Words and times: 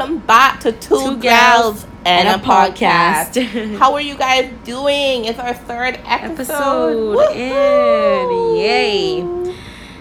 welcome 0.00 0.18
back 0.26 0.60
to 0.60 0.72
Two, 0.72 0.96
Two 0.96 1.16
Girls 1.18 1.20
Girls 1.20 1.84
and, 2.06 2.26
and 2.26 2.40
a 2.40 2.44
podcast. 2.44 3.34
podcast. 3.34 3.76
How 3.76 3.92
are 3.92 4.00
you 4.00 4.16
guys 4.16 4.50
doing? 4.64 5.26
It's 5.26 5.38
our 5.38 5.52
third 5.52 6.00
episode. 6.06 7.18
Episode! 7.20 8.56
Yay. 8.56 9.20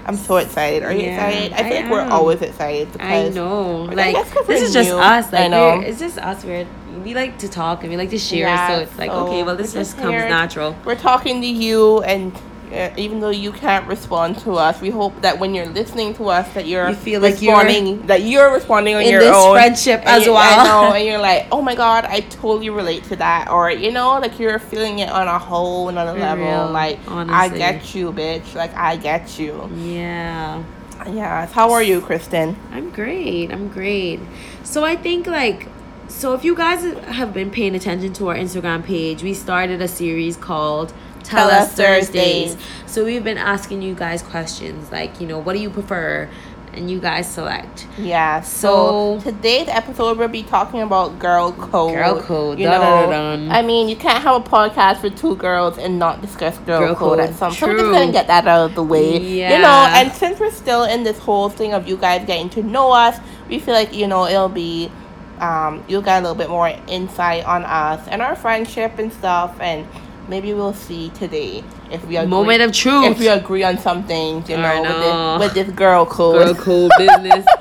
I'm 0.06 0.16
so 0.16 0.38
excited. 0.38 0.84
Are 0.84 0.94
you 0.94 1.02
Yeah, 1.02 1.28
excited? 1.28 1.52
I 1.54 1.70
think 1.70 1.92
we're 1.92 2.00
always 2.08 2.42
excited 2.42 2.88
I 3.02 3.24
because 3.24 3.36
know. 3.36 3.90
I 3.90 3.94
Like 3.94 4.16
guess 4.16 4.32
'cause 4.34 4.48
this 4.48 4.62
is 4.62 4.74
just 4.74 4.90
new. 4.90 4.98
us. 4.98 5.34
Like 5.34 5.42
I 5.42 5.48
know. 5.50 5.82
it's 5.82 6.00
just 6.00 6.18
us. 6.18 6.46
We're 6.46 6.66
we 7.04 7.14
like 7.14 7.38
to 7.40 7.50
talk 7.50 7.82
and 7.82 7.92
we 7.92 7.98
like 7.98 8.10
to 8.12 8.18
share. 8.18 8.48
Yeah, 8.48 8.68
so 8.78 8.82
it's 8.84 8.98
like 8.98 9.12
so 9.12 9.28
okay, 9.28 9.44
well 9.44 9.58
this 9.58 9.74
just 9.74 9.98
comes 9.98 10.14
natural. 10.14 10.78
we're 10.86 10.96
talking 10.96 11.42
to 11.42 11.48
you 11.48 12.02
and 12.04 12.32
Uh, 12.72 12.94
even 12.98 13.20
though 13.20 13.30
you 13.32 13.52
can't 13.52 13.88
respond 13.88 14.38
to 14.40 14.54
us, 14.54 14.80
we 14.80 14.90
hope 14.92 15.20
that 15.22 15.40
when 15.40 15.56
you're 15.56 15.66
listening 15.66 16.14
to 16.14 16.30
us, 16.30 16.52
that 16.54 16.68
you're 16.68 16.90
You 16.90 16.96
feel 16.96 17.20
like 17.20 17.42
you're 17.42 17.56
responding, 17.58 18.06
that 18.08 18.22
you're 18.22 18.52
responding 18.54 18.96
on 18.96 19.02
in 19.02 19.10
your 19.10 19.22
this 19.22 19.36
own 19.36 19.56
friendship 19.56 20.02
as 20.06 20.26
you- 20.26 20.34
well. 20.34 20.90
Know, 20.90 20.94
and 20.96 21.04
you're 21.06 21.18
like, 21.18 21.48
oh 21.52 21.62
my 21.64 21.74
god, 21.74 22.06
I 22.06 22.20
totally 22.20 22.70
relate 22.70 23.04
to 23.06 23.16
that, 23.16 23.50
or 23.50 23.72
you 23.72 23.92
know, 23.92 24.20
like 24.20 24.38
you're 24.40 24.60
feeling 24.60 25.00
it 25.00 25.10
on 25.10 25.28
a 25.28 25.40
whole 25.40 25.90
another 25.90 26.14
For 26.14 26.20
level. 26.20 26.46
real, 26.46 26.70
like 26.72 27.00
I 27.08 27.50
get 27.50 27.96
you, 27.96 28.12
bitch. 28.12 28.54
Like 28.54 28.76
I 28.76 28.98
get 28.98 29.40
you. 29.40 29.68
Yeah. 29.76 30.64
Yeah. 31.08 31.48
How 31.48 31.72
are 31.72 31.82
you, 31.82 32.02
Kristen? 32.02 32.56
I'm 32.72 32.92
great. 32.92 33.52
I'm 33.52 33.70
great. 33.70 34.20
So 34.64 34.84
I 34.84 34.96
think 34.96 35.26
like 35.28 35.68
so 36.08 36.34
if 36.34 36.44
you 36.44 36.56
guys 36.56 36.84
have 37.06 37.34
been 37.34 37.50
paying 37.52 37.76
attention 37.76 38.14
to 38.14 38.30
our 38.30 38.36
Instagram 38.36 38.84
page, 38.84 39.24
we 39.24 39.34
started 39.34 39.82
a 39.82 39.88
series 39.88 40.36
called 40.38 40.92
Tell, 41.30 41.50
Us 41.50 41.74
Thursdays. 41.74 42.58
So 42.86 43.06
we've 43.06 43.24
been 43.24 43.38
asking 43.38 43.82
you 43.82 43.94
guys 43.96 44.22
questions 44.22 44.92
like, 44.92 45.22
you 45.22 45.28
know, 45.28 45.40
what 45.40 45.54
do 45.54 45.60
you 45.60 45.70
prefer? 45.70 46.30
And 46.72 46.90
you 46.90 47.00
guys 47.00 47.30
select. 47.30 47.88
Yeah. 47.98 48.42
So, 48.42 49.20
So- 49.20 49.32
today's 49.32 49.68
episode 49.68 50.18
we'll 50.20 50.28
be 50.28 50.44
talking 50.44 50.82
about 50.82 51.18
girl 51.18 51.52
code. 51.52 51.94
Girl 51.96 52.22
code, 52.22 52.60
You 52.60 52.66
know, 52.68 53.08
dun. 53.10 53.50
I 53.52 53.64
mean, 53.64 53.90
you 53.90 53.96
can't 53.96 54.22
have 54.24 54.36
a 54.36 54.48
podcast 54.48 54.98
for 54.98 55.10
two 55.10 55.36
girls 55.36 55.80
and 55.80 55.98
not 55.98 56.22
discuss 56.22 56.58
girl, 56.60 56.80
Girl 56.80 56.96
code, 56.96 57.20
at 57.20 57.34
some. 57.36 57.52
So 57.54 57.66
we're 57.68 57.78
just 57.80 57.92
gonna 57.92 58.12
get 58.12 58.28
that 58.28 58.48
out 58.48 58.66
of 58.70 58.76
the 58.76 58.84
way. 58.84 59.18
Yeah. 59.20 59.56
You 59.56 59.62
know, 59.64 59.88
and 59.98 60.12
since 60.12 60.40
we're 60.40 60.52
still 60.52 60.84
in 60.84 61.04
this 61.04 61.18
whole 61.18 61.50
thing 61.50 61.74
of 61.74 61.88
you 61.88 61.98
guys 61.98 62.26
getting 62.28 62.50
to 62.52 62.62
know 62.64 62.92
us, 62.92 63.18
we 63.50 63.58
feel 63.60 63.74
like 63.74 63.94
you 63.96 64.08
know 64.08 64.26
it'll 64.28 64.48
be. 64.50 64.92
Um, 65.40 65.84
you'll 65.88 66.02
get 66.02 66.18
a 66.20 66.22
little 66.22 66.36
bit 66.36 66.50
more 66.50 66.68
insight 66.88 67.46
on 67.46 67.64
us 67.64 68.06
and 68.10 68.22
our 68.22 68.36
friendship 68.36 69.00
and 69.00 69.12
stuff, 69.12 69.56
and 69.62 69.88
maybe 70.30 70.54
we'll 70.54 70.74
see 70.74 71.10
today 71.10 71.64
if 71.92 72.06
we 72.08 72.16
agree. 72.18 72.30
Moment 72.30 72.62
of 72.62 72.72
truth. 72.72 73.06
If 73.12 73.20
we 73.20 73.28
agree 73.28 73.64
on 73.64 73.78
some 73.78 74.04
things, 74.04 74.50
you 74.50 74.58
know, 74.58 74.64
I 74.64 74.80
with 74.80 74.90
know. 74.90 75.38
this, 75.40 75.56
with 75.56 75.68
this 75.68 75.76
girl 75.76 76.06
code. 76.06 76.36
Girl 76.46 76.56
code 76.56 76.92
business. 76.98 77.46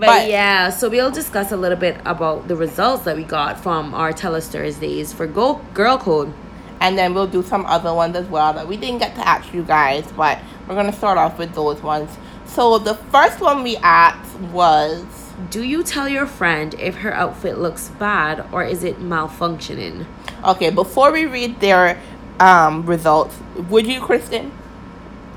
But, 0.00 0.06
But- 0.06 0.28
yeah, 0.28 0.70
so 0.70 0.88
we'll 0.88 1.10
discuss 1.10 1.50
a 1.50 1.56
little 1.56 1.76
bit 1.78 2.00
about 2.04 2.46
the 2.46 2.54
results 2.54 3.02
that 3.04 3.16
we 3.16 3.24
got 3.24 3.58
from 3.60 3.94
our 3.94 4.12
Tell 4.12 4.36
Us 4.36 4.46
Thursdays 4.48 5.12
for 5.12 5.26
Go 5.26 5.54
Girl 5.74 5.98
Code. 5.98 6.32
and 6.80 6.96
then 6.96 7.14
we'll 7.14 7.26
do 7.26 7.42
some 7.42 7.66
other 7.66 7.92
ones 7.92 8.14
as 8.14 8.26
well 8.28 8.52
that 8.52 8.68
we 8.68 8.76
didn't 8.76 8.98
get 8.98 9.16
to 9.16 9.26
ask 9.26 9.52
you 9.52 9.64
guys, 9.64 10.04
but 10.16 10.38
we're 10.68 10.76
gonna 10.76 10.92
start 10.92 11.18
off 11.18 11.36
with 11.36 11.52
those 11.52 11.82
ones. 11.82 12.16
So 12.46 12.78
the 12.78 12.94
first 13.10 13.40
one 13.40 13.64
we 13.64 13.76
asked 13.78 14.38
was 14.52 15.04
Do 15.50 15.62
you 15.62 15.82
tell 15.82 16.08
your 16.08 16.26
friend 16.26 16.74
if 16.78 16.96
her 16.96 17.14
outfit 17.14 17.58
looks 17.58 17.88
bad 17.90 18.44
or 18.52 18.64
is 18.64 18.84
it 18.84 19.00
malfunctioning? 19.00 20.06
okay. 20.44 20.70
Before 20.70 21.12
we 21.12 21.26
read 21.26 21.60
their 21.60 22.00
um, 22.40 22.84
results, 22.86 23.36
would 23.68 23.86
you, 23.86 24.00
Kristen? 24.00 24.52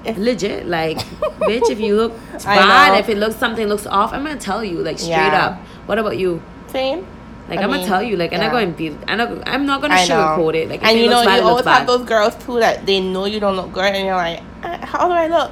Legit, 0.05 0.65
like, 0.65 0.97
bitch, 1.39 1.69
if 1.69 1.79
you 1.79 1.95
look 1.95 2.13
bad, 2.43 2.99
if 2.99 3.09
it 3.09 3.17
looks 3.17 3.35
something 3.35 3.67
looks 3.67 3.85
off, 3.85 4.13
I'm 4.13 4.23
gonna 4.23 4.39
tell 4.39 4.63
you, 4.63 4.79
like, 4.79 4.97
straight 4.97 5.11
Yeah. 5.11 5.45
up. 5.45 5.57
What 5.85 5.99
about 5.99 6.17
you? 6.17 6.41
Same. 6.67 7.05
Like, 7.47 7.59
I 7.59 7.63
am 7.63 7.69
gonna 7.69 7.85
tell 7.85 8.01
you, 8.01 8.17
like, 8.17 8.31
and 8.33 8.41
I'm 8.41 8.47
yeah. 8.47 8.59
not 8.59 8.59
going 8.59 8.71
to 8.71 8.77
be, 8.77 9.05
I'm 9.07 9.17
not, 9.17 9.47
I'm 9.47 9.65
not 9.65 9.81
gonna 9.81 9.95
sugarcoat 9.95 10.55
it. 10.55 10.69
Like, 10.69 10.83
and 10.83 10.97
you 10.97 11.09
know, 11.09 11.23
bad, 11.23 11.41
you 11.41 11.43
always 11.43 11.65
have 11.65 11.85
those 11.85 12.05
girls 12.05 12.33
too 12.43 12.59
that 12.59 12.85
they 12.85 12.99
know 12.99 13.25
you 13.25 13.39
don't 13.39 13.55
look 13.55 13.73
good, 13.73 13.93
and 13.93 14.05
you're 14.05 14.15
like, 14.15 14.41
uh, 14.63 14.83
how 14.85 15.07
do 15.07 15.13
I 15.13 15.27
look? 15.27 15.51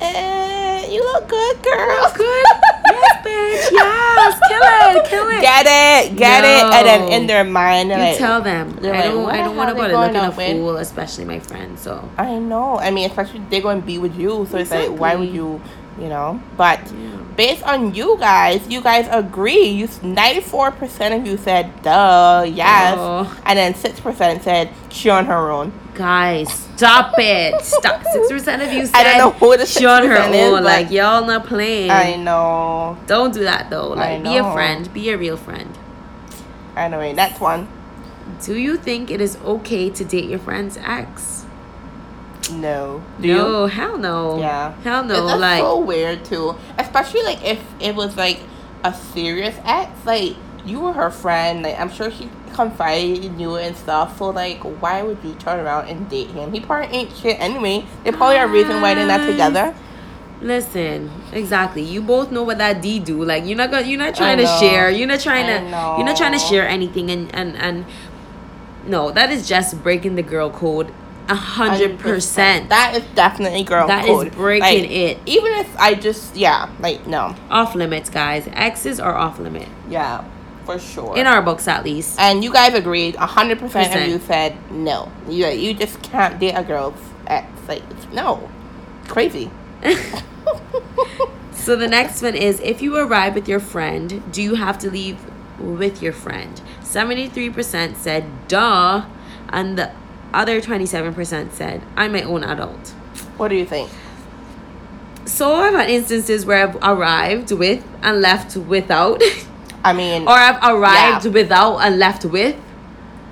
Eh, 0.00 0.90
you 0.90 1.02
look 1.04 1.28
good, 1.28 1.62
girl. 1.62 2.12
Good. 2.16 2.46
yes, 3.26 3.70
bitch. 3.70 3.72
Yes. 3.84 4.40
Kill 4.48 4.62
it. 5.02 5.08
Kill 5.10 5.28
it. 5.28 5.40
Get 5.40 5.66
it, 5.66 6.16
get 6.16 6.44
it, 6.44 6.64
and 6.74 6.86
then 6.86 7.12
in 7.12 7.26
their 7.26 7.44
mind, 7.44 7.90
You 7.90 7.96
like, 7.96 8.16
tell 8.18 8.40
them. 8.40 8.68
I 8.82 8.88
like, 8.88 9.04
don't. 9.04 9.30
I 9.30 9.36
don't 9.38 9.56
want 9.56 9.68
to 9.70 9.74
go 9.74 9.88
to 9.88 9.98
looking 9.98 10.16
a 10.16 10.32
fool, 10.32 10.76
especially 10.78 11.24
my 11.24 11.38
friends. 11.40 11.80
So 11.82 12.08
I 12.16 12.38
know. 12.38 12.78
I 12.78 12.90
mean, 12.90 13.08
especially 13.10 13.40
they're 13.50 13.60
going 13.60 13.80
to 13.80 13.86
be 13.86 13.98
with 13.98 14.16
you, 14.18 14.46
so 14.50 14.58
it's 14.58 14.70
like, 14.70 14.90
why 14.90 15.14
would 15.16 15.28
you, 15.30 15.60
you 15.98 16.08
know? 16.08 16.40
But 16.56 16.80
Yeah. 16.90 17.16
based 17.36 17.62
on 17.64 17.94
you 17.94 18.16
guys, 18.18 18.66
you 18.68 18.80
guys 18.80 19.06
agree. 19.10 19.66
You 19.68 19.88
ninety 20.02 20.40
four 20.40 20.70
percent 20.70 21.14
of 21.14 21.26
you 21.26 21.36
said, 21.36 21.82
"Duh, 21.82 22.44
yes," 22.48 22.94
Oh. 22.98 23.28
and 23.44 23.58
then 23.58 23.74
six 23.74 24.00
percent 24.00 24.42
said 24.42 24.70
she 24.90 25.10
on 25.10 25.26
her 25.26 25.50
own. 25.50 25.72
guys, 25.94 26.63
stop 26.76 27.14
it. 27.18 27.60
Stop. 27.62 28.02
Six 28.12 28.30
percent 28.30 28.62
of 28.62 28.72
you 28.72 28.86
said 28.86 28.94
I 28.96 29.18
don't 29.18 29.18
know 29.18 29.38
who 29.38 29.56
the 29.56 29.66
she 29.66 29.86
on 29.86 30.06
her 30.06 30.16
6% 30.16 30.34
is, 30.34 30.52
own. 30.52 30.64
like 30.64 30.90
y'all 30.90 31.24
not 31.24 31.46
playing. 31.46 31.90
I 31.90 32.16
know. 32.16 32.98
Don't 33.06 33.32
do 33.32 33.44
that 33.44 33.70
though. 33.70 33.88
Like 33.88 34.22
be 34.22 34.36
a 34.36 34.52
friend. 34.52 34.92
Be 34.92 35.10
a 35.10 35.18
real 35.18 35.36
friend. 35.36 35.76
Anyway, 36.76 37.12
next 37.12 37.40
one. 37.40 37.68
Do 38.42 38.56
you 38.56 38.76
think 38.76 39.10
it 39.10 39.20
is 39.20 39.36
okay 39.44 39.90
to 39.90 40.04
date 40.04 40.28
your 40.28 40.38
friend's 40.38 40.76
ex? 40.78 41.44
No. 42.50 43.02
Do 43.20 43.28
you? 43.28 43.34
no, 43.34 43.66
hell 43.66 43.96
no. 43.96 44.38
Yeah. 44.38 44.72
Hell 44.82 45.04
no. 45.04 45.26
That's 45.26 45.40
like 45.40 45.60
so 45.60 45.78
weird 45.78 46.24
too. 46.24 46.56
Especially 46.78 47.22
like 47.22 47.44
if 47.44 47.60
it 47.80 47.94
was 47.94 48.16
like 48.16 48.40
a 48.82 48.92
serious 48.92 49.56
ex, 49.64 49.90
like 50.04 50.36
you 50.64 50.80
were 50.80 50.92
her 50.92 51.10
friend, 51.10 51.62
like 51.62 51.78
I'm 51.78 51.90
sure 51.90 52.10
she 52.10 52.28
confided 52.52 53.24
in 53.24 53.38
you 53.38 53.56
and 53.56 53.76
stuff. 53.76 54.18
So 54.18 54.30
like 54.30 54.60
why 54.60 55.02
would 55.02 55.18
you 55.24 55.34
turn 55.34 55.60
around 55.60 55.88
and 55.88 56.08
date 56.08 56.28
him? 56.28 56.52
He 56.52 56.60
probably 56.60 56.96
ain't 56.96 57.14
shit 57.16 57.38
anyway. 57.40 57.84
They 58.04 58.12
probably 58.12 58.38
are 58.38 58.48
reason 58.48 58.80
why 58.80 58.94
they're 58.94 59.06
not 59.06 59.26
together. 59.26 59.74
Listen, 60.40 61.10
exactly. 61.32 61.82
You 61.82 62.02
both 62.02 62.30
know 62.30 62.42
what 62.42 62.58
that 62.58 62.82
D 62.82 62.98
do. 62.98 63.24
Like 63.24 63.44
you're 63.46 63.56
not 63.56 63.70
gonna 63.70 63.86
you're 63.86 63.98
not 63.98 64.14
trying 64.14 64.38
to 64.38 64.46
share. 64.46 64.90
You're 64.90 65.08
not 65.08 65.20
trying 65.20 65.46
I 65.46 65.58
to 65.58 65.96
you're 65.98 66.06
not 66.06 66.16
trying 66.16 66.32
to 66.32 66.38
share 66.38 66.66
anything 66.68 67.10
and 67.10 67.34
and 67.34 67.56
and 67.56 67.86
no, 68.86 69.10
that 69.10 69.30
is 69.30 69.48
just 69.48 69.82
breaking 69.82 70.16
the 70.16 70.22
girl 70.22 70.50
code 70.50 70.92
a 71.28 71.34
hundred 71.34 71.98
percent. 71.98 72.68
That 72.68 72.94
is 72.94 73.04
definitely 73.14 73.64
girl 73.64 73.88
code. 73.88 73.90
That 73.90 74.06
is 74.06 74.34
breaking 74.34 74.82
Like, 74.82 74.90
it. 74.90 75.18
Even 75.26 75.52
if 75.54 75.78
I 75.78 75.94
just 75.94 76.36
yeah, 76.36 76.70
like 76.80 77.06
no. 77.06 77.34
Off 77.50 77.74
limits, 77.74 78.10
guys. 78.10 78.48
Exes 78.52 79.00
are 79.00 79.14
off 79.14 79.38
limit. 79.38 79.68
Yeah. 79.88 80.24
For 80.64 80.78
sure. 80.78 81.16
In 81.16 81.26
our 81.26 81.42
books 81.42 81.68
at 81.68 81.84
least. 81.84 82.18
and 82.18 82.42
you 82.42 82.52
guys 82.52 82.74
agreed, 82.74 83.16
hundred 83.16 83.58
percent 83.58 83.94
of 83.94 84.08
you 84.08 84.18
said 84.18 84.56
no. 84.70 85.12
You 85.28 85.46
you 85.48 85.74
just 85.74 86.02
can't 86.02 86.38
date 86.38 86.54
a 86.54 86.62
girl 86.62 86.94
at 87.26 87.46
Like 87.68 87.82
no. 88.12 88.48
Crazy. 89.08 89.50
So 91.64 91.76
the 91.76 91.88
next 91.88 92.20
one 92.20 92.34
is 92.34 92.60
if 92.60 92.82
you 92.82 92.94
arrive 92.94 93.34
with 93.34 93.48
your 93.48 93.58
friend, 93.58 94.22
do 94.30 94.42
you 94.42 94.56
have 94.56 94.78
to 94.80 94.90
leave 94.90 95.18
with 95.58 96.02
your 96.02 96.12
friend? 96.12 96.60
73% 96.82 97.96
said 97.96 98.24
duh, 98.48 99.06
and 99.48 99.78
the 99.78 99.90
other 100.34 100.60
27% 100.60 101.52
said 101.52 101.80
I'm 101.96 102.12
my 102.12 102.20
own 102.20 102.44
adult. 102.44 102.88
What 103.38 103.48
do 103.48 103.54
you 103.56 103.64
think? 103.64 103.88
So 105.24 105.54
I've 105.54 105.72
had 105.72 105.88
instances 105.88 106.44
where 106.44 106.68
I've 106.68 106.76
arrived 106.82 107.50
with 107.50 107.82
and 108.02 108.20
left 108.20 108.58
without, 108.58 109.22
I 109.84 109.92
mean, 109.92 110.22
or 110.22 110.30
I've 110.30 110.62
arrived 110.64 111.26
Yeah. 111.26 111.30
without 111.32 111.78
and 111.78 111.98
left 111.98 112.24
with. 112.24 112.56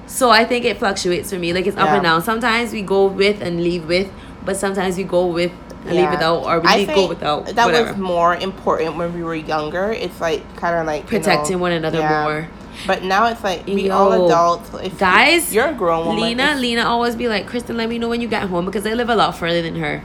So 0.06 0.30
I 0.30 0.44
think 0.44 0.64
it 0.64 0.78
fluctuates 0.78 1.30
for 1.30 1.38
me. 1.38 1.53
Like 1.53 1.66
it's 1.66 1.77
up 1.77 1.86
Yeah. 1.86 1.94
and 1.94 2.03
down. 2.03 2.22
Sometimes 2.22 2.72
we 2.72 2.82
go 2.82 3.06
with 3.06 3.41
and 3.41 3.62
leave 3.62 3.86
with, 3.88 4.10
but 4.44 4.56
sometimes 4.56 4.97
we 4.97 5.04
go 5.04 5.27
with 5.27 5.53
and 5.86 5.97
leave 5.97 6.10
without, 6.10 6.44
or 6.44 6.60
we 6.60 6.68
leave, 6.77 6.88
go 6.94 7.09
without. 7.09 7.47
That 7.47 7.66
whatever. 7.66 7.88
was 7.92 7.97
more 7.98 8.36
important 8.36 8.97
when 8.97 9.15
we 9.15 9.22
were 9.24 9.34
younger. 9.34 9.91
It's 9.92 10.21
like 10.21 10.42
kind 10.56 10.77
of 10.77 10.86
like 10.86 11.03
you 11.04 11.09
Protecting 11.18 11.56
know, 11.56 11.62
one 11.62 11.72
another 11.72 11.98
yeah. 11.98 12.22
more. 12.24 12.48
But 12.86 13.03
now 13.04 13.27
it's 13.27 13.42
like 13.42 13.66
we 13.66 13.91
all 13.91 14.12
adults. 14.27 14.71
If 14.82 14.98
guys, 14.98 15.54
you're 15.54 15.68
a 15.68 15.72
grown 15.74 16.06
woman. 16.06 16.22
Lena, 16.22 16.54
Lena 16.56 16.84
always 16.84 17.16
be 17.16 17.28
like, 17.28 17.47
Kristen, 17.47 17.77
let 17.77 17.88
me 17.88 17.98
know 17.98 18.09
when 18.09 18.21
you 18.21 18.28
get 18.28 18.42
home 18.48 18.65
because 18.66 18.86
I 18.86 18.92
live 18.94 19.09
a 19.09 19.15
lot 19.16 19.36
further 19.36 19.62
than 19.62 19.77
her. 19.77 20.03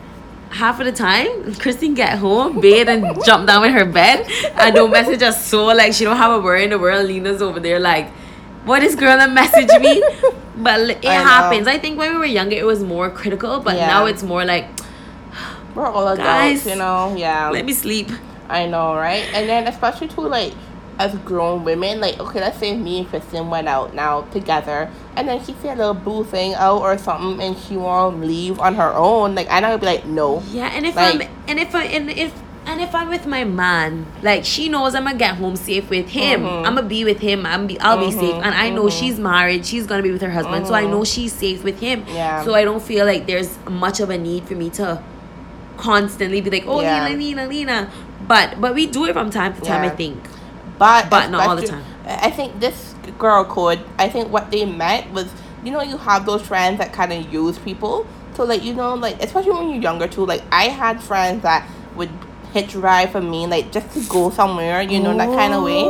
Half 0.49 0.79
of 0.79 0.85
the 0.85 0.91
time, 0.91 1.53
Kristen 1.55 1.93
get 1.93 2.17
home, 2.17 2.59
bathe, 2.61 2.87
and 2.89 3.05
jump 3.25 3.47
down 3.47 3.65
in 3.65 3.73
her 3.73 3.85
bed, 3.85 4.25
and 4.55 4.73
don't 4.73 4.91
message 4.91 5.21
us 5.21 5.45
so 5.45 5.65
like 5.67 5.93
she 5.93 6.03
don't 6.03 6.17
have 6.17 6.31
a 6.31 6.39
worry 6.39 6.63
in 6.63 6.69
the 6.71 6.79
world. 6.79 7.05
Lena's 7.07 7.41
over 7.41 7.59
there 7.59 7.79
like, 7.79 8.09
what 8.65 8.81
is 8.83 8.95
girl 8.95 9.17
that 9.17 9.31
message 9.31 9.69
me? 9.81 10.03
But 10.57 10.89
it 10.89 11.05
I 11.05 11.17
know. 11.17 11.23
happens. 11.23 11.67
I 11.67 11.77
think 11.77 11.99
when 11.99 12.11
we 12.13 12.17
were 12.17 12.25
younger, 12.25 12.55
it 12.55 12.65
was 12.65 12.83
more 12.83 13.09
critical, 13.11 13.59
but 13.59 13.75
Yeah. 13.75 13.87
now 13.87 14.05
it's 14.05 14.23
more 14.23 14.43
like, 14.45 14.65
we're 15.75 15.85
all 15.85 16.07
adults, 16.07 16.17
Guys, 16.23 16.65
you 16.65 16.75
know. 16.75 17.13
Yeah. 17.15 17.49
let 17.49 17.63
me 17.65 17.73
sleep. 17.73 18.09
I 18.49 18.65
know, 18.65 18.95
right? 18.95 19.29
And 19.33 19.47
then 19.47 19.67
especially 19.67 20.07
too, 20.07 20.21
like 20.27 20.53
as 20.97 21.13
grown 21.19 21.63
women, 21.63 21.99
like 21.99 22.19
okay, 22.19 22.39
let's 22.39 22.57
say 22.57 22.75
me 22.75 22.99
and 22.99 23.07
Kristen 23.07 23.49
went 23.49 23.67
out 23.67 23.93
now 23.93 24.21
together, 24.31 24.89
and 25.17 25.27
then 25.27 25.43
she 25.43 25.53
see 25.61 25.67
a 25.69 25.75
little 25.75 25.93
boo 25.93 26.23
thing 26.23 26.53
out 26.53 26.81
or 26.81 26.97
something, 26.97 27.41
and 27.45 27.57
she 27.57 27.75
won't 27.75 28.21
leave 28.21 28.59
on 28.59 28.75
her 28.75 28.93
own. 28.93 29.35
Like 29.35 29.47
I'm 29.49 29.61
not 29.63 29.69
gonna 29.69 29.79
be 29.79 29.85
like 29.87 30.05
no. 30.05 30.41
Yeah, 30.51 30.67
and 30.71 30.85
if 30.85 30.95
Like- 30.95 31.15
I'm 31.15 31.29
and 31.49 31.59
if 31.59 31.75
I 31.75 31.83
and 31.85 32.09
if 32.11 32.31
And 32.69 32.81
if 32.81 32.93
I'm 32.93 33.07
with 33.07 33.25
my 33.25 33.45
man, 33.45 34.05
like 34.21 34.43
she 34.43 34.67
knows 34.67 34.93
I'm 34.93 35.05
gonna 35.05 35.17
get 35.17 35.35
home 35.39 35.55
safe 35.55 35.89
with 35.89 36.09
him. 36.09 36.41
Mhm. 36.43 36.65
I'm 36.67 36.75
gonna 36.75 36.83
be 36.83 37.05
with 37.05 37.19
him. 37.23 37.45
I'm 37.45 37.65
be, 37.65 37.79
I'll 37.79 37.97
be 37.97 38.11
safe, 38.11 38.35
and 38.43 38.53
I 38.63 38.67
know 38.69 38.87
mhm. 38.87 38.99
she's 38.99 39.17
married. 39.17 39.65
She's 39.65 39.85
gonna 39.87 40.03
be 40.03 40.11
with 40.11 40.21
her 40.21 40.29
husband, 40.39 40.67
so 40.67 40.73
I 40.73 40.83
Mhm. 40.83 40.89
know 40.91 41.03
she's 41.05 41.31
safe 41.31 41.63
with 41.63 41.79
him. 41.79 42.03
Yeah. 42.13 42.43
So 42.43 42.55
I 42.59 42.65
don't 42.65 42.83
feel 42.83 43.05
like 43.05 43.23
there's 43.25 43.51
much 43.71 44.01
of 44.01 44.09
a 44.09 44.17
need 44.17 44.43
for 44.49 44.55
me 44.55 44.67
to 44.71 44.99
constantly 45.77 46.41
be 46.41 46.49
like, 46.49 46.65
oh 46.67 46.81
Yeah. 46.81 47.05
Lena, 47.07 47.17
Lena, 47.17 47.47
Lena. 47.47 47.87
But 48.27 48.59
but 48.59 48.75
we 48.75 48.85
do 48.85 49.05
it 49.05 49.13
from 49.13 49.29
time 49.29 49.53
to 49.55 49.61
time. 49.61 49.83
I 49.83 49.89
think. 49.89 50.17
But 50.77 51.09
But 51.09 51.31
not 51.31 51.47
all 51.47 51.55
the 51.55 51.67
time. 51.67 51.85
I 52.05 52.29
think 52.31 52.59
this 52.59 52.95
girl 53.11 53.45
code. 53.45 53.79
I 53.97 54.09
think 54.09 54.31
what 54.31 54.51
they 54.51 54.65
meant 54.65 55.11
was, 55.11 55.31
you 55.63 55.71
know, 55.71 55.81
you 55.81 55.97
have 55.97 56.25
those 56.25 56.41
friends 56.41 56.77
that 56.79 56.93
kind 56.93 57.13
of 57.13 57.31
use 57.31 57.57
people. 57.59 58.07
So 58.33 58.43
like 58.43 58.63
you 58.63 58.73
know, 58.73 58.95
like 58.95 59.21
especially 59.21 59.51
when 59.51 59.69
you're 59.69 59.81
younger 59.81 60.07
too. 60.07 60.25
Like 60.25 60.43
I 60.51 60.65
had 60.65 61.01
friends 61.01 61.43
that 61.43 61.67
would 61.95 62.11
hitch 62.53 62.75
ride 62.75 63.11
for 63.11 63.21
me, 63.21 63.47
like 63.47 63.71
just 63.71 63.91
to 63.93 64.01
go 64.09 64.29
somewhere, 64.29 64.81
you 64.81 64.99
know, 64.99 65.15
that 65.17 65.27
kind 65.29 65.53
of 65.53 65.63
way. 65.63 65.83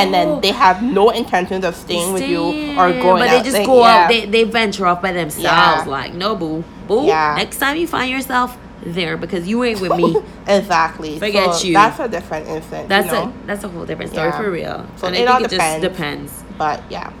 And 0.00 0.12
then 0.12 0.40
they 0.40 0.50
oh. 0.50 0.54
have 0.54 0.82
no 0.82 1.10
intentions 1.10 1.64
of 1.64 1.76
staying 1.76 2.12
with 2.12 2.22
you 2.22 2.42
or 2.78 2.90
going 2.92 3.22
But 3.22 3.28
out. 3.28 3.38
they 3.38 3.42
just 3.42 3.56
like, 3.58 3.66
go 3.66 3.80
yeah. 3.80 4.04
out. 4.04 4.08
They, 4.08 4.26
they 4.26 4.44
venture 4.44 4.86
off 4.86 5.02
by 5.02 5.12
themselves. 5.12 5.44
Yeah. 5.44 5.84
Like 5.86 6.14
no 6.14 6.34
boo, 6.34 6.64
boo. 6.86 7.04
Yeah. 7.04 7.34
Next 7.36 7.58
time 7.58 7.76
you 7.76 7.86
find 7.86 8.10
yourself 8.10 8.56
there 8.84 9.16
because 9.16 9.46
you 9.46 9.62
ain't 9.64 9.80
with 9.80 9.92
me. 9.92 10.16
exactly. 10.46 11.18
Forget 11.18 11.54
so 11.54 11.66
you. 11.66 11.74
That's 11.74 11.98
a 12.00 12.08
different 12.08 12.48
instance. 12.48 12.88
That's 12.88 13.06
you 13.06 13.12
know? 13.12 13.24
a 13.24 13.46
that's 13.46 13.64
a 13.64 13.68
whole 13.68 13.86
different 13.86 14.12
story 14.12 14.28
Yeah. 14.28 14.38
for 14.38 14.50
real. 14.50 14.86
So 14.96 15.06
and 15.06 15.16
it 15.16 15.28
I 15.28 15.32
all 15.32 15.38
think 15.38 15.52
it 15.52 15.56
depends. 15.56 15.84
just 15.84 15.96
depends. 15.96 16.41
But 16.58 16.82
yeah. 16.90 17.12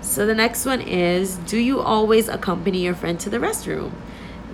So 0.00 0.26
the 0.26 0.34
next 0.34 0.64
one 0.64 0.80
is 0.80 1.36
do 1.36 1.58
you 1.58 1.80
always 1.80 2.28
accompany 2.28 2.78
your 2.84 2.94
friend 2.94 3.18
to 3.20 3.30
the 3.30 3.38
restroom? 3.38 3.92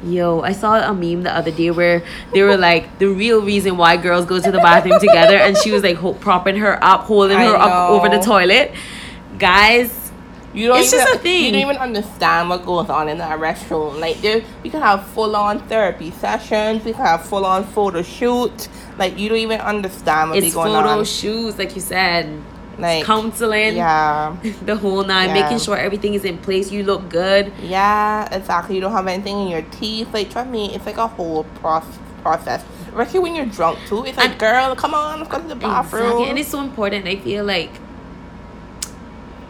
Yo, 0.02 0.40
I 0.42 0.52
saw 0.52 0.74
a 0.90 0.92
meme 0.92 1.22
the 1.22 1.34
other 1.34 1.50
day 1.50 1.70
where 1.70 2.02
they 2.32 2.42
were 2.42 2.56
like 2.70 2.98
the 2.98 3.06
real 3.06 3.40
reason 3.42 3.76
why 3.76 3.96
girls 3.96 4.26
go 4.26 4.38
to 4.40 4.50
the 4.52 4.58
bathroom 4.58 4.98
together 5.00 5.36
and 5.36 5.56
she 5.56 5.70
was 5.70 5.82
like 5.82 5.96
ho- 5.96 6.14
propping 6.14 6.56
her 6.56 6.82
up, 6.82 7.02
holding 7.02 7.38
I 7.38 7.46
her 7.46 7.56
up 7.56 7.90
over 7.90 8.08
the 8.08 8.18
toilet. 8.20 8.72
Guys, 9.38 10.12
You 10.52 10.68
don't 10.68 10.78
It's 10.78 10.92
even, 10.92 11.04
just 11.04 11.14
a 11.16 11.18
thing. 11.18 11.46
You 11.46 11.52
don't 11.52 11.60
even 11.62 11.76
understand 11.78 12.48
what 12.48 12.64
goes 12.64 12.88
on 12.88 13.08
in 13.08 13.18
that 13.18 13.38
restroom. 13.40 13.98
Like 14.00 14.20
there, 14.20 14.44
we 14.62 14.70
can 14.70 14.80
have 14.82 15.06
full 15.08 15.34
on 15.34 15.58
therapy 15.68 16.10
sessions. 16.12 16.84
We 16.84 16.92
can 16.92 17.04
have 17.04 17.24
full 17.26 17.44
on 17.44 17.64
photo 17.64 18.02
shoots. 18.02 18.68
Like 18.98 19.18
you 19.18 19.28
don't 19.28 19.38
even 19.38 19.60
understand 19.60 20.30
what 20.30 20.38
it's 20.38 20.54
on. 20.54 20.66
going 20.68 20.82
photo 20.82 20.98
on. 21.00 21.04
shoots, 21.04 21.58
like 21.58 21.74
you 21.74 21.80
said. 21.80 22.28
Like 22.78 23.04
counseling, 23.04 23.76
yeah, 23.76 24.36
the 24.62 24.76
whole 24.76 25.04
nine, 25.04 25.28
Yeah. 25.28 25.42
making 25.42 25.58
sure 25.58 25.76
everything 25.76 26.14
is 26.14 26.24
in 26.24 26.38
place, 26.38 26.70
you 26.72 26.82
look 26.82 27.08
good. 27.08 27.52
yeah, 27.62 28.28
exactly. 28.34 28.74
You 28.74 28.80
don't 28.80 28.92
have 28.92 29.06
anything 29.06 29.38
in 29.42 29.48
your 29.48 29.62
teeth. 29.62 30.12
Like 30.12 30.30
trust 30.30 30.50
me, 30.50 30.74
it's 30.74 30.86
like 30.86 30.96
a 30.98 31.06
whole 31.08 31.44
proc- 31.60 31.84
process. 32.22 32.64
Especially 32.88 33.20
when 33.20 33.34
you're 33.34 33.46
drunk 33.46 33.78
too. 33.88 34.04
It's 34.04 34.16
like, 34.16 34.30
And- 34.30 34.38
girl, 34.38 34.74
come 34.76 34.94
on, 34.94 35.18
let's 35.20 35.30
go 35.30 35.40
to 35.40 35.48
the 35.48 35.56
bathroom. 35.56 36.02
Exactly. 36.04 36.30
And 36.30 36.38
it's 36.38 36.48
so 36.48 36.60
important. 36.60 37.06
I 37.06 37.16
feel 37.16 37.44
like, 37.44 37.70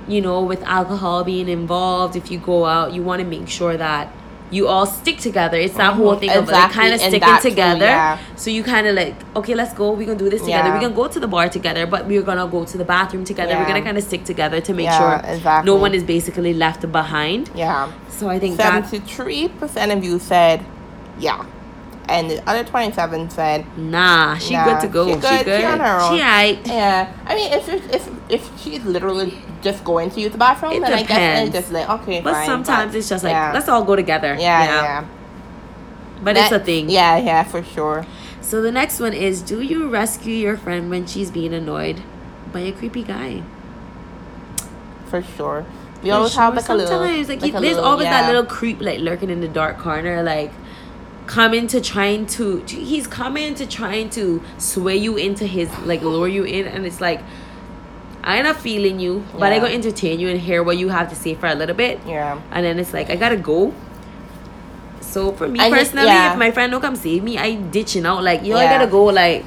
you 0.08 0.20
know, 0.20 0.42
with 0.42 0.62
alcohol 0.64 1.24
being 1.24 1.48
involved, 1.48 2.16
if 2.16 2.30
you 2.30 2.38
go 2.38 2.66
out, 2.66 2.92
you 2.92 3.02
want 3.02 3.20
to 3.20 3.26
make 3.26 3.48
sure 3.48 3.76
that 3.76 4.12
you 4.50 4.68
all 4.68 4.86
stick 4.86 5.18
together. 5.18 5.56
It's 5.56 5.74
that 5.74 5.94
whole 5.94 6.14
Mhm. 6.14 6.20
thing 6.20 6.30
of 6.30 6.48
like 6.48 6.70
kind 6.70 6.92
of 6.94 7.00
sticking 7.00 7.20
that 7.20 7.42
too, 7.42 7.50
together. 7.50 7.86
yeah. 7.86 8.18
So 8.36 8.50
you 8.50 8.62
kind 8.62 8.86
of 8.86 8.94
like, 8.94 9.14
okay, 9.34 9.54
let's 9.54 9.72
go. 9.74 9.90
We're 9.92 10.06
going 10.06 10.18
to 10.18 10.24
do 10.24 10.30
this 10.30 10.42
together. 10.42 10.68
Yeah. 10.68 10.74
We're 10.74 10.80
going 10.80 10.92
to 10.92 10.96
go 10.96 11.08
to 11.08 11.18
the 11.18 11.26
bar 11.26 11.48
together, 11.48 11.86
but 11.86 12.06
we're 12.06 12.22
going 12.22 12.38
to 12.38 12.46
go 12.46 12.64
to 12.64 12.78
the 12.78 12.84
bathroom 12.84 13.24
together. 13.24 13.56
We're 13.56 13.64
going 13.66 13.80
to 13.82 13.86
kind 13.88 13.98
of 13.98 14.04
stick 14.04 14.24
together 14.24 14.60
to 14.60 14.72
make 14.74 14.84
Yeah, 14.86 14.98
sure 15.20 15.32
exactly. 15.34 15.66
no 15.72 15.76
one 15.76 15.92
is 15.94 16.04
basically 16.04 16.54
left 16.54 16.90
behind. 16.92 17.50
yeah. 17.54 17.88
So 18.10 18.28
I 18.28 18.38
think 18.38 18.56
Seventy-three 18.56 19.48
percent 19.48 19.90
of 19.90 20.04
you 20.04 20.20
said, 20.20 20.64
yeah, 21.18 21.44
and 22.08 22.30
the 22.30 22.48
other 22.48 22.62
twenty-seven 22.62 23.30
said, 23.30 23.64
nah, 23.76 24.36
she 24.38 24.54
Nah, 24.54 24.64
good 24.66 24.80
to 24.82 24.86
go. 24.88 25.06
she 25.08 25.14
She 25.14 25.20
good. 25.20 25.44
good. 25.46 25.60
She 25.60 25.66
on 25.66 25.80
her 25.80 26.00
own. 26.00 26.16
She 26.16 26.22
aight. 26.22 26.66
Yeah, 26.66 27.08
I 27.26 27.34
mean, 27.34 27.52
if 27.52 27.68
if 27.68 27.92
if, 27.92 28.08
if 28.28 28.50
she's 28.60 28.84
literally 28.84 29.42
just 29.64 29.82
going 29.82 30.10
to 30.10 30.20
use 30.20 30.30
the 30.32 30.38
bathroom, 30.38 30.72
It 30.74 30.80
then 30.82 30.92
I 30.92 31.02
guess 31.02 31.48
it's 31.48 31.56
just 31.58 31.72
like 31.72 31.88
okay, 31.96 32.20
But 32.20 32.34
fine. 32.34 32.46
sometimes 32.46 32.94
it's 32.94 33.08
just 33.08 33.24
like, 33.24 33.32
yeah. 33.32 33.52
let's 33.52 33.68
all 33.68 33.82
go 33.84 33.96
together. 33.96 34.36
yeah, 34.38 34.64
yeah, 34.64 35.04
But 36.22 36.34
That- 36.36 36.52
it's 36.52 36.62
a 36.62 36.64
thing. 36.64 36.88
Yeah, 36.90 37.16
yeah, 37.16 37.42
for 37.42 37.62
sure. 37.64 38.06
So 38.40 38.60
the 38.62 38.70
next 38.70 39.00
one 39.00 39.12
is 39.14 39.42
do 39.42 39.60
you 39.62 39.88
rescue 39.88 40.34
your 40.34 40.56
friend 40.56 40.90
when 40.90 41.06
she's 41.06 41.30
being 41.30 41.52
annoyed 41.54 42.02
by 42.52 42.60
a 42.60 42.72
creepy 42.72 43.02
guy? 43.02 43.42
For 45.10 45.22
sure. 45.22 45.64
We 46.02 46.10
For 46.10 46.16
always 46.16 46.34
have 46.34 46.52
sure. 46.52 46.56
like 46.60 46.68
a 46.68 46.74
little. 46.74 46.98
Sometimes 46.98 47.28
like, 47.28 47.42
you- 47.42 47.48
a 47.56 47.60
there's 47.60 47.76
little- 47.76 47.84
always 47.90 48.04
that 48.06 48.26
little 48.26 48.44
creep 48.44 48.80
like 48.80 49.00
lurking 49.00 49.30
in 49.30 49.40
the 49.40 49.48
dark 49.48 49.78
corner 49.78 50.22
like 50.22 50.52
coming 51.26 51.66
to 51.68 51.80
trying 51.80 52.26
to 52.26 52.58
he's 52.68 53.06
coming 53.06 53.54
to 53.54 53.64
trying 53.66 54.10
to 54.10 54.42
sway 54.58 54.94
you 54.96 55.16
into 55.16 55.46
his 55.46 55.70
like 55.86 56.02
lure 56.02 56.28
you 56.28 56.44
in 56.44 56.66
and 56.66 56.84
it's 56.84 57.00
like 57.00 57.20
I'm 58.24 58.42
not 58.44 58.56
feeling 58.56 58.98
you, 59.00 59.22
but 59.34 59.52
I 59.52 59.56
Yeah. 59.56 59.60
gonna 59.60 59.74
entertain 59.74 60.18
you 60.18 60.28
and 60.30 60.40
hear 60.40 60.62
what 60.62 60.78
you 60.78 60.88
have 60.88 61.08
to 61.10 61.14
say 61.14 61.34
for 61.34 61.46
a 61.46 61.54
little 61.54 61.74
bit. 61.76 62.00
Yeah. 62.06 62.38
And 62.50 62.64
then 62.64 62.78
it's 62.78 62.92
like 62.94 63.10
I 63.10 63.16
gotta 63.16 63.36
go. 63.36 63.72
So 65.00 65.32
for 65.32 65.46
me 65.48 65.60
I 65.60 65.68
just- 65.70 65.92
personally, 65.92 66.06
yeah. 66.08 66.32
if 66.32 66.38
my 66.38 66.50
friend 66.50 66.72
don't 66.72 66.80
come 66.80 66.96
save 66.96 67.22
me, 67.22 67.38
I 67.38 67.54
ditching 67.54 68.06
out. 68.06 68.22
Like 68.24 68.44
yo, 68.44 68.56
I 68.56 68.64
gotta 68.66 68.86
go. 68.86 69.04
Like 69.04 69.44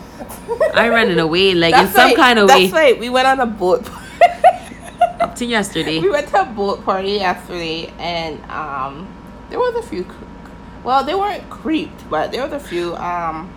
I 0.75 0.89
running 0.89 1.19
away. 1.19 1.53
Like 1.55 1.73
in 1.75 1.87
some 1.89 2.15
kind 2.15 2.39
of 2.39 2.49
way. 2.49 2.61
That's 2.67 2.73
way. 2.73 2.91
like 2.91 2.99
we 3.01 3.09
went 3.09 3.27
on 3.27 3.39
a 3.39 3.45
boat. 3.45 3.83
Party. 3.85 4.03
Up 5.19 5.35
to 5.35 5.45
yesterday. 5.45 5.99
we 6.05 6.09
went 6.11 6.27
to 6.29 6.41
a 6.41 6.45
boat 6.45 6.85
party 6.85 7.13
yesterday, 7.13 7.91
and 7.97 8.39
um, 8.51 9.07
there 9.49 9.57
was 9.59 9.73
a 9.75 9.81
few. 9.81 10.05
Well, 10.83 11.03
they 11.03 11.15
weren't 11.15 11.49
creeped, 11.49 12.07
but 12.09 12.31
there 12.31 12.43
was 12.43 12.53
a 12.53 12.59
few 12.59 12.95
um 12.95 13.49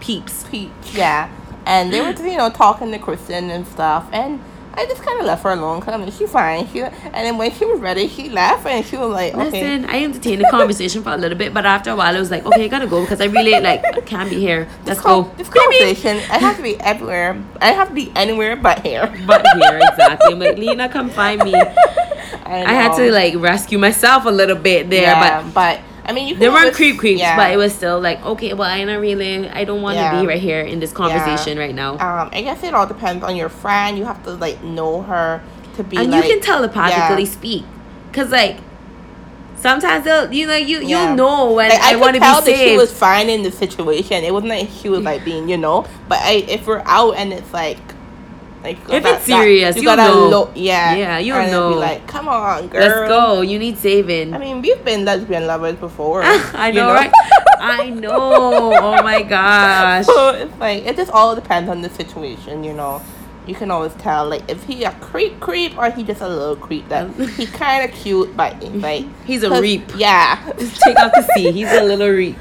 Peeps. 0.00 0.44
peeps. 0.48 0.94
Yeah, 0.94 1.28
and 1.66 1.92
they 1.92 2.00
were 2.00 2.12
you 2.12 2.36
know 2.36 2.50
talking 2.50 2.92
to 2.92 2.98
Kristen 2.98 3.50
and 3.50 3.66
stuff, 3.66 4.06
and 4.12 4.38
I 4.78 4.86
just 4.86 5.02
kind 5.02 5.18
of 5.18 5.26
left 5.26 5.42
her 5.42 5.50
alone. 5.50 5.80
Cause 5.80 5.92
I 5.92 5.96
mean, 5.96 6.12
she 6.12 6.26
fine. 6.26 6.68
She 6.68 6.80
and 6.82 6.92
then 7.12 7.36
when 7.36 7.50
she 7.52 7.64
was 7.64 7.80
ready, 7.80 8.06
she 8.08 8.28
left, 8.30 8.64
and 8.64 8.84
she 8.86 8.96
was 8.96 9.10
like, 9.10 9.34
okay. 9.34 9.44
Listen, 9.50 9.84
I 9.90 10.04
entertained 10.04 10.40
the 10.40 10.48
conversation 10.50 11.02
for 11.02 11.10
a 11.10 11.16
little 11.16 11.36
bit, 11.36 11.52
but 11.52 11.66
after 11.66 11.90
a 11.90 11.96
while, 11.96 12.14
I 12.14 12.18
was 12.20 12.30
like, 12.30 12.46
okay, 12.46 12.64
I 12.64 12.68
gotta 12.68 12.86
go 12.86 13.00
because 13.02 13.20
I 13.20 13.24
really 13.26 13.58
like 13.60 13.82
can't 14.06 14.30
be 14.30 14.38
here. 14.38 14.68
Let's 14.86 15.00
This, 15.00 15.00
go. 15.00 15.32
this 15.36 15.48
conversation, 15.48 16.18
I 16.30 16.38
have 16.38 16.56
to 16.56 16.62
be 16.62 16.78
everywhere. 16.80 17.42
I 17.60 17.72
have 17.72 17.88
to 17.88 17.94
be 17.94 18.12
anywhere 18.14 18.54
but 18.54 18.86
here. 18.86 19.06
But 19.26 19.44
here, 19.56 19.80
exactly. 19.82 20.32
I'm 20.32 20.38
like, 20.38 20.56
Lena, 20.56 20.88
come 20.88 21.10
find 21.10 21.42
me. 21.42 21.54
I, 22.48 22.64
I 22.64 22.72
had 22.72 22.96
to 22.96 23.10
like 23.10 23.34
rescue 23.36 23.78
myself 23.78 24.24
a 24.26 24.30
little 24.30 24.56
bit 24.56 24.88
there, 24.88 25.02
yeah, 25.02 25.42
but 25.42 25.54
but 25.54 25.80
I 26.08 26.12
mean, 26.12 26.26
you 26.26 26.34
can 26.34 26.40
there 26.40 26.50
weren't 26.50 26.74
creep 26.74 26.98
creeps, 26.98 27.20
yeah. 27.20 27.36
but 27.36 27.52
it 27.52 27.58
was 27.58 27.74
still 27.74 28.00
like, 28.00 28.24
okay, 28.24 28.54
well, 28.54 28.68
I 28.68 28.82
not 28.84 29.00
really, 29.00 29.46
I 29.50 29.64
don't 29.64 29.82
want 29.82 29.96
to 29.96 30.00
Yeah. 30.00 30.20
be 30.20 30.26
right 30.26 30.40
here 30.40 30.60
in 30.62 30.80
this 30.80 30.90
conversation 30.92 31.58
right 31.58 31.74
now. 31.74 31.92
Um, 31.98 32.30
I 32.32 32.40
guess 32.42 32.62
it 32.64 32.72
all 32.74 32.86
depends 32.86 33.22
on 33.22 33.36
your 33.36 33.50
friend. 33.50 33.98
You 33.98 34.06
have 34.06 34.22
to 34.24 34.30
like 34.32 34.62
know 34.64 35.02
her 35.02 35.42
to 35.76 35.84
be 35.84 35.98
and 35.98 36.10
like. 36.10 36.24
you 36.24 36.30
can 36.30 36.40
telepathically 36.40 37.24
yeah. 37.24 37.30
speak, 37.30 37.64
cause 38.14 38.30
like 38.30 38.56
sometimes 39.56 40.04
they'll, 40.04 40.32
you 40.32 40.46
know, 40.46 40.56
you 40.56 40.80
Yeah. 40.80 41.08
you'll 41.08 41.16
know 41.16 41.52
when 41.52 41.68
Like, 41.68 41.80
I, 41.82 41.92
could 41.92 42.00
want 42.00 42.14
to 42.14 42.20
be 42.20 42.26
that 42.26 42.44
she 42.46 42.76
was 42.76 42.90
fine 42.92 43.28
in 43.28 43.42
the 43.42 43.50
situation. 43.52 44.24
It 44.24 44.32
wasn't 44.32 44.50
like 44.50 44.70
she 44.70 44.88
was 44.88 45.02
like 45.02 45.24
being, 45.26 45.48
you 45.48 45.58
know. 45.58 45.86
But 46.08 46.20
I, 46.22 46.44
if 46.48 46.66
we're 46.66 46.82
out 46.86 47.16
and 47.16 47.32
it's 47.34 47.52
like, 47.52 47.78
like 48.62 48.78
If 48.90 49.04
it's 49.04 49.24
serious, 49.24 49.76
you 49.76 49.82
you'll 49.82 49.96
gotta 49.96 50.12
know. 50.14 50.28
lo- 50.28 50.50
yeah, 50.54 50.94
Yeah, 50.94 51.18
then 51.42 51.50
know. 51.52 51.68
Be 51.70 51.74
like, 51.76 52.06
come 52.06 52.28
on, 52.28 52.68
girl. 52.68 52.80
Let's 52.80 53.08
go. 53.08 53.40
You 53.42 53.58
need 53.58 53.78
saving. 53.78 54.34
I 54.34 54.38
mean, 54.38 54.60
we've 54.62 54.84
been 54.84 55.04
lesbian 55.04 55.46
lovers 55.46 55.76
before. 55.76 56.22
I 56.24 56.68
you 56.68 56.74
know, 56.74 56.92
right? 56.92 57.10
I 57.60 57.90
know. 57.90 58.72
Oh 58.74 59.02
my 59.02 59.22
gosh. 59.36 60.06
So 60.06 60.30
it's 60.30 60.56
like 60.58 60.84
it 60.86 60.96
just 60.96 61.10
all 61.10 61.34
depends 61.34 61.68
on 61.70 61.82
the 61.82 61.90
situation, 61.90 62.64
you 62.64 62.72
know. 62.72 63.00
You 63.46 63.54
can 63.54 63.70
always 63.70 63.94
tell, 63.94 64.28
like, 64.28 64.42
if 64.50 64.62
he 64.64 64.84
a 64.84 64.92
creep 65.00 65.40
creep 65.40 65.78
or 65.78 65.90
he 65.90 66.02
just 66.04 66.20
a 66.20 66.28
little 66.28 66.54
creep 66.54 66.86
that 66.90 67.08
he 67.38 67.46
kind 67.46 67.82
of 67.90 67.96
cute, 67.96 68.36
but 68.36 68.62
like 68.82 69.06
He's 69.24 69.42
a 69.42 69.60
reap. 69.60 69.84
Yeah, 69.96 70.36
just 70.58 70.80
Take 70.82 70.96
out 70.98 71.12
the 71.14 71.22
sea. 71.34 71.50
He's 71.52 71.72
a 71.72 71.82
little 71.82 72.10
reap. 72.10 72.36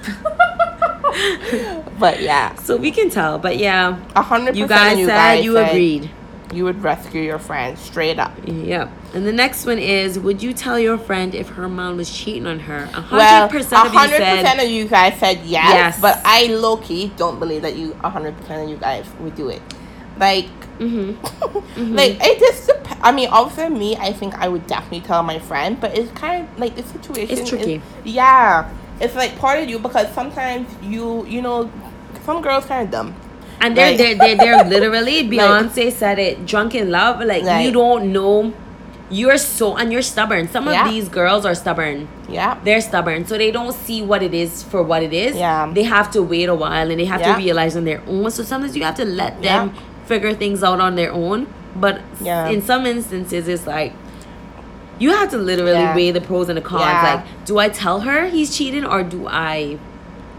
But 2.00 2.22
yeah, 2.22 2.56
So 2.56 2.78
we 2.78 2.92
can 2.92 3.10
tell. 3.10 3.38
But 3.40 3.58
yeah, 3.58 4.00
a 4.16 4.22
hundred 4.22 4.56
you 4.56 4.68
guys 4.68 4.98
you 4.98 5.06
said 5.06 5.16
guys 5.16 5.46
you 5.46 5.54
said 5.54 5.70
agreed. 5.70 6.10
You 6.54 6.64
would 6.64 6.82
rescue 6.82 7.22
your 7.22 7.40
friend 7.40 7.78
straight 7.78 8.20
up. 8.20 8.32
Yep. 8.46 8.90
And 9.14 9.28
the 9.28 9.34
next 9.34 9.66
one 9.66 9.80
is 9.80 10.18
Would 10.18 10.42
you 10.42 10.54
tell 10.54 10.80
your 10.80 10.98
friend 10.98 11.36
if 11.36 11.50
her 11.50 11.68
mom 11.68 11.98
was 11.98 12.10
cheating 12.10 12.48
on 12.48 12.60
her? 12.62 12.90
A 12.94 13.06
Well, 13.12 13.42
hundred 13.42 13.58
percent 13.58 13.86
of 13.88 13.94
you 13.94 14.00
hundred 14.00 14.18
said 14.18 14.36
percent 14.42 14.60
of 14.62 14.70
you 14.70 14.88
guys 14.88 15.20
said 15.20 15.40
yes, 15.46 15.74
Yes. 15.74 16.02
but 16.02 16.22
I 16.24 16.46
low 16.48 16.78
key 16.78 17.12
don't 17.18 17.38
believe 17.40 17.64
that 17.64 17.76
you 17.76 17.98
a 18.02 18.10
hundred 18.10 18.38
percent 18.38 18.64
of 18.64 18.70
you 18.70 18.78
guys 18.78 19.06
would 19.20 19.36
do 19.36 19.50
it. 19.50 19.62
Like, 20.18 20.48
mm-hmm. 20.80 21.96
like 21.96 22.18
it 22.22 22.40
just. 22.40 22.68
Dep- 22.68 22.88
I 23.02 23.12
mean, 23.12 23.30
obviously, 23.30 23.70
me, 23.78 23.96
I 23.98 24.14
think 24.14 24.34
I 24.36 24.48
would 24.48 24.66
definitely 24.68 25.02
tell 25.02 25.22
my 25.24 25.40
friend, 25.40 25.80
but 25.80 25.98
it's 25.98 26.12
kind 26.12 26.48
of 26.48 26.60
like 26.60 26.76
the 26.76 26.84
situation. 26.84 27.38
It's 27.38 27.50
tricky. 27.50 27.76
Is, 27.76 27.82
yeah, 28.06 28.72
it's 29.00 29.16
like 29.16 29.38
part 29.38 29.60
of 29.62 29.70
you 29.70 29.80
because 29.80 30.12
sometimes 30.14 30.68
you, 30.82 31.26
you 31.28 31.42
know, 31.42 31.70
some 32.28 32.42
girls 32.44 32.66
kind 32.66 32.82
of 32.86 32.92
dumb. 32.92 33.10
And 33.60 33.76
they're, 33.76 33.90
Like- 33.92 33.98
they're, 33.98 34.16
they're, 34.16 34.38
they're 34.38 34.64
literally, 34.76 35.18
Beyonce 35.34 35.92
said 35.92 36.20
it, 36.20 36.46
drunk 36.46 36.76
in 36.76 36.92
love. 36.92 37.20
Like, 37.26 37.44
Like- 37.44 37.66
you 37.66 37.72
don't 37.72 38.12
know 38.14 38.54
you're 39.10 39.38
so 39.38 39.78
and 39.78 39.88
you're 39.94 40.02
stubborn. 40.02 40.50
Some 40.50 40.66
Yeah. 40.68 40.84
of 40.86 40.92
these 40.92 41.08
girls 41.08 41.46
are 41.46 41.56
stubborn. 41.56 42.10
Yeah. 42.28 42.58
They're 42.66 42.82
stubborn, 42.82 43.26
so 43.26 43.38
they 43.38 43.52
don't 43.52 43.72
see 43.74 44.02
what 44.02 44.22
it 44.22 44.34
is 44.34 44.64
for 44.64 44.84
what 44.84 45.02
it 45.02 45.14
is. 45.14 45.34
Yeah. 45.38 45.72
They 45.74 45.84
have 45.84 46.12
to 46.12 46.22
wait 46.22 46.50
a 46.50 46.54
while 46.64 46.92
and 46.92 47.00
they 47.00 47.06
have 47.06 47.22
Yeah. 47.22 47.32
to 47.32 47.38
realize 47.38 47.78
on 47.78 47.86
their 47.86 48.02
own. 48.06 48.30
So 48.32 48.44
sometimes 48.44 48.76
you 48.76 48.84
have 48.84 48.96
to 48.96 49.06
let 49.06 49.42
them 49.42 49.72
Yeah. 49.74 49.82
figure 50.12 50.34
things 50.34 50.62
out 50.62 50.82
on 50.82 50.96
their 50.96 51.14
own. 51.14 51.48
But 51.74 52.02
Yeah. 52.20 52.50
in 52.50 52.62
some 52.62 52.86
instances, 52.86 53.48
it's 53.48 53.66
like 53.66 53.94
you 55.00 55.12
have 55.12 55.30
to 55.32 55.38
literally 55.38 55.86
weigh 55.96 56.12
the 56.12 56.20
pros 56.22 56.50
and 56.50 56.58
the 56.58 56.62
cons. 56.62 56.82
Like, 57.10 57.24
do 57.46 57.60
I 57.60 57.70
tell 57.70 58.02
her 58.02 58.26
he's 58.28 58.50
cheating 58.58 58.84
or 58.84 59.04
do 59.04 59.26
I 59.30 59.78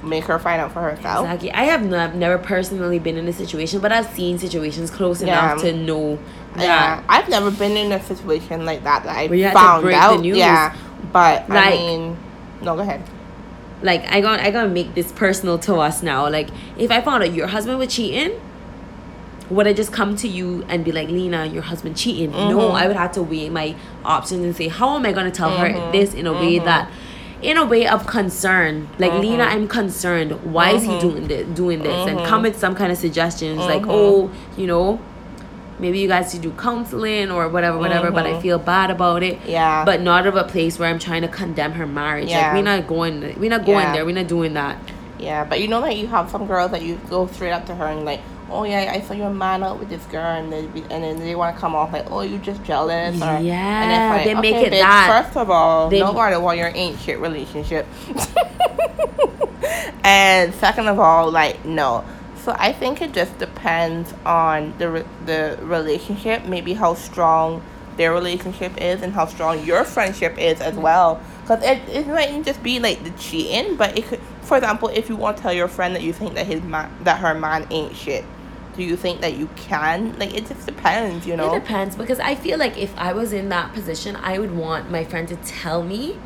Make 0.02 0.24
her 0.24 0.38
find 0.38 0.60
out 0.60 0.72
for 0.72 0.80
herself. 0.80 1.24
Exactly. 1.26 1.50
I 1.52 1.64
have 1.64 1.84
not, 1.84 2.14
never 2.14 2.38
personally 2.38 2.98
been 2.98 3.16
in 3.16 3.26
a 3.26 3.32
situation, 3.32 3.80
but 3.80 3.90
I've 3.90 4.06
seen 4.14 4.38
situations 4.38 4.90
close 4.90 5.22
Yeah. 5.22 5.52
enough 5.52 5.62
to 5.62 5.72
know 5.72 6.18
that. 6.54 6.62
Yeah, 6.62 7.02
I've 7.08 7.28
never 7.28 7.50
been 7.50 7.76
in 7.76 7.90
a 7.92 8.02
situation 8.02 8.64
like 8.64 8.84
that 8.84 9.02
that 9.04 9.16
I 9.16 9.26
Where 9.26 9.48
to 9.48 9.54
found 9.54 9.86
out. 9.92 10.20
news. 10.20 10.36
Yeah, 10.38 10.74
but 11.12 11.50
I 11.50 11.70
mean, 11.70 12.16
no, 12.62 12.76
go 12.76 12.82
ahead. 12.82 13.02
Like 13.82 14.04
I 14.12 14.20
got 14.20 14.40
I 14.40 14.50
gotta 14.50 14.68
make 14.68 14.94
this 14.94 15.10
personal 15.12 15.58
to 15.60 15.76
us 15.76 16.02
now. 16.02 16.28
Like 16.28 16.48
if 16.76 16.90
I 16.90 17.00
found 17.00 17.22
out 17.24 17.32
your 17.32 17.46
husband 17.48 17.78
was 17.78 17.94
cheating, 17.94 18.40
would 19.50 19.66
I 19.66 19.72
just 19.72 19.92
come 19.92 20.14
to 20.16 20.28
you 20.28 20.64
and 20.68 20.84
be 20.84 20.92
like, 20.92 21.08
Lena, 21.08 21.46
your 21.46 21.62
husband 21.62 21.96
cheating? 21.96 22.30
No, 22.32 22.58
Mhm. 22.70 22.74
I 22.74 22.86
would 22.86 22.96
have 22.96 23.12
to 23.12 23.22
weigh 23.22 23.48
my 23.48 23.74
options 24.04 24.44
and 24.44 24.54
say, 24.54 24.68
how 24.68 24.94
am 24.96 25.06
I 25.06 25.12
gonna 25.12 25.30
tell 25.30 25.50
her 25.56 25.68
Mhm. 25.68 25.92
this 25.92 26.12
in 26.14 26.26
a 26.26 26.32
way 26.32 26.58
Mhm. 26.58 26.64
that 26.66 26.88
in 27.42 27.57
a 27.57 27.64
way 27.64 27.87
of 27.87 28.07
concern. 28.07 28.88
Like 28.99 29.12
Mhm. 29.12 29.21
Lena, 29.21 29.45
I'm 29.45 29.68
concerned. 29.68 30.33
Why 30.52 30.71
is 30.71 30.83
he 30.83 30.90
Mhm. 30.92 31.00
doing 31.00 31.28
this 31.28 31.47
doing 31.54 31.83
this? 31.83 32.07
And 32.09 32.18
Mhm. 32.18 32.26
come 32.26 32.42
with 32.42 32.59
some 32.59 32.75
kind 32.75 32.90
of 32.90 32.99
suggestions 32.99 33.59
like, 33.61 33.85
oh, 33.88 34.30
you 34.57 34.66
know, 34.66 34.99
maybe 35.78 36.00
you 36.00 36.09
guys 36.09 36.33
should 36.33 36.42
do 36.42 36.50
counseling 36.59 37.30
or 37.30 37.49
whatever, 37.49 37.78
whatever, 37.78 38.11
but 38.11 38.26
I 38.26 38.40
feel 38.40 38.59
bad 38.59 38.90
about 38.90 39.23
it. 39.23 39.38
Yeah. 39.47 39.85
But 39.85 40.00
not 40.02 40.26
of 40.26 40.35
a 40.35 40.42
place 40.45 40.78
where 40.78 40.88
I'm 40.88 40.99
trying 40.99 41.23
to 41.23 41.28
condemn 41.28 41.73
her 41.75 41.87
marriage. 41.87 42.28
Yeah. 42.30 42.49
Like 42.49 42.54
we're 42.54 42.62
not 42.76 42.87
going 42.88 43.35
we're 43.38 43.50
not 43.50 43.64
going 43.64 43.87
Yeah. 43.87 43.92
there. 43.92 44.04
We're 44.04 44.14
not 44.16 44.26
doing 44.26 44.54
that. 44.54 44.76
Yeah, 45.21 45.45
but 45.45 45.61
you 45.61 45.66
know 45.68 45.80
that 45.83 45.97
you 45.97 46.07
have 46.09 46.30
some 46.30 46.47
girls 46.47 46.71
that 46.73 46.83
you 46.83 46.99
go 47.11 47.26
straight 47.33 47.50
up 47.52 47.66
to 47.66 47.75
her 47.75 47.87
and 47.87 48.04
like, 48.04 48.21
oh 48.50 48.64
yeah, 48.64 48.92
I 48.94 49.00
saw 49.00 49.14
your 49.14 49.30
man 49.30 49.62
out 49.62 49.78
with 49.78 49.88
this 49.88 50.04
girl, 50.04 50.24
and 50.24 50.52
they 50.52 50.66
be, 50.66 50.82
and 50.82 51.04
then 51.04 51.18
they 51.18 51.34
want 51.34 51.54
to 51.54 51.60
come 51.60 51.74
off 51.74 51.92
like, 51.92 52.10
oh, 52.10 52.22
you 52.22 52.38
just 52.38 52.62
jealous, 52.64 53.20
or 53.20 53.24
and 53.24 53.46
Yeah, 53.46 54.12
like, 54.14 54.24
they 54.24 54.34
make 54.34 54.54
okay, 54.54 54.66
it 54.66 54.72
bitch, 54.72 54.80
that. 54.80 55.24
First 55.24 55.36
of 55.36 55.50
all, 55.50 55.88
They- 55.88 56.00
nobody 56.00 56.36
want 56.36 56.58
your 56.58 56.70
ain't 56.74 56.98
shit 57.00 57.18
relationship, 57.18 57.86
and 60.04 60.54
second 60.54 60.88
of 60.88 60.98
all, 60.98 61.30
like 61.30 61.64
no. 61.64 62.04
So 62.44 62.54
I 62.58 62.72
think 62.72 63.02
it 63.02 63.12
just 63.12 63.38
depends 63.38 64.14
on 64.24 64.72
the 64.78 64.90
re- 64.90 65.04
the 65.26 65.58
relationship, 65.62 66.46
maybe 66.46 66.72
how 66.72 66.94
strong 66.94 67.62
their 67.98 68.12
relationship 68.12 68.80
is, 68.80 69.02
and 69.02 69.12
how 69.12 69.26
strong 69.26 69.64
your 69.64 69.84
friendship 69.84 70.38
is 70.38 70.60
as 70.60 70.74
mm-hmm. 70.74 70.82
well. 70.82 71.20
Because 71.42 71.62
it, 71.62 71.82
it 71.88 72.06
might 72.06 72.44
just 72.44 72.62
be 72.62 72.78
like 72.78 73.02
the 73.04 73.10
cheating, 73.12 73.76
but 73.76 73.98
it 73.98 74.06
could, 74.06 74.20
for 74.42 74.56
example, 74.56 74.88
if 74.88 75.08
you 75.08 75.16
want 75.16 75.36
to 75.36 75.42
tell 75.42 75.52
your 75.52 75.68
friend 75.68 75.94
that 75.94 76.02
you 76.02 76.12
think 76.12 76.34
that 76.34 76.46
his 76.46 76.62
man, 76.62 76.90
that 77.04 77.18
her 77.18 77.34
man 77.34 77.66
ain't 77.70 77.94
shit, 77.96 78.24
do 78.78 78.85
you 78.85 78.97
think 78.97 79.20
that 79.23 79.35
you 79.37 79.49
can? 79.56 80.16
Like 80.20 80.32
it 80.35 80.47
just 80.47 80.64
depends, 80.64 81.26
you 81.26 81.37
know. 81.37 81.52
It 81.52 81.58
depends 81.61 81.97
because 81.97 82.20
I 82.20 82.37
feel 82.37 82.58
like 82.58 82.78
if 82.78 82.97
I 82.97 83.12
was 83.12 83.32
in 83.32 83.49
that 83.49 83.75
position, 83.75 84.14
I 84.16 84.38
would 84.38 84.56
want 84.56 84.88
my 84.88 85.02
friend 85.04 85.26
to 85.28 85.37
tell 85.37 85.82
me, 85.82 86.16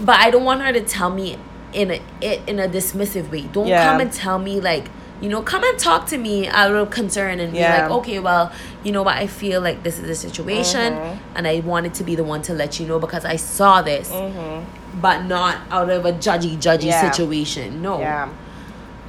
but 0.00 0.16
I 0.20 0.30
don't 0.30 0.44
want 0.44 0.62
her 0.62 0.72
to 0.72 0.80
tell 0.80 1.10
me 1.10 1.36
in 1.72 1.90
a 1.90 2.00
it 2.20 2.40
in 2.46 2.60
a 2.60 2.68
dismissive 2.68 3.30
way. 3.32 3.42
Don't 3.52 3.66
Yeah. 3.66 3.84
come 3.84 4.00
and 4.00 4.12
tell 4.12 4.38
me 4.38 4.60
like 4.60 4.84
you 5.20 5.28
know 5.28 5.42
come 5.42 5.64
and 5.64 5.76
talk 5.76 6.06
to 6.06 6.18
me 6.18 6.46
out 6.46 6.72
of 6.72 6.90
concern 6.90 7.40
and 7.40 7.52
Yeah. 7.54 7.64
be 7.76 7.82
like 7.82 7.90
okay 7.98 8.18
well 8.20 8.52
you 8.84 8.92
know 8.92 9.02
what 9.02 9.16
I 9.16 9.26
feel 9.26 9.60
like 9.60 9.82
this 9.82 9.98
is 9.98 10.06
the 10.06 10.14
situation 10.14 10.92
Mhm. 10.94 11.16
and 11.36 11.46
I 11.48 11.60
wanted 11.64 11.94
to 11.94 12.04
be 12.04 12.14
the 12.14 12.24
one 12.24 12.42
to 12.42 12.52
let 12.54 12.78
you 12.78 12.86
know 12.86 12.98
because 13.00 13.24
I 13.24 13.36
saw 13.36 13.82
this, 13.82 14.08
Mhm. 14.10 14.64
but 15.00 15.24
not 15.24 15.56
out 15.70 15.90
of 15.90 16.04
a 16.06 16.12
judgy 16.12 16.56
judgy 16.58 16.86
Yeah. 16.86 17.10
situation. 17.10 17.82
No. 17.82 17.98
Yeah. 18.00 18.28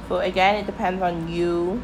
So 0.08 0.18
again, 0.18 0.56
it 0.56 0.66
depends 0.66 1.00
on 1.02 1.28
you 1.28 1.80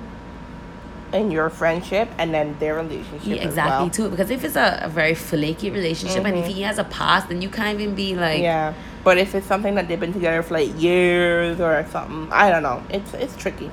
and 1.13 1.33
your 1.33 1.51
friendship, 1.51 2.09
and 2.19 2.33
then 2.33 2.57
their 2.61 2.75
relationship. 2.77 3.21
Yeah, 3.27 3.35
exactly 3.43 3.85
well. 3.87 3.91
too. 3.91 4.09
Because 4.11 4.31
if 4.31 4.45
it's 4.45 4.57
a, 4.57 4.81
a 4.83 4.89
very 4.89 5.15
flaky 5.15 5.71
relationship 5.71 6.25
and 6.25 6.37
if 6.37 6.45
Mhm. 6.47 6.49
he 6.55 6.63
has 6.63 6.79
a 6.79 6.85
past, 6.85 7.29
then 7.29 7.43
you 7.43 7.49
can't 7.49 7.81
even 7.81 7.95
be 7.95 8.15
like, 8.15 8.41
yeah. 8.43 8.75
But 9.03 9.17
if 9.19 9.35
it's 9.35 9.47
something 9.47 9.75
that 9.77 9.89
they've 9.89 9.99
been 9.99 10.13
together 10.13 10.43
for 10.43 10.55
like 10.55 10.81
years 10.81 11.59
or 11.61 11.85
something, 11.91 12.29
I 12.33 12.51
don't 12.51 12.63
know. 12.63 12.83
It's 12.91 13.13
it's 13.15 13.37
tricky. 13.37 13.71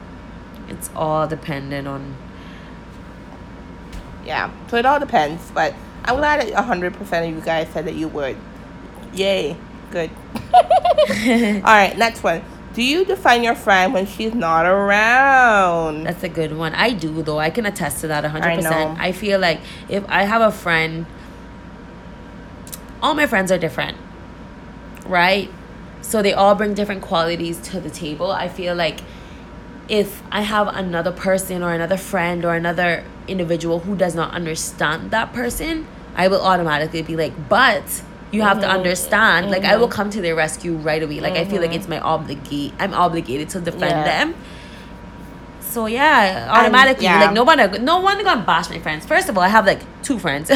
it's 0.69 0.89
all 0.95 1.27
dependent 1.27 1.87
on. 1.87 2.15
Yeah. 4.25 4.51
So 4.69 4.77
it 4.77 4.85
all 4.85 4.99
depends. 4.99 5.51
But 5.51 5.73
I'm 6.05 6.17
glad 6.17 6.41
that 6.41 6.53
hundred 6.63 6.93
percent 6.93 7.25
of 7.29 7.35
you 7.35 7.41
guys 7.41 7.67
said 7.73 7.85
that 7.85 7.95
you 7.95 8.07
would. 8.09 8.35
Yay. 9.13 9.55
Good. 9.91 10.09
all 10.53 11.61
right. 11.61 11.93
Next 11.97 12.23
one. 12.23 12.41
Do 12.77 12.83
you 12.83 13.05
define 13.05 13.43
your 13.43 13.55
friend 13.55 13.91
when 13.91 14.05
she's 14.05 14.35
not 14.35 14.67
around? 14.67 16.03
That's 16.03 16.21
a 16.21 16.29
good 16.29 16.55
one. 16.55 16.75
I 16.75 16.93
do 16.93 17.23
though. 17.23 17.39
I 17.39 17.49
can 17.49 17.65
attest 17.65 18.01
to 18.01 18.07
that 18.09 18.23
hundred 18.23 18.49
I 18.49 18.55
know. 18.57 18.61
percent. 18.61 18.99
I 18.99 19.13
feel 19.13 19.39
like 19.39 19.61
if 19.89 20.07
I 20.07 20.25
have 20.25 20.43
a 20.43 20.51
friend, 20.51 21.07
all 23.01 23.15
my 23.15 23.25
friends 23.25 23.51
are 23.51 23.57
different, 23.57 23.97
right? 25.07 25.49
So 26.03 26.21
they 26.21 26.33
all 26.33 26.53
bring 26.53 26.75
different 26.75 27.01
qualities 27.01 27.59
to 27.61 27.79
the 27.79 27.89
table. 27.89 28.29
I 28.29 28.47
feel 28.47 28.75
like 28.75 28.99
if 29.89 30.21
I 30.31 30.41
have 30.41 30.67
another 30.67 31.11
person 31.11 31.63
or 31.63 31.73
another 31.73 31.97
friend 31.97 32.45
or 32.45 32.53
another 32.53 33.03
individual 33.27 33.79
who 33.79 33.95
does 33.95 34.13
not 34.13 34.35
understand 34.35 35.09
that 35.09 35.33
person, 35.33 35.87
I 36.15 36.27
will 36.27 36.41
automatically 36.41 37.01
be 37.01 37.15
like, 37.15 37.49
but 37.49 38.03
you 38.31 38.41
have 38.41 38.59
to 38.61 38.67
Mhm. 38.67 38.71
understand. 38.77 39.49
Like 39.51 39.63
I 39.65 39.77
will 39.77 39.87
Mhm. 39.87 39.91
come 39.97 40.09
to 40.11 40.21
their 40.21 40.35
rescue 40.35 40.73
right 40.75 41.01
away. 41.01 41.19
Like 41.19 41.35
I 41.37 41.45
feel 41.45 41.61
like 41.61 41.71
Mhm. 41.71 41.75
it's 41.75 41.87
my 41.87 41.99
obligate. 41.99 42.73
I'm 42.79 42.93
obligated 42.93 43.49
to 43.49 43.59
defend 43.59 43.91
Yeah. 43.91 44.03
them. 44.03 44.35
So 45.61 45.85
yeah, 45.85 46.47
automatically, 46.49 47.05
yeah. 47.05 47.21
like 47.21 47.33
no 47.33 47.43
one, 47.43 47.59
no 47.83 47.99
one 47.99 48.23
gonna 48.23 48.41
bash 48.41 48.69
my 48.69 48.79
friends. 48.79 49.05
First 49.05 49.29
of 49.29 49.37
all, 49.37 49.43
I 49.43 49.49
have 49.49 49.65
like 49.65 49.81
two 50.01 50.17
friends, 50.17 50.49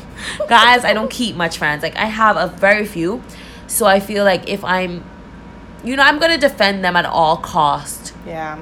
guys. 0.48 0.84
I 0.84 0.92
don't 0.92 1.10
keep 1.10 1.36
much 1.36 1.58
friends. 1.58 1.82
Like 1.82 1.96
I 1.96 2.04
have 2.06 2.36
a 2.36 2.46
very 2.48 2.86
few, 2.86 3.22
so 3.66 3.86
I 3.86 3.98
feel 4.00 4.24
like 4.24 4.48
if 4.48 4.64
I'm, 4.64 5.02
you 5.84 5.96
know, 5.96 6.02
I'm 6.02 6.18
gonna 6.18 6.38
defend 6.38 6.84
them 6.84 6.96
at 6.96 7.06
all 7.06 7.36
cost. 7.38 8.12
Yeah. 8.26 8.56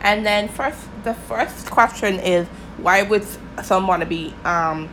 And 0.00 0.24
then 0.26 0.48
first, 0.48 0.78
the 1.04 1.14
first 1.14 1.70
question 1.70 2.18
is 2.20 2.46
why 2.78 3.02
would 3.02 3.24
someone 3.62 4.04
be 4.08 4.34
um 4.44 4.88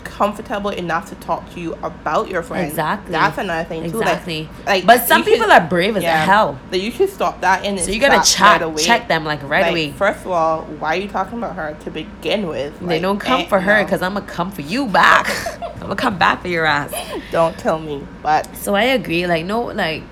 comfortable 0.00 0.70
enough 0.70 1.08
to 1.10 1.14
talk 1.16 1.52
to 1.54 1.60
you 1.60 1.74
about 1.82 2.28
your 2.28 2.42
friend? 2.42 2.66
Exactly. 2.68 3.12
That's 3.12 3.38
another 3.38 3.68
thing 3.68 3.90
too. 3.90 3.98
like- 3.98 4.08
Exactly. 4.08 4.48
Like, 4.66 4.86
But 4.86 5.06
some 5.06 5.18
you 5.20 5.24
should- 5.24 5.34
people 5.34 5.52
are 5.52 5.60
brave 5.60 5.96
as 5.96 6.02
yeah, 6.02 6.24
hell. 6.24 6.58
That 6.70 6.78
you 6.80 6.90
should 6.90 7.10
stop 7.10 7.40
that 7.40 7.64
in. 7.64 7.78
So 7.78 7.90
you 7.90 8.00
gotta 8.00 8.22
check 8.28 8.40
right 8.60 8.62
away. 8.62 8.82
check 8.82 9.08
them 9.08 9.24
like 9.24 9.42
right 9.42 9.62
Like, 9.62 9.70
away. 9.70 9.90
First 9.92 10.20
of 10.24 10.32
all, 10.32 10.62
why 10.78 10.96
are 10.96 11.00
you 11.00 11.08
talking 11.08 11.38
about 11.38 11.56
her 11.56 11.76
to 11.84 11.90
begin 11.90 12.46
with? 12.46 12.78
they 12.80 12.98
don't 13.00 13.18
come 13.18 13.42
eh, 13.42 13.46
for 13.46 13.60
her 13.60 13.78
no. 13.78 13.84
because 13.84 14.02
I'm 14.02 14.14
gonna 14.14 14.26
come 14.26 14.50
for 14.50 14.62
you 14.62 14.86
back. 14.86 15.28
I'm 15.76 15.80
gonna 15.82 15.96
come 15.96 16.18
back 16.18 16.42
for 16.42 16.48
your 16.48 16.66
ass. 16.66 16.92
Don't 17.32 17.58
tell 17.58 17.78
me. 17.78 18.06
But 18.22 18.54
So 18.54 18.74
I 18.74 18.82
agree. 18.82 19.26
Like 19.26 19.46
no, 19.46 19.62
like 19.62 20.02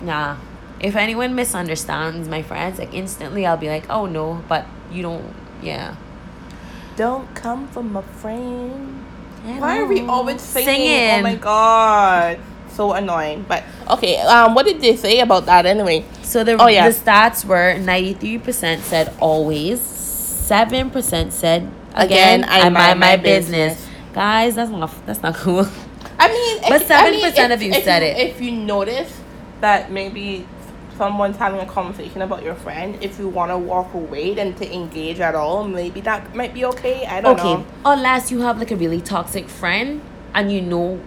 nah. 0.00 0.36
If 0.80 0.96
anyone 0.96 1.34
misunderstands 1.34 2.28
my 2.28 2.42
friends, 2.42 2.78
like 2.78 2.92
instantly 2.94 3.44
I'll 3.46 3.56
be 3.58 3.68
like, 3.68 3.88
oh 3.90 4.06
no, 4.06 4.42
but 4.48 4.66
you 4.90 5.02
don't. 5.02 5.34
Yeah. 5.62 5.94
don't 6.96 7.32
come 7.34 7.68
from 7.68 7.94
a 7.96 8.02
friend. 8.02 9.04
I 9.44 9.58
Why 9.58 9.78
are 9.80 9.86
we 9.86 10.00
always 10.06 10.40
singing? 10.40 10.66
Singing. 10.66 11.18
Oh 11.20 11.22
my 11.22 11.34
god. 11.36 12.38
So 12.70 12.92
annoying. 12.92 13.44
But 13.48 13.64
okay, 13.90 14.18
um 14.20 14.54
what 14.54 14.64
did 14.66 14.80
they 14.80 14.96
say 14.96 15.20
about 15.20 15.46
that 15.46 15.66
anyway? 15.66 16.04
So 16.22 16.44
the 16.44 16.56
Oh, 16.60 16.68
yeah. 16.68 16.88
the 16.88 16.94
stats 16.94 17.44
were 17.44 17.76
ninety 17.78 18.14
three 18.14 18.38
percent 18.38 18.82
said 18.82 19.12
always, 19.20 19.80
seven 19.80 20.90
percent 20.90 21.32
said 21.32 21.68
again, 21.94 22.44
Again, 22.44 22.48
I 22.48 22.60
I, 22.60 22.62
mind 22.70 22.74
mind 22.74 23.00
my 23.00 23.16
my 23.16 23.16
business. 23.16 23.74
business. 23.74 23.88
Guys, 24.14 24.54
that's 24.54 24.70
not 24.70 24.90
that's 25.06 25.22
not 25.22 25.34
cool. 25.36 25.66
I 26.18 26.28
mean, 26.28 26.62
But 26.68 26.82
if- 26.82 26.90
I 26.90 27.10
mean, 27.10 27.20
7% 27.20 27.50
if- 27.50 27.50
of 27.50 27.62
you 27.62 27.72
if 27.72 27.84
said 27.84 28.02
you- 28.02 28.08
it. 28.08 28.16
If 28.30 28.40
you 28.40 28.52
notice 28.52 29.10
that 29.60 29.90
maybe 29.90 30.46
someone's 30.96 31.36
having 31.36 31.60
a 31.60 31.66
conversation 31.66 32.22
about 32.22 32.42
your 32.42 32.54
friend, 32.54 32.96
if 33.02 33.18
you 33.18 33.28
want 33.28 33.50
to 33.50 33.58
walk 33.58 33.92
away 33.94 34.34
then 34.34 34.54
to 34.54 34.72
engage 34.74 35.20
at 35.20 35.34
all, 35.34 35.64
maybe 35.66 36.00
that 36.02 36.34
might 36.34 36.54
be 36.54 36.64
okay. 36.66 37.06
I 37.06 37.20
don't 37.20 37.38
okay, 37.38 37.54
know. 37.54 37.66
unless 37.84 38.30
you 38.30 38.40
have 38.40 38.58
like 38.58 38.70
a 38.70 38.76
really 38.76 39.00
toxic 39.00 39.48
friend 39.48 40.00
and 40.34 40.50
you 40.52 40.60
know 40.60 41.00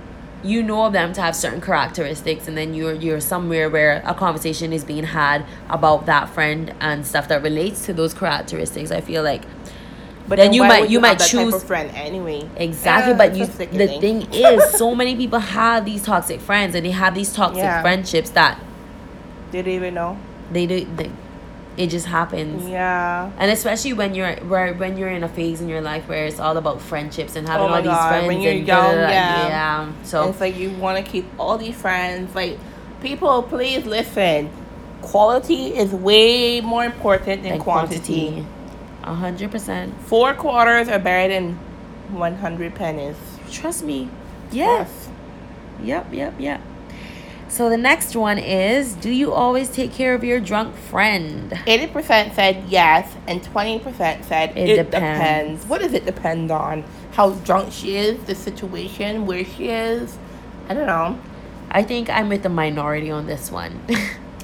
you 0.43 0.61
know 0.61 0.91
them 0.91 1.11
to 1.11 1.21
have 1.21 1.35
certain 1.35 1.59
characteristics 1.59 2.47
and 2.47 2.55
then 2.55 2.75
you're 2.75 2.93
you're 2.93 3.19
somewhere 3.19 3.67
where 3.67 4.03
a 4.05 4.13
conversation 4.13 4.71
is 4.71 4.83
being 4.83 5.03
had 5.05 5.43
about 5.69 6.05
that 6.05 6.29
friend 6.29 6.71
and 6.79 7.03
stuff 7.07 7.27
that 7.27 7.41
relates 7.41 7.85
to 7.87 7.93
those 7.93 8.13
characteristics 8.13 8.91
i 8.91 9.01
feel 9.01 9.23
like 9.23 9.41
But 10.27 10.35
then 10.35 10.53
you 10.53 10.61
why 10.61 10.67
might- 10.67 10.89
you 10.89 10.99
might 10.99 11.17
type 11.17 11.29
choose- 11.29 11.53
of 11.55 11.63
friend 11.63 11.89
anyway. 11.95 12.47
exactly 12.57 13.13
Yeah, 13.13 13.17
but 13.17 13.35
you 13.35 13.45
the 13.47 13.87
thing 13.99 14.27
is 14.31 14.63
so 14.77 14.93
many 14.93 15.15
people 15.15 15.39
have 15.39 15.83
these 15.85 16.03
toxic 16.03 16.39
friends 16.41 16.75
and 16.75 16.85
they 16.85 16.91
have 16.91 17.15
these 17.15 17.33
toxic 17.33 17.63
Yeah. 17.71 17.81
friendships 17.81 18.29
that 18.31 18.59
Did 19.55 19.65
they 19.65 19.75
even 19.75 19.93
know? 19.93 20.17
they 20.51 20.65
do 20.67 20.85
they, 20.97 21.09
it 21.77 21.87
just 21.87 22.05
happens. 22.05 22.67
Yeah. 22.67 23.31
And 23.37 23.51
especially 23.51 23.93
when 23.93 24.13
you're 24.13 24.35
where 24.47 24.73
when 24.73 24.97
you're 24.97 25.09
in 25.09 25.23
a 25.23 25.29
phase 25.29 25.61
in 25.61 25.69
your 25.69 25.81
life 25.81 26.09
where 26.09 26.25
it's 26.25 26.39
all 26.39 26.57
about 26.57 26.81
friendships 26.81 27.37
and 27.37 27.47
having 27.47 27.67
Oh 27.67 27.73
all 27.73 27.81
these 27.81 27.91
God, 27.91 28.09
friends 28.09 28.27
when 28.27 28.41
you're 28.41 28.53
and 28.53 28.67
young, 28.67 28.95
yeah. 28.95 29.47
yeah. 29.47 29.93
So 30.03 30.29
it's 30.29 30.41
like 30.41 30.57
you 30.57 30.71
want 30.71 31.03
to 31.03 31.09
keep 31.09 31.25
all 31.39 31.57
these 31.57 31.75
friends. 31.75 32.35
Like, 32.35 32.59
people, 33.01 33.43
please 33.43 33.85
listen. 33.85 34.49
Quality 35.01 35.67
is 35.75 35.91
way 35.91 36.59
more 36.59 36.83
important 36.83 37.43
than 37.43 37.59
quantity. 37.59 38.45
A 39.03 39.13
hundred 39.13 39.51
percent. 39.51 39.93
Four 40.01 40.33
quarters 40.33 40.89
are 40.89 40.99
better 40.99 41.33
than 41.33 41.53
100 42.11 42.75
pennies. 42.75 43.15
Trust 43.51 43.83
me. 43.83 44.09
Yes. 44.51 45.09
Yep, 45.81 46.13
yep, 46.13 46.33
yep. 46.39 46.61
So 47.47 47.69
the 47.69 47.77
next 47.77 48.15
one 48.15 48.37
is 48.37 48.93
do 48.95 49.09
you 49.09 49.31
always 49.33 49.69
take 49.69 49.91
care 49.93 50.13
of 50.13 50.23
your 50.23 50.39
drunk 50.39 50.75
friend? 50.75 51.51
80% 51.51 52.33
said 52.35 52.63
yes, 52.67 53.13
and 53.27 53.41
20% 53.41 54.23
said 54.25 54.57
It 54.57 54.69
it, 54.71 54.75
depends. 54.91 54.91
depends. 54.91 55.65
What 55.67 55.81
does 55.81 55.93
it 55.93 56.05
depend 56.05 56.51
on? 56.51 56.83
How 57.11 57.31
drunk 57.31 57.71
she 57.71 57.95
is, 57.95 58.21
the 58.25 58.35
situation, 58.35 59.25
where 59.25 59.45
she 59.45 59.69
is? 59.69 60.17
I 60.67 60.73
don't 60.73 60.87
know. 60.87 61.17
I 61.71 61.83
think 61.83 62.09
I'm 62.09 62.27
with 62.29 62.43
the 62.43 62.49
minority 62.49 63.09
on 63.11 63.25
this 63.27 63.51
one. 63.51 63.79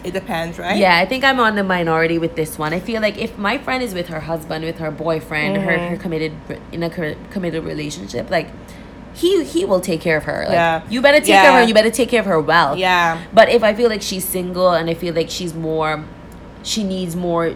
It 0.03 0.13
depends, 0.13 0.57
right? 0.57 0.77
Yeah, 0.77 0.97
I 0.97 1.05
think 1.05 1.23
I'm 1.23 1.39
on 1.39 1.53
the 1.55 1.63
minority 1.63 2.17
with 2.17 2.35
this 2.35 2.57
one. 2.57 2.73
I 2.73 2.79
feel 2.79 3.03
like 3.03 3.19
if 3.19 3.37
my 3.37 3.59
friend 3.59 3.83
is 3.83 3.93
with 3.93 4.07
her 4.07 4.21
husband, 4.21 4.65
with 4.65 4.79
her 4.79 4.89
boyfriend, 4.89 5.57
her, 5.57 5.77
Mm-hmm. 5.77 5.89
her 5.93 5.97
committed 6.01 6.31
in 6.71 6.81
a 6.81 6.89
committed 7.29 7.63
relationship, 7.65 8.31
like 8.31 8.47
he 9.21 9.43
he 9.43 9.65
will 9.65 9.79
take 9.81 10.01
care 10.01 10.17
of 10.17 10.23
her. 10.25 10.39
Like, 10.47 10.51
Yeah. 10.53 10.81
you 10.89 11.01
better 11.01 11.19
take 11.19 11.27
care 11.41 11.49
of 11.49 11.55
her. 11.55 11.63
You 11.63 11.73
better 11.73 11.91
take 11.91 12.09
care 12.09 12.19
of 12.21 12.25
her 12.25 12.39
well. 12.41 12.75
Yeah. 12.77 13.21
But 13.33 13.49
if 13.49 13.63
I 13.63 13.73
feel 13.73 13.89
like 13.89 14.01
she's 14.01 14.25
single 14.25 14.71
and 14.71 14.89
I 14.89 14.93
feel 14.95 15.13
like 15.13 15.29
she's 15.29 15.53
more, 15.53 16.03
she 16.63 16.83
needs 16.83 17.15
more. 17.15 17.53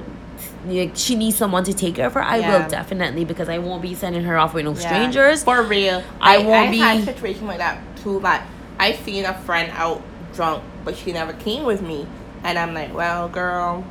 Like 0.67 0.91
she 0.95 1.15
needs 1.15 1.35
someone 1.37 1.63
to 1.65 1.73
take 1.73 1.95
care 1.95 2.07
of 2.07 2.13
her. 2.13 2.23
I 2.23 2.37
Yeah. 2.37 2.57
will 2.63 2.69
definitely 2.69 3.23
because 3.25 3.49
I 3.49 3.57
won't 3.59 3.81
be 3.81 3.93
sending 3.93 4.23
her 4.23 4.37
off 4.37 4.53
with 4.53 4.65
no 4.65 4.73
Yeah. 4.73 4.79
strangers. 4.79 5.43
For 5.43 5.61
real. 5.63 6.01
I 6.19 6.35
I, 6.35 6.37
won't 6.39 6.67
I 6.69 6.71
be- 6.71 6.77
had 6.79 6.97
a 6.99 7.05
situation 7.05 7.45
like 7.47 7.59
that 7.59 7.77
too. 8.03 8.19
Like 8.19 8.41
I 8.79 8.93
seen 8.93 9.25
a 9.25 9.33
friend 9.33 9.71
out 9.75 10.01
drunk, 10.35 10.63
but 10.83 10.97
she 10.97 11.11
never 11.13 11.33
came 11.33 11.63
with 11.63 11.81
me, 11.81 12.05
and 12.43 12.57
I'm 12.59 12.73
like, 12.73 12.93
well, 12.93 13.29
girl. 13.29 13.83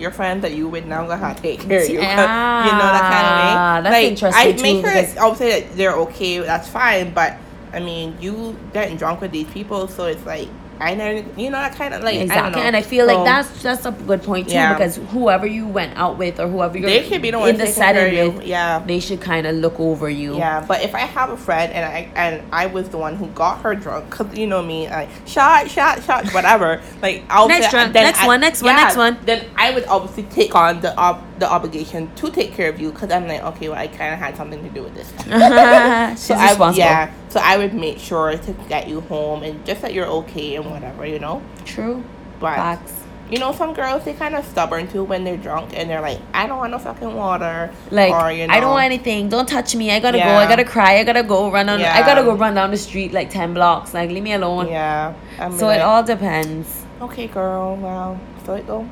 Your 0.00 0.10
friend 0.10 0.42
that 0.42 0.52
you 0.52 0.66
with 0.68 0.86
now 0.86 1.02
gonna 1.06 1.18
have 1.18 1.36
to 1.36 1.42
take 1.42 1.60
care 1.68 1.82
of 1.82 1.88
you. 1.88 1.94
you 2.00 2.00
know 2.00 2.06
that 2.06 3.02
kind 3.12 3.26
of. 3.26 3.56
Ah, 3.56 3.80
that's 3.82 3.92
like, 3.92 4.06
interesting 4.06 4.42
I 4.42 4.62
make 4.62 4.84
sure 4.84 4.94
because- 4.94 5.16
I'll 5.18 5.34
say 5.34 5.60
that 5.60 5.76
they're 5.76 5.96
okay. 5.96 6.38
That's 6.38 6.68
fine, 6.68 7.12
but 7.12 7.36
I 7.72 7.80
mean, 7.80 8.16
you 8.20 8.56
getting 8.72 8.96
drunk 8.96 9.20
with 9.20 9.30
these 9.30 9.48
people, 9.48 9.86
so 9.88 10.06
it's 10.06 10.24
like 10.26 10.48
I 10.80 10.94
never, 10.94 11.18
you 11.38 11.50
know, 11.50 11.58
that 11.58 11.74
kind 11.76 11.92
of 11.92 12.02
like 12.02 12.14
I 12.14 12.18
don't 12.18 12.22
exactly, 12.24 12.60
know. 12.62 12.66
and 12.68 12.76
I 12.76 12.82
feel 12.82 13.06
So, 13.06 13.14
like 13.14 13.24
that's 13.26 13.62
that's 13.62 13.84
a 13.86 13.92
good 13.92 14.22
point 14.22 14.48
too 14.48 14.54
Yeah. 14.54 14.72
because 14.72 14.96
whoever 14.96 15.46
you 15.46 15.66
went 15.68 15.96
out 15.96 16.16
with 16.16 16.40
or 16.40 16.48
whoever 16.48 16.78
you're 16.78 16.88
they 16.88 17.06
should 17.08 17.20
be 17.20 17.30
the 17.30 17.38
in 17.44 17.56
the 17.58 17.66
setting 17.66 18.34
with. 18.36 18.46
Yeah. 18.46 18.78
they 18.86 18.98
should 19.00 19.20
kind 19.20 19.46
of 19.46 19.56
look 19.56 19.78
over 19.78 20.08
you. 20.08 20.36
Yeah, 20.38 20.64
but 20.66 20.82
if 20.82 20.94
I 20.94 21.00
have 21.00 21.30
a 21.30 21.36
friend 21.36 21.72
and 21.72 21.84
I 21.84 22.10
and 22.14 22.42
I 22.52 22.66
was 22.66 22.88
the 22.88 22.98
one 22.98 23.16
who 23.16 23.26
got 23.28 23.60
her 23.60 23.74
drunk, 23.74 24.08
cause 24.10 24.34
you 24.36 24.46
know 24.46 24.62
me, 24.62 24.88
I 24.88 25.08
shot, 25.26 25.70
shot, 25.70 26.02
shot, 26.02 26.30
whatever. 26.32 26.80
Like 27.02 27.24
I'll 27.30 27.48
Next 27.48 27.66
say- 27.66 27.70
drunk, 27.72 27.92
then 27.92 28.04
next 28.04 28.22
I- 28.22 28.26
one, 28.26 28.40
next 28.40 28.62
one, 28.62 28.76
next 28.76 28.96
one. 28.96 29.18
Then 29.26 29.46
I 29.56 29.72
would 29.72 29.84
obviously 29.86 30.22
take 30.24 30.54
on 30.54 30.80
the 30.80 30.96
ob- 30.98 31.24
the 31.38 31.50
obligation 31.50 32.10
to 32.16 32.30
take 32.30 32.52
care 32.54 32.68
of 32.70 32.80
you, 32.80 32.90
cause 32.92 33.10
I'm 33.10 33.26
like, 33.28 33.42
okay, 33.42 33.68
well, 33.68 33.78
I 33.78 33.86
kind 33.88 34.12
of 34.14 34.18
had 34.18 34.36
something 34.36 34.62
to 34.62 34.68
do 34.70 34.82
with 34.82 34.94
this. 34.94 35.08
So 36.20 36.34
I, 36.34 36.72
yeah, 36.74 37.12
so 37.30 37.40
I 37.40 37.56
would 37.56 37.72
make 37.74 37.98
sure 37.98 38.36
to 38.36 38.52
get 38.68 38.88
you 38.88 39.00
home 39.02 39.42
and 39.42 39.64
just 39.64 39.80
that 39.82 39.94
you're 39.94 40.06
okay 40.06 40.56
and 40.56 40.70
whatever, 40.70 41.06
you 41.06 41.18
know. 41.18 41.40
True. 41.64 42.04
But 42.40 42.56
Facts. 42.56 42.92
you 43.30 43.38
know, 43.38 43.52
some 43.52 43.72
girls 43.72 44.04
they 44.04 44.14
kind 44.14 44.34
of 44.34 44.44
stubborn 44.44 44.88
too 44.88 45.04
when 45.04 45.24
they're 45.24 45.36
drunk 45.36 45.70
and 45.76 45.88
they're 45.88 46.00
like, 46.00 46.18
I 46.34 46.46
don't 46.46 46.58
want 46.58 46.72
no 46.72 46.78
fucking 46.78 47.14
water. 47.14 47.72
Like 47.90 48.12
or, 48.12 48.32
you 48.32 48.46
know, 48.46 48.54
I 48.54 48.60
don't 48.60 48.72
want 48.72 48.84
anything. 48.84 49.28
Don't 49.28 49.48
touch 49.48 49.74
me. 49.76 49.90
I 49.90 50.00
gotta 50.00 50.18
go. 50.18 50.24
I 50.24 50.46
gotta 50.48 50.64
cry. 50.64 50.98
I 50.98 51.04
gotta 51.04 51.22
go 51.22 51.50
run 51.50 51.68
on. 51.68 51.80
I 51.80 52.00
gotta 52.00 52.22
go 52.22 52.34
run 52.34 52.54
down 52.54 52.70
the 52.72 52.76
street 52.76 53.12
like 53.12 53.30
ten 53.30 53.54
blocks. 53.54 53.94
Like 53.94 54.10
leave 54.10 54.22
me 54.24 54.32
alone. 54.32 54.68
Yeah. 54.68 55.14
I'm 55.38 55.56
So 55.56 55.66
like, 55.66 55.78
it 55.78 55.82
all 55.82 56.02
depends. 56.02 56.84
Okay, 57.00 57.28
girl. 57.28 57.76
Wow. 57.76 58.18
So 58.44 58.54
it 58.54 58.66
go. 58.66 58.88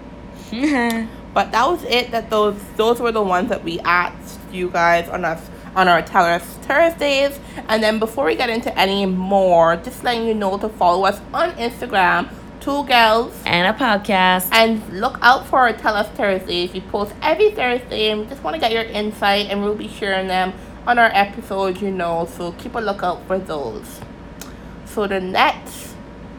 But 1.35 1.53
that 1.53 1.69
was 1.69 1.85
it. 1.85 2.11
That 2.11 2.31
those 2.31 2.57
those 2.77 3.01
were 3.01 3.13
the 3.13 3.23
ones 3.23 3.49
that 3.51 3.63
we 3.63 3.79
asked 3.81 4.41
you 4.51 4.71
guys 4.71 5.09
on 5.09 5.25
us 5.25 5.49
on 5.79 5.87
our 5.87 6.03
Tell 6.03 6.25
Us 6.25 6.43
Thursdays. 6.43 7.39
And 7.69 7.81
then 7.81 8.01
before 8.01 8.25
we 8.25 8.35
get 8.35 8.51
into 8.51 8.77
any 8.77 9.07
more, 9.07 9.77
just 9.77 10.03
letting 10.03 10.27
you 10.27 10.35
know 10.35 10.59
to 10.59 10.69
follow 10.69 11.05
us 11.05 11.21
on 11.33 11.53
Instagram, 11.53 12.29
Two 12.59 12.83
Girls, 12.85 13.33
and 13.47 13.73
a 13.73 13.79
podcast. 13.79 14.49
and 14.51 14.83
look 15.01 15.19
out 15.23 15.47
for 15.47 15.61
our 15.61 15.73
Tell 15.73 15.95
Us 15.95 16.09
Thursdays. 16.09 16.73
We 16.73 16.81
post 16.81 17.15
every 17.23 17.53
Thursday, 17.53 18.11
and 18.11 18.23
we 18.23 18.27
just 18.27 18.43
want 18.43 18.55
to 18.55 18.61
get 18.61 18.73
your 18.73 18.83
insight, 18.83 19.47
and 19.47 19.63
we'll 19.63 19.77
be 19.77 19.87
sharing 19.87 20.27
them 20.27 20.53
on 20.85 20.99
our 20.99 21.13
episodes. 21.15 21.81
You 21.81 21.93
know, 21.93 22.27
so 22.27 22.51
keep 22.59 22.75
a 22.75 22.81
lookout 22.81 23.25
for 23.29 23.39
those. 23.39 24.01
So 24.85 25.07
the 25.07 25.21
next 25.21 25.95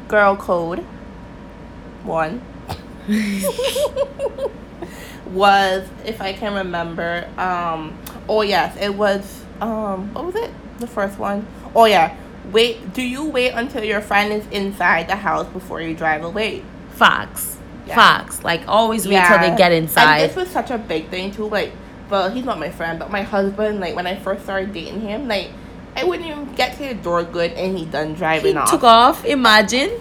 girl 0.10 0.36
code 0.36 0.80
one 2.04 2.42
was 5.28 5.88
if 6.04 6.20
I 6.20 6.34
can 6.34 6.56
remember. 6.56 7.30
Um 7.38 7.98
oh 8.30 8.42
yes, 8.42 8.78
it 8.80 8.94
was 8.94 9.44
um 9.60 10.14
what 10.14 10.26
was 10.26 10.36
it? 10.36 10.52
The 10.80 10.88
first 10.88 11.20
one. 11.20 11.46
Oh 11.76 11.86
yeah. 11.86 12.16
Wait 12.52 12.94
do 12.94 13.02
you 13.02 13.26
wait 13.26 13.52
until 13.52 13.84
your 13.84 14.02
friend 14.02 14.32
is 14.32 14.48
inside 14.48 15.10
the 15.10 15.18
house 15.18 15.48
before 15.48 15.82
you 15.82 15.94
drive 15.94 16.24
away? 16.24 16.64
Fox. 16.92 17.58
Yeah. 17.86 17.96
Fox. 17.96 18.44
Like 18.44 18.62
always 18.68 19.06
wait 19.08 19.26
till 19.28 19.40
they 19.40 19.56
get 19.58 19.74
And 19.74 19.84
inside. 19.86 20.30
this 20.30 20.36
was 20.36 20.50
such 20.50 20.72
a 20.72 20.78
big 20.78 21.10
thing 21.10 21.32
too, 21.32 21.50
like 21.50 21.74
well, 22.10 22.30
he's 22.30 22.46
not 22.46 22.60
my 22.60 22.72
friend, 22.72 22.98
but 22.98 23.12
my 23.12 23.22
husband, 23.22 23.80
like 23.80 23.96
when 23.96 24.08
I 24.08 24.16
first 24.16 24.44
started 24.44 24.74
dating 24.74 25.02
him, 25.02 25.28
like 25.28 25.50
I 25.96 26.04
wouldn't 26.04 26.28
even 26.28 26.54
get 26.56 26.78
to 26.78 26.88
the 26.88 26.94
door 26.94 27.24
good 27.24 27.52
and 27.54 27.78
he 27.78 27.86
done 27.86 28.14
driving 28.14 28.58
off. 28.58 28.70
He 28.70 28.76
off. 28.76 28.82
took 28.82 28.84
off. 28.84 29.26
Imagine. 29.26 29.92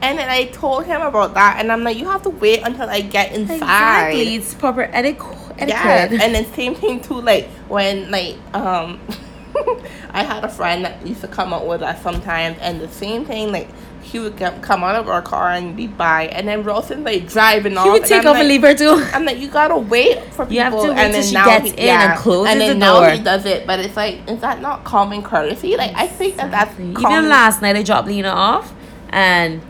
And 0.00 0.18
then 0.18 0.28
I 0.28 0.46
told 0.46 0.84
him 0.84 1.00
about 1.00 1.34
that, 1.34 1.58
and 1.60 1.70
I'm 1.70 1.84
like, 1.84 1.96
you 1.96 2.08
have 2.08 2.22
to 2.22 2.30
wait 2.30 2.62
until 2.64 2.90
I 2.90 3.02
get 3.02 3.32
inside. 3.32 3.54
Exactly. 3.54 4.34
It's 4.34 4.52
proper 4.52 4.82
etiquette. 4.82 5.38
Yeah, 5.68 6.08
and 6.10 6.34
then 6.34 6.46
same 6.52 6.74
thing 6.74 7.00
too. 7.00 7.20
Like 7.20 7.48
when 7.68 8.10
like 8.10 8.36
um, 8.54 9.00
I 10.10 10.22
had 10.24 10.44
a 10.44 10.48
friend 10.48 10.84
that 10.84 11.06
used 11.06 11.20
to 11.22 11.28
come 11.28 11.52
out 11.52 11.66
with 11.66 11.82
us 11.82 12.02
sometimes, 12.02 12.58
and 12.60 12.80
the 12.80 12.88
same 12.88 13.24
thing 13.24 13.52
like 13.52 13.68
he 14.02 14.18
would 14.18 14.36
get, 14.36 14.60
come 14.62 14.82
out 14.82 14.96
of 14.96 15.08
our 15.08 15.22
car 15.22 15.50
and 15.52 15.76
be 15.76 15.86
by, 15.86 16.26
and 16.28 16.46
then 16.48 16.64
Wilson 16.64 17.04
like 17.04 17.28
driving 17.28 17.76
off. 17.78 17.84
he 17.84 17.90
would 17.90 18.04
take 18.04 18.24
off 18.24 18.34
like, 18.34 18.40
and 18.40 18.48
leave 18.48 18.62
her 18.62 18.74
too. 18.74 19.02
I'm 19.14 19.24
like, 19.24 19.38
you 19.38 19.48
gotta 19.48 19.76
wait 19.78 20.22
for 20.34 20.44
people. 20.44 20.52
You 20.54 20.60
have 20.60 20.72
to 20.72 20.78
wait 20.88 20.98
and 20.98 21.14
then 21.14 21.22
she 21.22 21.34
now 21.34 21.46
gets 21.46 21.70
he- 21.70 21.82
in 21.82 21.88
and 21.88 22.18
closes 22.18 22.52
and 22.52 22.60
then 22.60 22.68
the 22.70 22.74
now 22.74 23.00
door. 23.00 23.10
he 23.10 23.20
does 23.22 23.46
it, 23.46 23.66
but 23.66 23.80
it's 23.80 23.96
like, 23.96 24.28
is 24.28 24.40
that 24.40 24.60
not 24.60 24.84
common 24.84 25.22
courtesy? 25.22 25.76
Like 25.76 25.92
I 25.94 26.06
think 26.06 26.36
that 26.36 26.50
that's 26.50 26.74
common. 26.74 26.90
Even 26.98 27.28
last 27.28 27.62
night, 27.62 27.76
I 27.76 27.82
dropped 27.82 28.08
Lena 28.08 28.28
off, 28.30 28.74
and 29.10 29.62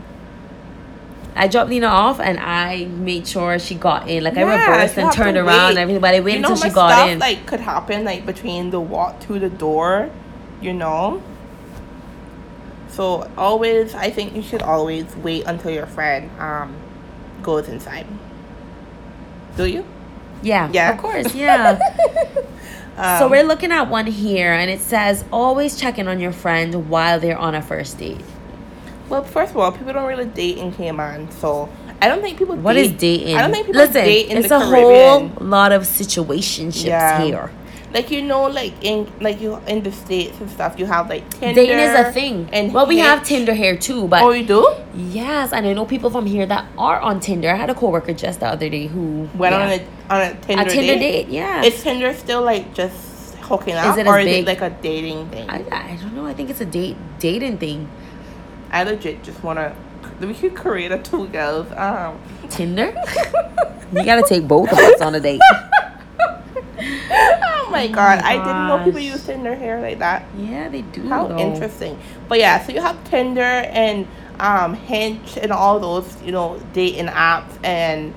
I 1.35 1.47
dropped 1.47 1.69
Nina 1.69 1.87
off, 1.87 2.19
and 2.19 2.39
I 2.39 2.85
made 2.85 3.27
sure 3.27 3.57
she 3.59 3.75
got 3.75 4.09
in. 4.09 4.23
Like 4.23 4.37
I 4.37 4.41
Yeah, 4.41 4.57
reversed 4.59 4.95
you 4.95 5.01
and 5.03 5.11
turned 5.11 5.37
around 5.37 5.71
and 5.71 5.79
everything, 5.79 6.01
but 6.01 6.13
I 6.15 6.19
waited 6.19 6.35
you 6.35 6.41
know 6.41 6.49
until 6.49 6.55
she 6.55 6.69
got 6.69 6.93
stuff, 6.93 7.09
in. 7.09 7.19
like 7.19 7.45
could 7.45 7.59
happen 7.61 8.03
like 8.03 8.25
between 8.25 8.69
the 8.71 8.79
walk 8.79 9.19
to 9.21 9.39
the 9.39 9.49
door, 9.49 10.09
you 10.61 10.73
know. 10.73 11.21
So 12.87 13.29
always, 13.37 13.95
I 13.95 14.09
think 14.11 14.35
you 14.35 14.41
should 14.43 14.61
always 14.61 15.15
wait 15.17 15.45
until 15.45 15.71
your 15.71 15.87
friend 15.87 16.29
um 16.39 16.75
goes 17.41 17.67
inside. 17.67 18.05
Do 19.57 19.65
you? 19.65 19.85
yeah, 20.41 20.71
Yeah. 20.71 20.91
of 20.91 20.97
course, 20.97 21.33
yeah. 21.35 21.79
so 23.01 23.27
Um, 23.27 23.31
we're 23.31 23.43
looking 23.43 23.71
at 23.71 23.89
one 23.89 24.07
here, 24.07 24.53
and 24.53 24.69
it 24.69 24.79
says 24.81 25.25
always 25.31 25.75
check 25.79 25.97
in 25.97 26.07
on 26.07 26.19
your 26.19 26.31
friend 26.31 26.89
while 26.89 27.19
they're 27.19 27.37
on 27.37 27.55
a 27.55 27.61
first 27.61 27.97
date. 27.99 28.21
Well, 29.09 29.23
first 29.23 29.51
of 29.51 29.57
all, 29.57 29.71
people 29.71 29.93
don't 29.93 30.07
really 30.07 30.25
date 30.25 30.57
in 30.57 30.71
Cayman, 30.71 31.29
so 31.31 31.69
I 32.01 32.07
don't 32.07 32.21
think 32.21 32.37
people. 32.37 32.55
What 32.55 32.73
date, 32.73 32.85
is 32.85 32.91
dating? 32.99 33.35
I 33.37 33.41
don't 33.41 33.51
think 33.51 33.65
people 33.67 33.81
Listen, 33.81 34.03
date 34.05 34.27
in 34.29 34.37
it's 34.37 34.49
the 34.49 34.57
a 34.57 34.59
Caribbean. 34.59 35.29
whole 35.29 35.47
lot 35.47 35.71
of 35.71 35.83
situationships 35.83 36.85
Yeah. 36.85 37.21
here. 37.23 37.51
Like 37.93 38.09
you 38.09 38.23
know, 38.23 38.47
like 38.47 38.73
in 38.83 39.07
like 39.21 39.39
you 39.39 39.59
in 39.67 39.83
the 39.83 39.91
states 39.91 40.39
and 40.39 40.49
stuff, 40.49 40.79
you 40.79 40.87
have 40.87 41.09
like 41.09 41.29
Tinder. 41.29 41.53
Dating 41.61 41.77
is 41.77 41.93
a 41.93 42.11
thing. 42.11 42.49
And 42.51 42.73
well, 42.73 42.87
we 42.87 42.97
have 42.97 43.23
Tinder 43.23 43.53
here 43.53 43.77
too, 43.77 44.07
but 44.07 44.23
Oh, 44.23 44.31
you 44.31 44.43
do? 44.43 44.67
Yes, 44.95 45.53
and 45.53 45.67
I 45.67 45.73
know 45.73 45.85
people 45.85 46.09
from 46.09 46.25
here 46.25 46.47
that 46.47 46.65
are 46.75 46.99
on 46.99 47.19
Tinder. 47.19 47.51
I 47.51 47.55
had 47.55 47.69
a 47.69 47.75
coworker 47.75 48.13
just 48.13 48.39
the 48.39 48.47
other 48.47 48.67
day 48.67 48.87
who 48.87 49.29
Went 49.35 49.53
yeah. 49.53 49.61
on 49.61 49.69
a 49.69 49.79
on 50.09 50.21
a 50.21 50.33
Tinder, 50.41 50.63
a 50.63 50.69
Tinder 50.69 50.93
date. 50.95 51.25
date. 51.25 51.27
Yeah, 51.27 51.61
Is 51.63 51.83
Tinder 51.83 52.15
still 52.15 52.41
like 52.41 52.73
just 52.73 53.35
hooking 53.41 53.75
up, 53.75 53.95
it 53.95 54.07
or 54.07 54.17
is 54.19 54.25
big? 54.25 54.43
it 54.43 54.47
like 54.47 54.61
a 54.61 54.71
dating 54.81 55.29
thing? 55.29 55.47
I, 55.47 55.57
I 55.71 55.95
don't 56.01 56.15
know. 56.15 56.25
I 56.25 56.33
think 56.33 56.49
it's 56.49 56.61
a 56.61 56.65
date 56.65 56.97
dating 57.19 57.59
thing. 57.59 57.87
I 58.73 58.83
legit 58.83 59.23
just 59.23 59.41
wanna. 59.43 59.75
We 60.19 60.33
could 60.33 60.55
create 60.55 60.91
a 60.91 60.97
two 60.97 61.27
girls. 61.27 61.71
Um. 61.73 62.19
Tinder. 62.49 62.93
you 63.93 64.03
gotta 64.03 64.25
take 64.27 64.47
both 64.47 64.71
of 64.71 64.77
us 64.77 64.99
on 64.99 65.15
a 65.15 65.19
date. 65.19 65.39
oh 65.53 67.69
my 67.71 67.87
god! 67.87 68.19
I 68.19 68.37
didn't 68.37 68.67
know 68.67 68.83
people 68.83 68.99
use 68.99 69.25
Tinder 69.25 69.55
here 69.55 69.79
like 69.79 69.99
that. 69.99 70.25
Yeah, 70.37 70.69
they 70.69 70.81
do. 70.81 71.07
How 71.07 71.27
though. 71.27 71.37
interesting. 71.37 71.99
But 72.27 72.39
yeah, 72.39 72.65
so 72.65 72.73
you 72.73 72.81
have 72.81 73.01
Tinder 73.09 73.41
and 73.41 74.07
um 74.39 74.73
Hinge 74.73 75.37
and 75.37 75.51
all 75.51 75.79
those 75.79 76.21
you 76.23 76.31
know 76.31 76.59
dating 76.73 77.07
apps 77.07 77.63
and 77.63 78.13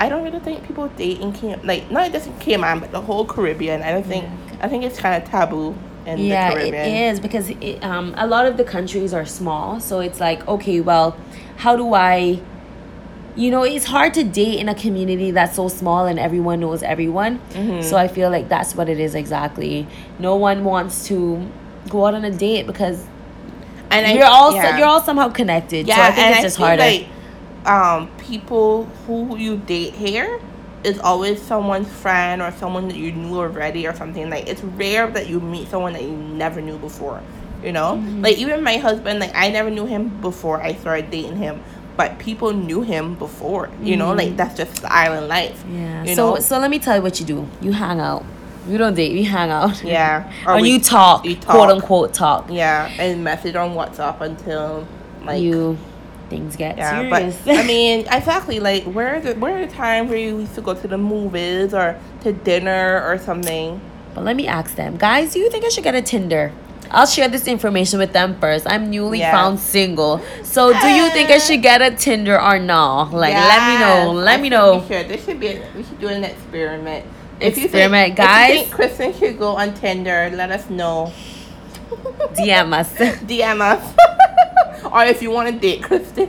I 0.00 0.08
don't 0.08 0.24
really 0.24 0.40
think 0.40 0.66
people 0.66 0.88
date 0.88 1.20
in 1.20 1.32
Cayman, 1.32 1.66
like 1.66 1.90
not 1.90 2.12
just 2.12 2.28
in 2.28 2.38
Cayman, 2.38 2.80
but 2.80 2.92
the 2.92 3.00
whole 3.00 3.26
Caribbean. 3.26 3.82
I 3.82 3.90
don't 3.90 4.06
think 4.06 4.26
I 4.60 4.68
think 4.68 4.84
it's 4.84 4.98
kind 4.98 5.22
of 5.22 5.28
taboo 5.28 5.76
in 6.14 6.26
yeah, 6.26 6.50
the 6.54 6.56
it 6.66 6.70
Caribbean. 6.72 7.04
is 7.14 7.20
because 7.20 7.50
it, 7.50 7.82
um, 7.84 8.14
a 8.16 8.26
lot 8.26 8.46
of 8.46 8.56
the 8.56 8.64
countries 8.64 9.12
are 9.14 9.26
small, 9.26 9.80
so 9.80 10.00
it's 10.00 10.20
like 10.20 10.46
okay, 10.48 10.80
well, 10.80 11.16
how 11.58 11.76
do 11.76 11.94
I? 11.94 12.40
You 13.36 13.52
know, 13.52 13.62
it's 13.62 13.84
hard 13.84 14.14
to 14.14 14.24
date 14.24 14.58
in 14.58 14.68
a 14.68 14.74
community 14.74 15.30
that's 15.30 15.54
so 15.54 15.68
small 15.68 16.06
and 16.06 16.18
everyone 16.18 16.58
knows 16.58 16.82
everyone. 16.82 17.38
Mm-hmm. 17.50 17.82
So 17.82 17.96
I 17.96 18.08
feel 18.08 18.30
like 18.30 18.48
that's 18.48 18.74
what 18.74 18.88
it 18.88 18.98
is 18.98 19.14
exactly. 19.14 19.86
No 20.18 20.34
one 20.34 20.64
wants 20.64 21.06
to 21.06 21.48
go 21.88 22.06
out 22.06 22.14
on 22.14 22.24
a 22.24 22.32
date 22.32 22.66
because 22.66 23.06
And 23.92 24.04
I- 24.06 24.12
you're 24.14 24.26
all 24.26 24.52
yeah. 24.54 24.76
you're 24.76 24.88
all 24.88 25.00
somehow 25.00 25.28
connected. 25.28 25.86
Yeah, 25.86 25.94
so 25.96 26.02
I 26.02 26.10
think 26.10 26.18
and 26.26 26.30
it's 26.30 26.38
I 26.38 26.42
just 26.42 26.56
feel 26.56 26.66
harder. 26.66 26.82
like 26.82 27.06
um, 27.64 28.08
people 28.18 28.84
who 29.06 29.36
you 29.36 29.58
date 29.58 29.94
here 29.94 30.40
is 30.84 30.98
always 31.00 31.40
someone's 31.42 31.88
friend 31.88 32.40
or 32.40 32.50
someone 32.52 32.88
that 32.88 32.96
you 32.96 33.12
knew 33.12 33.36
already 33.38 33.86
or 33.86 33.94
something. 33.94 34.30
Like 34.30 34.48
it's 34.48 34.62
rare 34.62 35.08
that 35.10 35.28
you 35.28 35.40
meet 35.40 35.68
someone 35.68 35.92
that 35.94 36.02
you 36.02 36.10
never 36.12 36.60
knew 36.60 36.78
before. 36.78 37.20
You 37.64 37.72
know, 37.72 37.96
Mm-hmm. 37.96 38.22
like 38.22 38.38
even 38.38 38.62
my 38.62 38.76
husband, 38.76 39.18
like 39.18 39.32
I 39.34 39.50
never 39.50 39.68
knew 39.70 39.86
him 39.86 40.08
before 40.20 40.62
I 40.62 40.74
started 40.74 41.10
dating 41.10 41.36
him, 41.38 41.60
but 41.96 42.16
people 42.20 42.52
knew 42.52 42.82
him 42.82 43.16
before. 43.16 43.68
You 43.82 43.96
know, 43.96 44.12
like 44.14 44.36
that's 44.36 44.56
just 44.56 44.82
the 44.82 44.92
island 44.92 45.26
life. 45.28 45.58
Mm-hmm. 45.64 45.76
yeah. 45.76 46.04
You 46.04 46.14
so 46.14 46.34
know? 46.34 46.40
so 46.40 46.58
let 46.60 46.70
me 46.70 46.78
tell 46.78 46.96
you 46.96 47.02
what 47.02 47.18
you 47.18 47.26
do. 47.26 47.48
You 47.60 47.72
hang 47.72 47.98
out. 47.98 48.24
You 48.68 48.78
don't 48.78 48.94
date. 48.94 49.12
You 49.12 49.24
hang 49.24 49.50
out. 49.50 49.82
Yeah. 49.84 50.30
Or, 50.46 50.60
we- 50.60 50.70
you 50.72 50.78
talk, 50.80 51.24
you 51.24 51.34
talk. 51.34 51.50
Quote 51.56 51.70
unquote 51.70 52.14
talk. 52.14 52.46
Yeah, 52.50 52.86
and 53.00 53.24
message 53.24 53.56
on 53.56 53.70
WhatsApp 53.74 54.20
until 54.20 54.86
like 55.24 55.42
you 55.42 55.76
things 56.30 56.56
get 56.56 56.76
Yeah, 56.78 57.00
serious. 57.10 57.36
but 57.44 57.56
I 57.58 57.66
mean, 57.66 58.00
exactly. 58.10 58.60
Like, 58.60 58.84
where 58.84 59.16
are 59.16 59.20
the 59.20 59.34
where 59.34 59.58
are 59.58 59.66
the 59.66 59.72
times 59.72 60.10
where 60.10 60.18
you 60.18 60.38
used 60.40 60.54
to 60.54 60.60
go 60.60 60.74
to 60.74 60.88
the 60.88 60.98
movies 60.98 61.74
or 61.74 61.98
to 62.22 62.32
dinner 62.32 63.02
or 63.06 63.18
something? 63.18 63.80
But 64.14 64.24
let 64.24 64.36
me 64.36 64.46
ask 64.46 64.74
them, 64.76 64.96
guys, 64.96 65.32
do 65.32 65.38
you 65.40 65.50
think 65.50 65.64
I 65.64 65.68
should 65.68 65.84
get 65.84 65.94
a 65.94 66.02
Tinder? 66.02 66.52
I'll 66.90 67.06
share 67.06 67.28
this 67.28 67.46
information 67.46 67.98
with 67.98 68.14
them 68.14 68.38
first. 68.40 68.66
I'm 68.66 68.88
newly 68.88 69.18
Yeah. 69.18 69.30
found 69.32 69.60
single. 69.60 70.22
So 70.42 70.72
do 70.72 70.88
you 70.88 71.10
think 71.10 71.28
I 71.30 71.36
should 71.38 71.60
get 71.60 71.82
a 71.82 71.90
Tinder 71.94 72.40
or 72.40 72.58
no? 72.58 73.08
Like 73.12 73.34
let 73.34 73.60
me 73.68 73.78
know. 73.78 74.12
Let 74.12 74.38
I 74.38 74.42
me 74.42 74.48
know. 74.48 74.78
We 74.78 74.88
should. 74.88 75.08
This 75.08 75.24
should 75.24 75.38
be. 75.38 75.48
A, 75.48 75.70
we 75.76 75.82
should 75.84 76.00
do 76.00 76.08
an 76.08 76.24
experiment. 76.24 77.04
If 77.40 77.56
you 77.58 77.64
Experiment, 77.64 78.16
think, 78.16 78.16
guys. 78.16 78.50
If 78.50 78.56
you 78.56 78.62
think 78.64 78.74
Kristen 78.74 79.12
should 79.14 79.38
go 79.38 79.56
on 79.56 79.74
Tinder, 79.74 80.30
let 80.34 80.50
us 80.50 80.68
know. 80.70 81.12
DM 82.34 82.72
us. 82.72 82.92
DM 83.28 83.60
us. 83.60 83.94
Or 84.84 85.04
if 85.04 85.22
you 85.22 85.30
want 85.30 85.48
to 85.52 85.58
date 85.58 85.82
Kristen. 85.82 86.28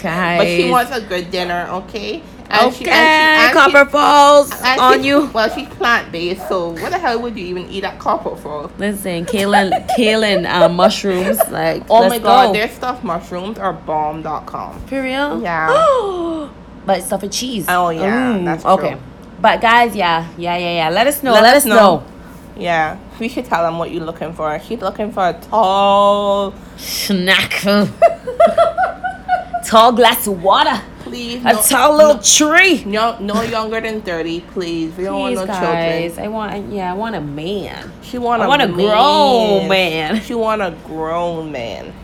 guys. 0.00 0.38
But 0.40 0.46
she 0.48 0.70
wants 0.70 0.92
a 0.96 1.00
good 1.00 1.30
dinner, 1.30 1.66
okay? 1.70 2.22
And 2.50 2.66
okay, 2.68 2.84
she- 2.84 2.90
and 2.90 2.90
she- 2.90 2.90
and 2.90 3.48
she- 3.48 3.54
Copper 3.54 3.90
Falls 3.90 4.52
and 4.62 4.80
on 4.80 5.00
she- 5.00 5.08
you. 5.08 5.30
Well, 5.32 5.48
she's 5.48 5.68
plant 5.68 6.12
based, 6.12 6.46
so 6.48 6.70
what 6.70 6.90
the 6.92 6.98
hell 6.98 7.20
would 7.22 7.36
you 7.36 7.46
even 7.46 7.68
eat 7.70 7.84
at 7.84 7.98
Copper 7.98 8.36
for? 8.36 8.70
Listen, 8.78 9.24
Kaylin, 9.24 9.72
Kaylin, 9.96 10.44
uh, 10.46 10.68
mushrooms. 10.68 11.38
Like, 11.50 11.84
Oh 11.88 12.08
my 12.08 12.18
god, 12.18 12.48
go. 12.48 12.52
their 12.52 12.68
stuffed 12.68 13.02
mushrooms 13.02 13.58
are 13.58 13.72
bomb.com. 13.72 14.78
For 14.86 15.02
real? 15.02 15.40
Yeah. 15.42 16.48
but 16.86 17.02
stuff 17.02 17.22
with 17.22 17.32
cheese. 17.32 17.64
Oh, 17.68 17.88
yeah, 17.88 18.36
Ooh, 18.36 18.44
that's 18.44 18.64
okay. 18.64 18.98
But 19.40 19.60
guys, 19.62 19.96
yeah, 19.96 20.28
yeah, 20.36 20.56
yeah, 20.58 20.74
yeah. 20.84 20.90
Let 20.90 21.06
us 21.06 21.22
know. 21.22 21.32
Let 21.32 21.42
Let, 21.42 21.56
us 21.56 21.62
us 21.64 21.68
know. 21.68 21.76
know. 21.76 22.04
Yeah, 22.56 22.98
we 23.20 23.28
should 23.28 23.44
tell 23.44 23.62
them 23.62 23.78
what 23.78 23.90
you're 23.90 24.04
looking 24.04 24.32
for. 24.32 24.58
She's 24.60 24.80
looking 24.80 25.12
for 25.12 25.28
a 25.28 25.32
tall, 25.34 26.54
Snack. 26.76 27.62
Tall 29.64 29.92
glass 29.92 30.26
of 30.26 30.42
water. 30.42 30.78
please. 31.00 31.40
A 31.40 31.54
no, 31.54 31.62
tall 31.62 31.96
little 31.96 32.18
tree. 32.22 32.84
no, 32.84 33.18
no 33.18 33.40
younger 33.42 33.80
than 33.80 34.02
30, 34.02 34.40
please. 34.52 34.94
We 34.96 35.04
don't 35.04 35.22
Please, 35.22 35.36
want 35.38 35.48
no 35.48 35.54
guys. 35.54 36.12
children. 36.12 36.24
I 36.24 36.28
want. 36.28 36.72
Yeah, 36.72 36.92
I 36.92 36.94
want 36.94 37.16
a 37.16 37.20
man. 37.22 37.90
She 38.02 38.18
want 38.18 38.42
I 38.42 38.44
a 38.44 38.48
want 38.48 38.62
a 38.62 38.68
grown 38.68 39.68
man. 39.68 40.20
She 40.20 40.34
want 40.34 40.60
a 40.60 40.76
grown 40.86 41.50
man. 41.50 41.94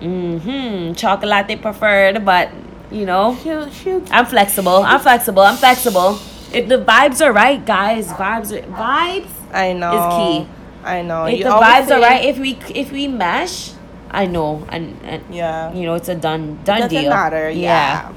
Mm-hmm. 0.00 0.94
Chocolate 0.94 1.62
preferred, 1.62 2.24
but 2.24 2.50
you 2.90 3.06
know, 3.06 3.36
She'll, 3.42 3.70
she'll, 3.70 4.02
I'm 4.10 4.26
flexible. 4.26 4.82
I'm 4.82 5.00
flexible. 5.00 5.42
I'm 5.42 5.56
flexible. 5.56 6.18
If 6.52 6.68
the 6.68 6.78
vibes 6.84 7.24
are 7.24 7.32
right, 7.32 7.64
guys, 7.64 8.08
vibes 8.08 8.50
are 8.56 8.66
vibes. 8.66 9.28
I 9.52 9.72
know. 9.72 9.92
Is 9.94 10.14
key. 10.44 10.48
I 10.84 11.02
know. 11.02 11.24
if 11.24 11.38
You 11.38 11.44
the 11.44 11.50
vibes 11.50 11.90
are 11.90 12.00
right, 12.00 12.24
if 12.24 12.38
we 12.38 12.58
if 12.74 12.92
we 12.92 13.08
mesh, 13.08 13.72
I 14.10 14.26
know, 14.26 14.64
and, 14.70 14.96
and 15.04 15.22
Yeah. 15.34 15.72
you 15.72 15.84
know, 15.84 15.94
it's 15.94 16.08
a 16.08 16.14
done 16.14 16.58
done 16.64 16.82
Doesn't 16.82 17.00
deal. 17.02 17.10
matter. 17.10 17.50
Yeah. 17.50 18.12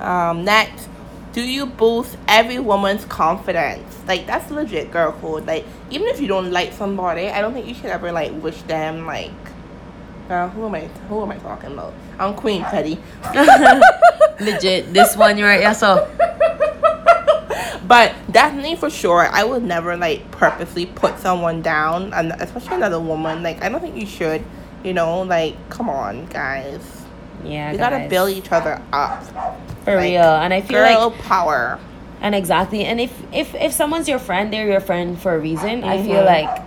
Um. 0.00 0.44
Next, 0.44 0.88
do 1.32 1.40
you 1.42 1.66
boost 1.66 2.16
every 2.28 2.58
woman's 2.58 3.04
confidence? 3.06 3.96
Like 4.06 4.26
that's 4.26 4.50
legit 4.50 4.90
girl 4.92 5.12
code. 5.12 5.46
Like 5.46 5.64
even 5.90 6.06
if 6.08 6.20
you 6.20 6.28
don't 6.28 6.50
like 6.52 6.72
somebody, 6.72 7.28
I 7.28 7.40
don't 7.40 7.52
think 7.54 7.66
you 7.66 7.74
should 7.74 7.86
ever 7.90 8.12
like 8.12 8.32
wish 8.42 8.60
them 8.62 9.06
like. 9.06 9.32
Uh, 10.28 10.48
who 10.50 10.66
am 10.66 10.74
I? 10.74 10.80
Who 11.08 11.22
am 11.22 11.30
I 11.30 11.36
talking 11.38 11.72
about? 11.72 11.94
I'm 12.18 12.34
Queen 12.34 12.62
Petty. 12.64 12.98
Legit. 14.40 14.92
This 14.92 15.16
one, 15.16 15.38
you're 15.38 15.48
right. 15.48 15.60
Yeah. 15.60 15.72
So 15.72 16.04
But 17.86 18.14
definitely 18.30 18.76
for 18.76 18.90
sure, 18.90 19.28
I 19.30 19.44
would 19.44 19.62
never 19.62 19.96
like 19.96 20.30
purposely 20.30 20.86
put 20.86 21.18
someone 21.18 21.62
down, 21.62 22.12
and 22.12 22.32
especially 22.40 22.76
another 22.76 23.00
woman. 23.00 23.42
Like 23.42 23.62
I 23.62 23.68
don't 23.68 23.80
think 23.80 23.96
you 23.96 24.06
should. 24.06 24.42
You 24.84 24.92
know, 24.94 25.22
like 25.22 25.54
come 25.70 25.88
on, 25.88 26.26
guys. 26.26 26.80
yeah, 27.44 27.72
You 27.72 27.78
gotta 27.78 28.06
build 28.08 28.30
each 28.30 28.50
other 28.52 28.80
up. 28.92 29.24
for 29.84 29.94
like, 29.96 30.04
real. 30.04 30.22
And 30.22 30.52
I 30.54 30.60
feel 30.60 30.80
like 30.80 30.96
Girl 30.96 31.10
power. 31.10 31.78
And 32.20 32.34
exactly. 32.34 32.84
And 32.84 33.00
if 33.00 33.12
if 33.32 33.54
if 33.54 33.72
someone's 33.72 34.08
your 34.08 34.18
friend, 34.18 34.52
they're 34.52 34.66
your 34.68 34.80
friend 34.80 35.20
for 35.20 35.34
a 35.34 35.38
reason. 35.38 35.84
I 35.84 36.02
feel 36.02 36.22
Mhm. 36.22 36.26
like 36.26 36.62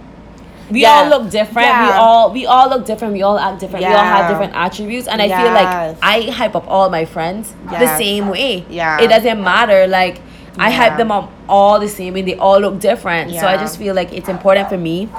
we 0.70 0.82
Yeah. 0.82 0.90
all 0.92 1.08
look 1.10 1.30
different. 1.32 1.68
Yeah. 1.68 1.88
We 1.88 1.92
all 1.94 2.32
we 2.32 2.46
all 2.46 2.70
look 2.70 2.86
different. 2.86 3.14
We 3.14 3.24
all 3.24 3.40
act 3.40 3.60
different. 3.60 3.82
Yeah. 3.82 3.90
We 3.90 3.96
all 3.96 4.04
have 4.06 4.30
different 4.30 4.54
attributes. 4.56 5.08
And 5.08 5.22
I 5.22 5.28
feel 5.28 5.52
like 5.52 5.98
I 6.02 6.32
hype 6.32 6.56
up 6.56 6.66
all 6.68 6.90
my 6.90 7.06
friends 7.06 7.54
the 7.70 7.98
same 7.98 8.30
way. 8.30 8.64
Yeah. 8.70 9.02
It 9.02 9.08
doesn't 9.08 9.42
matter. 9.44 9.88
Like 9.88 10.22
I 10.60 10.72
hype 10.72 10.98
them 10.98 11.12
up 11.12 11.32
all 11.48 11.80
the 11.80 11.88
same 11.88 12.16
and 12.16 12.28
They 12.28 12.36
all 12.36 12.60
look 12.60 12.80
different. 12.80 13.32
So 13.32 13.48
I 13.48 13.58
just 13.58 13.78
feel 13.78 13.96
like 13.96 14.14
it's 14.14 14.30
important 14.30 14.70
for 14.70 14.78
me. 14.78 15.10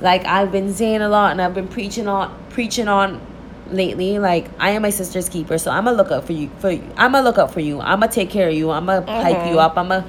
Like 0.00 0.24
I've 0.24 0.50
been 0.50 0.72
saying 0.72 1.02
a 1.02 1.08
lot 1.08 1.32
and 1.32 1.42
I've 1.42 1.54
been 1.54 1.68
preaching 1.68 2.08
on 2.08 2.36
preaching 2.50 2.88
on 2.88 3.20
lately. 3.70 4.18
Like 4.18 4.48
i 4.58 4.70
am 4.70 4.82
my 4.82 4.90
sister's 4.90 5.28
keeper 5.28 5.58
so 5.58 5.70
i'm 5.70 5.84
gonna 5.84 5.96
look 5.96 6.10
up 6.10 6.24
for 6.24 6.32
you 6.32 6.48
for 6.58 6.70
you 6.70 6.82
i'm 6.96 7.12
gonna 7.12 7.22
look 7.22 7.38
up 7.38 7.52
for 7.52 7.60
you. 7.60 7.80
I'm 7.80 8.00
gonna 8.00 8.12
take 8.12 8.30
care 8.30 8.48
of 8.48 8.54
you. 8.54 8.70
I'm 8.70 8.86
gonna 8.86 9.04
hype 9.06 9.46
you 9.46 9.56
mm-hmm. 9.56 9.58
up. 9.58 9.76
I'm 9.76 9.88
gonna 9.88 10.06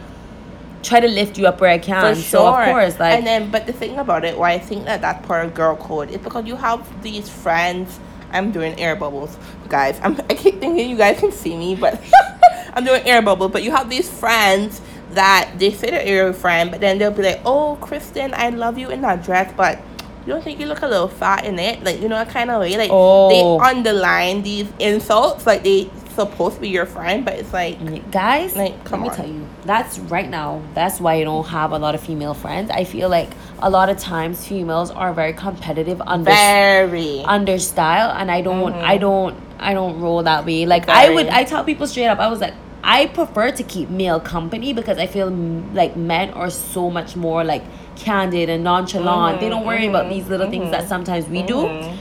try 0.81 1.01
to 1.01 1.07
lift 1.07 1.37
you 1.37 1.45
up 1.47 1.59
where 1.59 1.71
i 1.71 1.77
can. 1.77 2.15
So 2.15 2.47
of 2.47 2.65
course 2.65 2.99
like 2.99 3.17
and 3.17 3.27
then, 3.27 3.51
but 3.51 3.65
the 3.65 3.73
thing 3.73 3.97
about 3.97 4.23
it, 4.23 4.37
why 4.37 4.53
I 4.53 4.59
think 4.59 4.85
that 4.85 5.01
that's 5.01 5.25
part 5.27 5.45
of 5.45 5.53
girl 5.53 5.75
code 5.75 6.11
is 6.11 6.17
because 6.19 6.45
you 6.45 6.55
have 6.55 7.03
these 7.03 7.29
friends. 7.29 7.99
I'm 8.31 8.51
doing 8.51 8.79
air 8.79 8.95
bubbles, 8.95 9.35
guys. 9.69 9.99
I'm, 10.03 10.15
I 10.29 10.35
keep 10.35 10.59
thinking 10.59 10.87
you 10.87 10.97
guys 10.97 11.19
can 11.19 11.31
see 11.31 11.57
me, 11.57 11.73
but 11.75 11.99
I'm 12.73 12.85
doing 12.85 13.01
air 13.05 13.21
bubble, 13.21 13.49
But 13.49 13.63
you 13.63 13.71
have 13.71 13.89
these 13.89 14.09
friends 14.09 14.81
that 15.11 15.51
they 15.57 15.71
say 15.71 15.89
they're 15.91 16.05
your 16.07 16.33
friend, 16.33 16.69
but 16.71 16.79
then 16.81 16.97
they'll 16.99 17.11
be 17.11 17.23
like, 17.23 17.41
"Oh, 17.45 17.77
Kristen, 17.81 18.33
I 18.35 18.49
love 18.49 18.77
you 18.77 18.89
in 18.89 19.01
that 19.01 19.23
dress, 19.23 19.51
but." 19.55 19.79
You 20.25 20.33
don't 20.35 20.43
think 20.43 20.59
you 20.59 20.67
look 20.67 20.83
a 20.83 20.87
little 20.87 21.07
fat 21.07 21.45
in 21.45 21.57
it, 21.57 21.81
like 21.83 22.01
you 22.01 22.07
know, 22.09 22.23
kind 22.25 22.51
of 22.51 22.59
way. 22.61 22.77
Like 22.77 22.91
Oh. 22.93 23.29
they 23.29 23.65
underline 23.71 24.43
these 24.43 24.67
insults, 24.77 25.47
like 25.47 25.63
they 25.63 25.89
supposed 26.13 26.55
to 26.55 26.61
be 26.61 26.69
your 26.69 26.85
friend, 26.85 27.23
but 27.25 27.33
it's 27.35 27.51
like 27.53 27.79
guys 28.11 28.55
Like, 28.55 28.73
let 28.73 28.83
come 28.85 29.01
me 29.03 29.09
on. 29.09 29.15
tell 29.15 29.25
you 29.27 29.47
that's 29.65 29.97
right 29.97 30.29
now 30.29 30.61
that's 30.75 30.99
why 30.99 31.13
i 31.13 31.23
don't 31.23 31.47
have 31.47 31.71
a 31.71 31.79
lot 31.79 31.95
of 31.95 32.01
female 32.01 32.33
friends 32.33 32.69
i 32.71 32.83
feel 32.83 33.07
like 33.07 33.29
a 33.59 33.69
lot 33.69 33.87
of 33.89 33.97
times 33.97 34.45
females 34.45 34.91
are 34.91 35.13
very 35.13 35.31
competitive 35.33 36.01
under 36.05 36.29
very. 36.29 37.23
under 37.25 37.57
style 37.57 38.11
and 38.19 38.29
i 38.29 38.41
don't 38.41 38.73
Mhm. 38.73 38.83
i 38.83 38.97
don't 38.97 39.35
i 39.59 39.73
don't 39.73 39.99
roll 39.99 40.23
that 40.23 40.45
way. 40.45 40.65
Like 40.65 40.87
i 40.89 41.09
would 41.09 41.27
i 41.27 41.43
tell 41.43 41.63
people 41.63 41.87
straight 41.87 42.07
up 42.07 42.19
i 42.19 42.27
was 42.27 42.39
like 42.39 42.53
i 42.83 43.05
prefer 43.07 43.51
to 43.51 43.63
keep 43.63 43.89
male 43.89 44.19
company 44.19 44.71
because 44.73 44.97
i 44.97 45.05
feel 45.05 45.29
like 45.73 45.95
men 45.97 46.29
are 46.31 46.49
so 46.49 46.89
much 46.89 47.15
more 47.15 47.43
like 47.43 47.63
candid 47.95 48.47
and 48.49 48.63
nonchalant. 48.63 49.41
They 49.41 49.47
Mhm, 49.47 49.49
don't 49.49 49.65
worry 49.65 49.87
about 49.87 50.05
mhm, 50.05 50.09
these 50.13 50.27
little 50.29 50.49
things 50.49 50.67
mhm, 50.67 50.71
that 50.71 50.87
sometimes 50.87 51.27
we 51.27 51.41
do. 51.43 51.55
Mhm. 51.67 51.97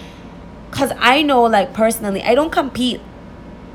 because 0.70 0.92
i 1.00 1.22
know 1.22 1.42
like 1.42 1.72
personally 1.72 2.22
i 2.22 2.34
don't 2.34 2.52
compete 2.52 3.00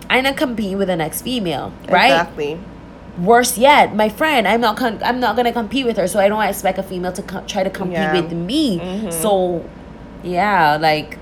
i 0.09 0.21
don't 0.21 0.37
compete 0.37 0.77
with 0.77 0.87
the 0.87 0.95
next 0.95 1.23
female 1.23 1.71
right? 1.89 2.11
Exactly. 2.11 2.59
worse 3.17 3.57
yet 3.57 3.95
my 3.95 4.07
friend 4.09 4.47
i'm 4.47 4.61
not 4.61 4.77
con- 4.77 4.99
i'm 5.03 5.19
not 5.19 5.35
gonna 5.35 5.51
compete 5.51 5.85
with 5.85 5.97
her 5.97 6.07
so 6.07 6.19
i 6.19 6.27
don't 6.29 6.43
expect 6.43 6.77
a 6.77 6.83
female 6.83 7.11
to 7.11 7.21
co- 7.23 7.43
try 7.47 7.63
to 7.63 7.69
compete 7.69 7.97
Yeah. 7.97 8.21
with 8.21 8.31
me. 8.31 8.63
So 9.11 9.63
yeah 10.23 10.77
like 10.79 11.17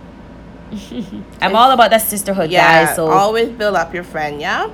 i'm 1.41 1.55
all 1.55 1.71
about 1.71 1.89
that 1.91 2.01
sisterhood 2.01 2.49
Yeah. 2.51 2.85
guys 2.85 2.95
so 2.95 3.07
always 3.09 3.49
build 3.49 3.75
up 3.75 3.93
your 3.93 4.03
friend. 4.03 4.39
Yeah. 4.41 4.69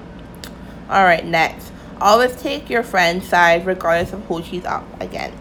All 0.89 1.03
right. 1.03 1.25
Next, 1.25 1.71
always 1.99 2.35
take 2.41 2.69
your 2.69 2.83
friend's 2.83 3.27
side 3.27 3.65
regardless 3.65 4.13
of 4.13 4.23
who 4.25 4.41
she's 4.43 4.63
up 4.65 4.85
against. 5.01 5.35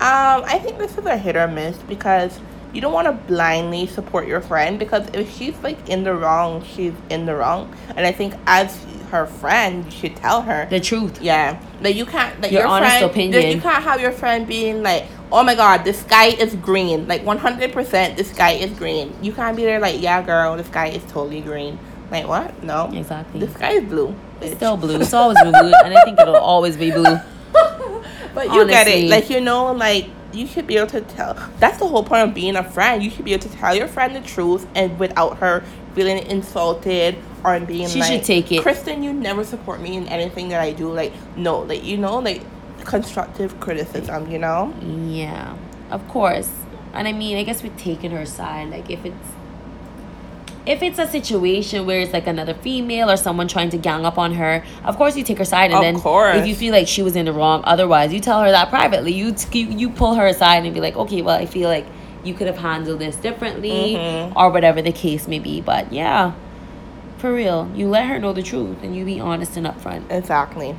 Um, 0.00 0.44
I 0.46 0.58
think 0.62 0.78
this 0.78 0.96
is 0.96 1.04
a 1.04 1.16
hit 1.16 1.36
or 1.36 1.48
miss 1.48 1.76
because 1.78 2.38
you 2.72 2.80
don't 2.80 2.92
want 2.92 3.06
to 3.06 3.12
blindly 3.12 3.86
support 3.86 4.28
your 4.28 4.40
friend 4.40 4.78
because 4.78 5.06
if 5.12 5.34
she's 5.36 5.58
like 5.62 5.88
in 5.88 6.04
the 6.04 6.14
wrong, 6.14 6.64
she's 6.64 6.94
in 7.10 7.26
the 7.26 7.34
wrong. 7.34 7.74
And 7.96 8.06
I 8.06 8.12
think 8.12 8.34
as 8.46 8.84
her 9.10 9.26
friend, 9.26 9.84
you 9.86 9.90
should 9.90 10.16
tell 10.16 10.42
her 10.42 10.66
The 10.70 10.78
truth. 10.80 11.20
Yeah, 11.20 11.60
like 11.80 11.96
you 11.96 12.06
can't 12.06 12.40
like 12.40 12.52
Your 12.52 12.62
your, 12.62 12.70
honest 12.70 12.98
friend. 12.98 13.10
opinion. 13.10 13.56
You 13.56 13.60
can't 13.60 13.82
have 13.82 14.00
your 14.00 14.12
friend 14.12 14.46
being 14.46 14.82
like, 14.84 15.06
"Oh 15.32 15.42
my 15.42 15.54
God, 15.54 15.84
the 15.84 15.92
sky 15.92 16.26
is 16.26 16.54
green." 16.56 17.06
Like 17.08 17.24
one 17.24 17.38
hundred 17.38 17.72
percent, 17.72 18.16
the 18.16 18.24
sky 18.24 18.52
is 18.52 18.70
green. 18.78 19.12
You 19.22 19.32
can't 19.32 19.56
be 19.56 19.64
there 19.64 19.80
like, 19.80 20.00
"Yeah, 20.00 20.22
girl, 20.22 20.56
the 20.56 20.64
sky 20.64 20.88
is 20.88 21.02
totally 21.04 21.40
green." 21.40 21.78
Like 22.10 22.26
what? 22.26 22.62
No, 22.64 22.90
Exactly. 22.92 23.40
the 23.40 23.48
sky 23.52 23.72
is 23.74 23.84
blue. 23.84 24.14
It's 24.40 24.56
still 24.56 24.76
blue. 24.76 24.96
It's 25.00 25.12
always 25.14 25.38
blue, 25.42 25.72
and 25.84 25.94
I 25.96 26.02
think 26.04 26.18
it'll 26.18 26.36
always 26.36 26.76
be 26.76 26.90
blue. 26.90 27.18
but 28.34 28.52
you 28.52 28.66
get 28.66 28.88
it. 28.88 29.08
Like 29.10 29.30
you 29.30 29.40
know, 29.40 29.72
like 29.72 30.08
you 30.32 30.46
should 30.46 30.66
be 30.66 30.76
able 30.76 30.88
to 30.88 31.00
tell. 31.02 31.34
That's 31.58 31.78
the 31.78 31.86
whole 31.86 32.04
point 32.04 32.28
of 32.28 32.34
being 32.34 32.56
a 32.56 32.64
friend. 32.64 33.02
You 33.02 33.10
should 33.10 33.24
be 33.24 33.32
able 33.34 33.48
to 33.48 33.56
tell 33.56 33.74
your 33.74 33.88
friend 33.88 34.14
the 34.14 34.20
truth, 34.20 34.66
and 34.74 34.98
without 34.98 35.38
her 35.38 35.62
feeling 35.94 36.18
insulted 36.26 37.16
or 37.44 37.58
being 37.60 37.88
She 37.88 38.00
like, 38.00 38.12
should 38.12 38.24
take 38.24 38.52
it. 38.52 38.62
Kristen, 38.62 39.02
you 39.02 39.12
never 39.12 39.44
support 39.44 39.80
me 39.80 39.96
in 39.96 40.06
anything 40.08 40.48
that 40.50 40.60
I 40.60 40.72
do. 40.72 40.92
Like 40.92 41.12
no, 41.36 41.60
like 41.60 41.84
you 41.84 41.96
know, 41.96 42.18
like 42.18 42.42
constructive 42.84 43.58
criticism. 43.60 44.30
You 44.30 44.38
know. 44.38 44.74
Yeah, 45.06 45.56
of 45.90 46.06
course. 46.08 46.50
And 46.92 47.06
I 47.06 47.12
mean, 47.12 47.36
I 47.36 47.44
guess 47.44 47.62
we're 47.62 47.72
taking 47.76 48.10
her 48.12 48.26
side. 48.26 48.70
Like 48.70 48.90
if 48.90 49.04
it's 49.04 49.28
if 50.66 50.82
it's 50.82 50.98
a 50.98 51.06
situation 51.06 51.86
where 51.86 52.00
it's 52.00 52.12
like 52.12 52.26
another 52.26 52.52
female 52.54 53.10
or 53.10 53.16
someone 53.16 53.48
trying 53.48 53.70
to 53.70 53.78
gang 53.78 54.04
up 54.04 54.18
on 54.18 54.34
her, 54.34 54.62
of 54.84 54.96
course 54.96 55.16
you 55.16 55.24
take 55.24 55.38
her 55.38 55.44
side. 55.44 55.70
And 55.70 55.74
Of 55.74 55.80
then 55.82 56.00
course. 56.00 56.36
if 56.36 56.46
you 56.46 56.54
feel 56.54 56.72
like 56.72 56.86
she 56.86 57.02
was 57.02 57.16
in 57.16 57.24
the 57.24 57.32
wrong, 57.32 57.62
otherwise 57.64 58.12
you 58.12 58.20
tell 58.20 58.42
her 58.42 58.50
that 58.50 58.68
privately. 58.68 59.12
You 59.12 59.34
you, 59.52 59.66
you 59.66 59.90
pull 59.90 60.14
her 60.14 60.26
aside 60.26 60.64
and 60.64 60.74
be 60.74 60.80
like, 60.80 60.96
okay, 60.96 61.22
well 61.22 61.36
I 61.36 61.46
feel 61.46 61.68
like 61.68 61.86
you 62.22 62.34
could 62.34 62.46
have 62.46 62.58
handled 62.58 62.98
this 62.98 63.16
differently 63.16 63.94
Mhm. 63.94 64.36
or 64.36 64.50
whatever 64.50 64.82
the 64.82 64.92
case 64.92 65.26
may 65.26 65.38
be. 65.38 65.62
But 65.62 65.90
yeah, 65.92 66.32
for 67.16 67.32
real, 67.32 67.70
you 67.74 67.88
let 67.88 68.06
her 68.06 68.18
know 68.18 68.32
the 68.34 68.42
truth 68.42 68.76
and 68.82 68.94
you 68.94 69.04
be 69.06 69.18
honest 69.18 69.56
and 69.56 69.66
upfront. 69.66 70.10
Exactly. 70.10 70.76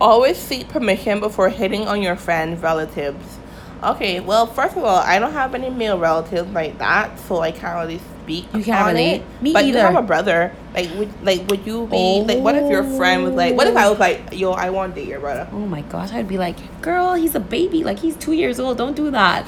Always 0.00 0.36
seek 0.36 0.68
permission 0.68 1.20
before 1.20 1.48
hitting 1.48 1.86
on 1.86 2.02
your 2.02 2.16
friends' 2.16 2.60
relatives. 2.60 3.38
Okay, 3.82 4.20
well, 4.20 4.46
first 4.46 4.76
of 4.76 4.82
all, 4.82 4.96
I 4.96 5.18
don't 5.18 5.32
have 5.32 5.54
any 5.54 5.68
male 5.68 5.98
relatives 5.98 6.50
like 6.52 6.78
that, 6.78 7.18
so 7.20 7.40
I 7.40 7.52
can't 7.52 7.76
really 7.76 8.00
speak. 8.22 8.46
You 8.54 8.64
can't 8.64 8.86
relate? 8.86 9.16
It. 9.16 9.42
Me 9.42 9.52
but 9.52 9.64
either. 9.64 9.78
you 9.78 9.84
have 9.84 9.96
a 9.96 10.02
brother. 10.02 10.52
Like, 10.72 10.90
would 10.94 11.22
like 11.22 11.48
would 11.48 11.66
you 11.66 11.86
be 11.86 12.24
like? 12.26 12.38
What 12.38 12.54
if 12.54 12.70
your 12.70 12.82
friend 12.96 13.24
was 13.24 13.34
like? 13.34 13.54
What 13.54 13.66
if 13.66 13.76
I 13.76 13.88
was 13.90 13.98
like, 13.98 14.32
yo, 14.32 14.52
I 14.52 14.70
want 14.70 14.94
to 14.94 15.00
date 15.00 15.08
your 15.08 15.20
brother? 15.20 15.48
Oh 15.52 15.66
my 15.66 15.82
gosh, 15.82 16.12
I'd 16.12 16.28
be 16.28 16.38
like, 16.38 16.56
girl, 16.80 17.14
he's 17.14 17.34
a 17.34 17.40
baby. 17.40 17.84
Like, 17.84 17.98
he's 17.98 18.16
two 18.16 18.32
years 18.32 18.58
old. 18.58 18.78
Don't 18.78 18.96
do 18.96 19.10
that. 19.10 19.46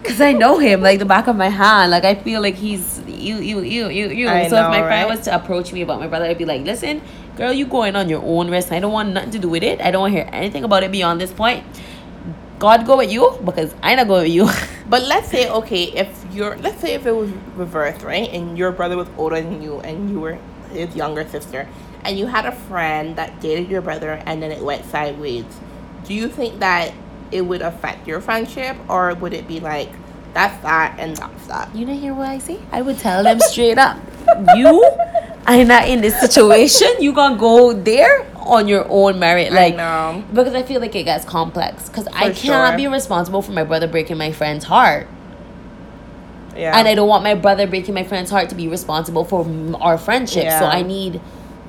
Because 0.00 0.20
I 0.20 0.32
know 0.32 0.58
him 0.58 0.80
like 0.80 0.98
the 0.98 1.04
back 1.04 1.26
of 1.26 1.36
my 1.36 1.48
hand. 1.48 1.90
Like, 1.90 2.04
I 2.04 2.14
feel 2.14 2.40
like 2.40 2.54
he's 2.54 3.00
you, 3.06 3.36
you, 3.36 3.60
you, 3.60 3.88
you, 3.88 4.08
you. 4.08 4.28
So 4.28 4.34
if 4.44 4.50
know, 4.50 4.68
my 4.68 4.80
friend 4.80 5.08
was 5.08 5.20
to 5.22 5.34
approach 5.34 5.72
me 5.72 5.82
about 5.82 6.00
my 6.00 6.06
brother, 6.06 6.26
I'd 6.26 6.38
be 6.38 6.44
like, 6.44 6.62
listen, 6.62 7.02
girl, 7.36 7.52
you 7.52 7.66
going 7.66 7.96
on 7.96 8.08
your 8.08 8.22
own 8.22 8.50
risk. 8.50 8.72
I 8.72 8.80
don't 8.80 8.92
want 8.92 9.12
nothing 9.12 9.30
to 9.32 9.38
do 9.38 9.48
with 9.48 9.62
it. 9.62 9.80
I 9.80 9.90
don't 9.90 10.02
want 10.02 10.14
to 10.14 10.20
hear 10.20 10.30
anything 10.32 10.64
about 10.64 10.82
it 10.82 10.92
beyond 10.92 11.20
this 11.20 11.32
point. 11.32 11.64
God 12.58 12.86
go 12.86 12.96
with 12.96 13.10
you 13.10 13.38
because 13.44 13.74
I 13.82 13.94
not 13.94 14.06
going 14.06 14.24
with 14.24 14.32
you. 14.32 14.48
But 14.88 15.02
let's 15.04 15.28
say, 15.30 15.48
okay, 15.48 15.84
if 15.84 16.24
you're, 16.32 16.56
let's 16.58 16.80
say 16.80 16.92
if 16.92 17.06
it 17.06 17.12
was 17.12 17.30
reversed, 17.56 18.02
right, 18.02 18.28
and 18.30 18.58
your 18.58 18.72
brother 18.72 18.96
was 18.96 19.08
older 19.16 19.40
than 19.40 19.62
you, 19.62 19.80
and 19.80 20.10
you 20.10 20.20
were 20.20 20.38
his 20.70 20.94
younger 20.94 21.26
sister, 21.26 21.66
and 22.04 22.18
you 22.18 22.26
had 22.26 22.44
a 22.44 22.52
friend 22.52 23.16
that 23.16 23.40
dated 23.40 23.70
your 23.70 23.80
brother, 23.80 24.22
and 24.26 24.42
then 24.42 24.52
it 24.52 24.62
went 24.62 24.84
sideways. 24.84 25.46
Do 26.04 26.12
you 26.12 26.28
think 26.28 26.60
that 26.60 26.92
it 27.30 27.40
would 27.40 27.62
affect 27.62 28.06
your 28.06 28.20
friendship, 28.20 28.76
or 28.86 29.14
would 29.14 29.32
it 29.32 29.48
be 29.48 29.60
like, 29.60 29.88
that's 30.34 30.60
that 30.62 30.96
and 30.98 31.16
that's 31.16 31.46
that? 31.46 31.74
you 31.74 31.86
know 31.86 31.94
hear 31.94 32.12
what 32.12 32.28
I 32.28 32.38
say? 32.38 32.60
I 32.70 32.82
would 32.82 32.98
tell 32.98 33.22
them 33.24 33.40
straight 33.40 33.78
up. 33.78 33.98
You 34.56 34.84
are 35.46 35.64
not 35.64 35.88
in 35.88 36.00
this 36.00 36.18
situation. 36.20 36.88
You 37.00 37.12
gonna 37.12 37.36
go 37.36 37.72
there 37.72 38.26
on 38.36 38.68
your 38.68 38.86
own 38.88 39.18
merit. 39.18 39.52
Like 39.52 39.76
know. 39.76 40.24
because 40.32 40.54
I 40.54 40.62
feel 40.62 40.80
like 40.80 40.94
it 40.94 41.04
gets 41.04 41.24
complex. 41.24 41.88
Because 41.88 42.06
I 42.08 42.32
cannot 42.32 42.70
sure. 42.70 42.76
be 42.76 42.86
responsible 42.86 43.42
for 43.42 43.52
my 43.52 43.64
brother 43.64 43.88
breaking 43.88 44.18
my 44.18 44.32
friend's 44.32 44.64
heart, 44.64 45.06
Yeah. 46.56 46.76
and 46.76 46.88
I 46.88 46.94
don't 46.94 47.08
want 47.08 47.22
my 47.22 47.34
brother 47.34 47.66
breaking 47.66 47.94
my 47.94 48.04
friend's 48.04 48.30
heart 48.30 48.48
to 48.50 48.54
be 48.54 48.68
responsible 48.68 49.24
for 49.24 49.46
our 49.80 49.98
friendship. 49.98 50.50
So 50.50 50.66
I 50.66 50.82
need 50.82 51.20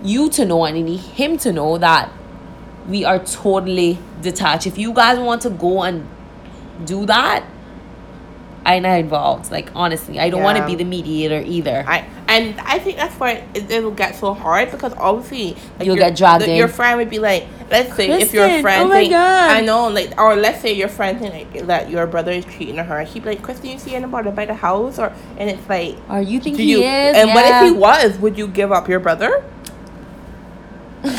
you 0.04 0.30
to 0.32 0.46
know, 0.46 0.66
and 0.66 0.78
I 0.78 0.82
need 0.82 1.00
him 1.00 1.38
to 1.40 1.54
know 1.54 1.78
that 1.78 2.12
we 2.88 3.06
are 3.06 3.20
totally 3.20 3.98
detached. 4.22 4.68
If 4.68 4.78
you 4.78 4.94
guys 4.94 5.18
want 5.18 5.42
to 5.44 5.50
go 5.50 5.84
and 5.84 6.08
do 6.86 7.06
that. 7.06 7.46
I'm 8.66 8.84
not 8.84 9.00
involved. 9.00 9.52
Like 9.52 9.70
honestly, 9.76 10.20
I 10.20 10.30
don't 10.30 10.44
want 10.44 10.58
to 10.58 10.66
be 10.66 10.76
the 10.76 10.86
mediator 10.86 11.44
either. 11.46 11.84
I 11.88 12.08
and 12.28 12.60
I 12.62 12.80
think 12.80 12.98
that's 12.98 13.16
why 13.20 13.44
it, 13.54 13.70
it'll 13.70 13.92
get 13.92 14.16
so 14.16 14.34
hard 14.34 14.72
because 14.72 14.94
obviously 14.98 15.54
like 15.78 15.86
You'll 15.86 15.98
your- 15.98 16.08
get 16.10 16.18
dragged 16.18 16.46
the- 16.46 16.52
in. 16.52 16.58
Your 16.58 16.68
friend 16.68 16.98
would 17.00 17.10
be 17.10 17.20
like, 17.20 17.46
let's 17.70 17.96
say 17.96 18.10
if 18.22 18.34
your 18.34 18.48
friend 18.62 18.86
oh 18.86 18.88
my 18.88 19.02
think, 19.02 19.12
God. 19.12 19.52
I 19.52 19.62
know 19.62 19.88
like 19.90 20.20
or 20.20 20.36
let's 20.36 20.62
say 20.62 20.74
your 20.74 20.88
friend 20.90 21.20
think 21.20 21.34
like, 21.54 21.68
that 21.68 21.90
your 21.90 22.08
brother 22.08 22.32
is 22.32 22.46
cheating 22.46 22.80
on 22.80 22.86
her. 22.86 23.02
He'd 23.04 23.24
be 23.24 23.30
like, 23.32 23.42
Kristen, 23.42 23.70
you 23.70 23.80
see 23.80 23.96
anybody 23.96 24.32
by 24.32 24.46
the 24.46 24.54
house 24.54 25.00
or 25.00 25.14
and 25.38 25.50
it's 25.50 25.68
like. 25.70 25.96
Or 26.10 26.22
you 26.22 26.40
think 26.40 26.58
Do 26.58 26.64
he 26.64 26.72
you, 26.72 26.78
is? 26.80 27.16
and 27.16 27.30
what 27.34 27.46
if 27.46 27.72
he 27.74 27.78
was? 27.78 28.18
Would 28.20 28.38
you 28.38 28.48
give 28.48 28.72
up 28.72 28.88
your 28.88 29.00
brother? 29.00 29.44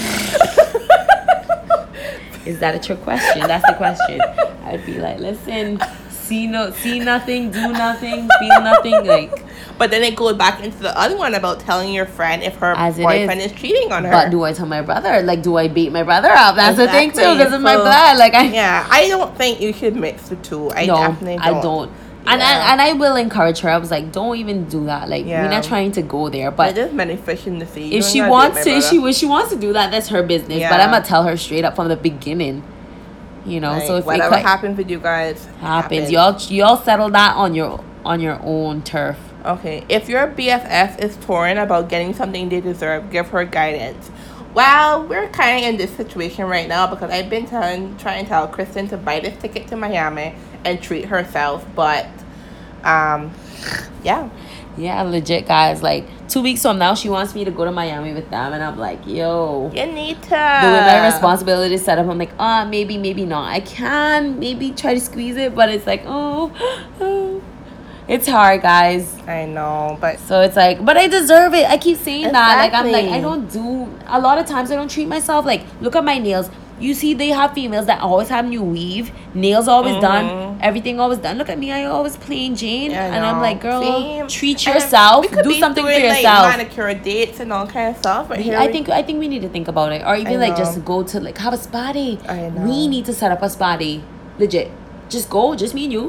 Is 2.47 2.59
that 2.61 2.75
a 2.75 2.79
trick 2.79 3.01
question? 3.03 3.41
That's 3.47 3.67
the 3.67 3.75
question. 3.75 4.21
I'd 4.65 4.85
be 4.85 4.99
like, 4.99 5.19
listen, 5.19 5.79
see 6.27 6.47
no, 6.47 6.71
see 6.73 6.99
nothing, 6.99 7.51
do 7.51 7.73
nothing, 7.73 8.29
feel 8.41 8.61
nothing. 8.61 9.07
Like, 9.07 9.45
But 9.79 9.91
then 9.91 10.03
it 10.03 10.15
goes 10.17 10.35
back 10.35 10.63
into 10.63 10.79
the 10.79 10.97
other 10.99 11.17
one 11.17 11.35
about 11.35 11.61
telling 11.61 11.93
your 11.93 12.07
friend 12.07 12.43
if 12.43 12.55
her 12.57 12.75
As 12.77 12.97
boyfriend 12.97 13.41
is. 13.41 13.53
cheating 13.53 13.91
on 13.93 14.05
her. 14.05 14.11
but 14.11 14.31
do 14.31 14.45
I 14.45 14.53
tell 14.53 14.67
my 14.67 14.83
brother? 14.83 15.21
Like, 15.23 15.43
do 15.43 15.57
I 15.57 15.69
beat 15.69 15.91
my 15.93 16.03
brother 16.05 16.31
up? 16.31 16.55
That's 16.57 16.77
the 16.77 16.87
thing 16.89 17.11
too, 17.11 17.19
Exactly. 17.19 17.39
because 17.39 17.53
it's 17.55 17.63
my 17.63 17.77
blood. 17.77 18.17
Like, 18.19 18.35
I 18.35 18.45
yeah, 18.45 18.87
I 18.91 19.09
don't 19.09 19.37
think 19.37 19.61
you 19.61 19.73
should 19.73 19.97
mix 19.97 20.29
the 20.29 20.37
two. 20.37 20.71
I 20.73 20.87
no, 20.87 20.97
definitely 20.97 21.37
don't. 21.37 21.57
I 21.59 21.63
don't. 21.63 21.91
And 22.27 22.43
I, 22.43 22.73
and 22.73 22.81
I 22.81 22.93
will 22.95 23.17
encourage 23.17 23.59
her. 23.61 23.69
I 23.69 23.77
was 23.77 23.91
like, 23.91 24.11
don't 24.11 24.39
even 24.39 24.65
do 24.67 24.87
that. 24.87 25.11
Like, 25.11 25.27
Yeah. 25.27 25.43
we're 25.45 25.51
not 25.51 25.63
trying 25.65 25.93
to 25.93 26.03
go 26.03 26.31
there. 26.31 26.51
But 26.51 26.75
there's 26.75 26.91
many 26.93 27.17
fish 27.17 27.47
in 27.47 27.59
the 27.59 27.67
sea. 27.67 27.95
If 27.97 28.05
she 28.07 28.23
wants 28.23 28.65
to, 28.65 28.71
if 28.71 28.85
she 28.85 28.97
if 28.97 29.15
she 29.17 29.27
wants 29.27 29.51
to 29.53 29.59
do 29.59 29.75
that, 29.75 29.91
that's 29.91 30.09
her 30.09 30.23
business. 30.23 30.63
But 30.71 30.81
I'm 30.81 30.91
gonna 30.91 31.05
tell 31.05 31.25
her 31.25 31.37
straight 31.37 31.65
up 31.67 31.77
from 31.77 31.89
the 31.89 31.97
beginning. 31.97 32.63
You 33.47 33.61
know, 33.61 33.73
Like, 33.73 33.87
so 33.87 33.97
if 33.97 34.07
whatever 34.07 34.37
it 34.37 34.43
happens 34.43 34.79
with 34.79 34.91
you 34.91 34.99
guys 34.99 35.45
happens, 35.61 36.11
y'all 36.11 36.41
y'all 36.49 36.77
settle 36.79 37.11
that 37.11 37.37
on 37.37 37.55
your 37.55 37.83
on 38.05 38.21
your 38.21 38.41
own 38.43 38.83
turf. 38.83 39.19
Okay, 39.45 39.85
if 39.91 40.09
your 40.09 40.29
BFF 40.29 40.99
is 41.03 41.17
torn 41.19 41.59
about 41.59 41.89
getting 41.91 42.15
something 42.15 42.49
they 42.49 42.61
deserve, 42.63 43.11
give 43.11 43.29
her 43.29 43.45
guidance. 43.45 44.11
Well, 44.55 45.07
we're 45.07 45.29
kind 45.31 45.59
of 45.65 45.69
in 45.71 45.77
this 45.77 45.95
situation 45.97 46.47
right 46.47 46.69
now 46.69 46.87
because 46.87 47.11
I've 47.11 47.29
been 47.29 47.45
telling, 47.45 47.97
trying 47.99 48.25
to 48.25 48.29
tell 48.29 48.47
Kristen 48.49 48.89
to 48.89 48.97
buy 48.97 49.21
this 49.21 49.37
ticket 49.43 49.67
to 49.69 49.77
Miami 49.77 50.35
and 50.65 50.81
treat 50.81 51.07
herself, 51.07 51.67
but, 51.75 52.07
um, 52.85 53.33
yeah, 54.03 54.29
Yeah, 54.77 55.03
legit 55.03 55.47
guys. 55.47 55.83
Like 55.83 56.07
two 56.29 56.43
weeks 56.43 56.63
from 56.63 56.79
now, 56.79 56.95
she 56.95 57.09
wants 57.09 57.35
me 57.35 57.45
to 57.45 57.51
go 57.51 57.65
to 57.65 57.73
Miami 57.73 58.13
with 58.13 58.29
them, 58.31 58.53
and 58.53 58.63
I'm 58.63 58.79
like, 58.79 59.07
yo. 59.07 59.71
you 59.75 59.87
need 59.87 60.23
to. 60.23 60.29
The 60.29 60.35
way 60.35 60.83
my 60.87 61.07
responsibility 61.07 61.75
is 61.75 61.85
set 61.85 61.99
up, 61.99 62.07
I'm 62.09 62.19
like, 62.19 62.33
ah, 62.39 62.67
maybe, 62.69 62.99
maybe 62.99 63.25
not. 63.25 63.51
I 63.51 63.61
can 63.61 64.39
maybe 64.39 64.73
try 64.73 64.95
to 64.95 65.01
squeeze 65.01 65.37
it, 65.37 65.55
but 65.55 65.69
it's 65.69 65.87
like, 65.87 66.03
oh, 66.07 66.53
oh. 67.01 67.43
it's 68.09 68.27
hard, 68.27 68.63
guys. 68.63 69.17
I 69.27 69.47
know, 69.47 69.97
but 70.01 70.19
So 70.19 70.41
it's 70.41 70.57
like, 70.57 70.85
but 70.85 70.97
I 70.97 71.09
deserve 71.09 71.55
it. 71.55 71.69
I 71.69 71.79
keep 71.79 71.97
saying 71.99 72.33
that. 72.33 72.57
Like 72.59 72.75
I'm 72.75 72.91
like, 72.93 73.07
I 73.07 73.21
don't 73.21 73.51
do 73.51 73.89
a 74.07 74.21
lot 74.21 74.39
of 74.39 74.47
times 74.47 74.71
I 74.71 74.77
don't 74.77 74.91
treat 74.91 75.09
myself 75.09 75.47
like 75.47 75.63
look 75.81 75.97
at 75.97 76.05
my 76.05 76.19
nails. 76.19 76.51
You 76.85 76.93
see 77.01 77.15
they 77.15 77.29
have 77.41 77.53
females 77.59 77.87
that 77.87 78.01
always 78.03 78.29
have 78.29 78.45
new 78.47 78.63
weave, 78.63 79.11
nails 79.35 79.69
always 79.75 79.97
done, 80.03 80.27
Mhm. 80.31 80.59
everything 80.69 81.01
always 81.05 81.21
done. 81.27 81.39
Look 81.39 81.49
at 81.55 81.59
me, 81.59 81.69
I 81.73 81.85
always 81.97 82.17
plain 82.25 82.55
Jane. 82.63 82.91
Yeah, 82.91 83.15
and 83.15 83.25
I'm 83.29 83.41
like, 83.47 83.61
girl, 83.67 83.81
See? 83.83 84.23
treat 84.39 84.67
yourself. 84.67 85.23
we 85.23 85.29
could 85.37 85.45
Do 85.45 85.55
something 85.65 85.85
for 85.85 85.91
yourself. 86.09 86.45
Like 86.49 86.59
manicure 86.59 86.93
dates 87.09 87.41
and 87.41 87.53
all 87.59 87.67
kind 87.67 87.89
of 87.93 87.97
stuff, 88.03 88.29
but 88.29 88.39
here 88.47 88.59
I 88.65 88.67
think 88.75 88.91
I 89.01 89.03
think 89.03 89.19
we 89.25 89.29
need 89.35 89.43
to 89.49 89.49
think 89.57 89.69
about 89.75 89.93
it, 89.97 90.03
or 90.09 90.15
even 90.17 90.39
like 90.45 90.57
just 90.65 90.85
go 90.85 91.03
to 91.13 91.21
like 91.21 91.39
have 91.47 91.55
a 91.55 91.61
spa 91.67 91.85
day. 91.93 92.19
We 92.69 92.87
need 92.95 93.05
to 93.07 93.15
set 93.23 93.31
up 93.37 93.43
a 93.43 93.49
spa 93.57 93.71
day, 93.85 93.95
legit. 94.39 94.71
Just 95.17 95.31
go, 95.31 95.43
just 95.55 95.75
me 95.75 95.85
and 95.85 95.93
you, 95.99 96.05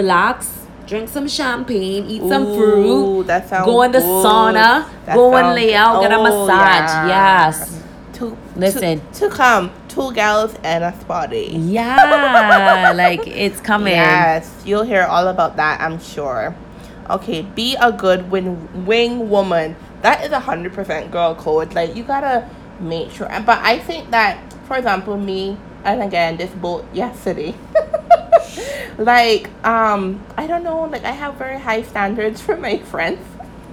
relax, 0.00 0.52
drink 0.86 1.08
some 1.08 1.28
champagne, 1.28 2.04
eat 2.08 2.22
some 2.28 2.46
Ooh, 2.46 2.56
fruit, 2.58 3.26
that 3.28 3.48
sounds 3.48 3.66
go 3.66 3.82
in 3.82 3.92
the 3.92 4.00
good. 4.00 4.24
sauna, 4.26 4.84
That 5.06 5.14
go 5.14 5.34
and 5.36 5.54
lay 5.54 5.74
out, 5.74 6.00
get 6.02 6.12
a 6.12 6.16
Oh, 6.16 6.22
massage. 6.22 6.90
yeah. 6.90 7.08
Yes, 7.46 7.82
To, 8.14 8.34
Listen. 8.56 9.00
to, 9.12 9.28
to 9.28 9.28
come, 9.28 9.70
two 9.96 10.12
gals 10.12 10.54
and 10.62 10.84
a 10.84 10.92
spa 11.00 11.26
day. 11.26 11.48
yeah, 11.48 12.92
like 12.96 13.26
it's 13.26 13.60
coming. 13.60 13.94
Yes, 13.94 14.62
you'll 14.66 14.84
hear 14.84 15.04
all 15.04 15.26
about 15.28 15.56
that, 15.56 15.80
I'm 15.80 15.98
sure. 15.98 16.54
Okay, 17.08 17.42
be 17.42 17.76
a 17.80 17.90
good 17.90 18.30
win- 18.30 18.84
wing 18.84 19.30
woman. 19.30 19.74
That 20.02 20.22
is 20.24 20.32
a 20.32 20.40
hundred 20.40 20.74
percent 20.74 21.10
girl 21.10 21.34
code. 21.34 21.72
Like 21.72 21.96
you 21.96 22.04
gotta 22.04 22.48
make 22.78 23.10
sure. 23.10 23.28
But 23.46 23.58
I 23.64 23.78
think 23.78 24.10
that, 24.10 24.36
for 24.68 24.76
example, 24.76 25.16
me 25.16 25.56
and 25.84 26.02
again 26.02 26.36
this 26.36 26.50
boat 26.50 26.84
yesterday. 26.92 27.54
like 28.98 29.48
um, 29.64 30.22
I 30.36 30.46
don't 30.46 30.62
know. 30.62 30.84
Like 30.84 31.04
I 31.04 31.12
have 31.12 31.36
very 31.36 31.58
high 31.58 31.82
standards 31.82 32.42
for 32.42 32.56
my 32.56 32.78
friends. 32.78 33.24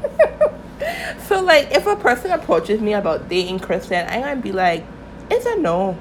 so 1.28 1.42
like, 1.42 1.72
if 1.72 1.86
a 1.86 1.98
person 1.98 2.32
approaches 2.32 2.80
me 2.80 2.94
about 2.94 3.28
dating 3.28 3.60
Kristen, 3.60 4.08
I'm 4.08 4.22
gonna 4.22 4.40
be 4.40 4.54
like, 4.54 4.86
it's 5.30 5.46
a 5.46 5.58
no. 5.58 5.98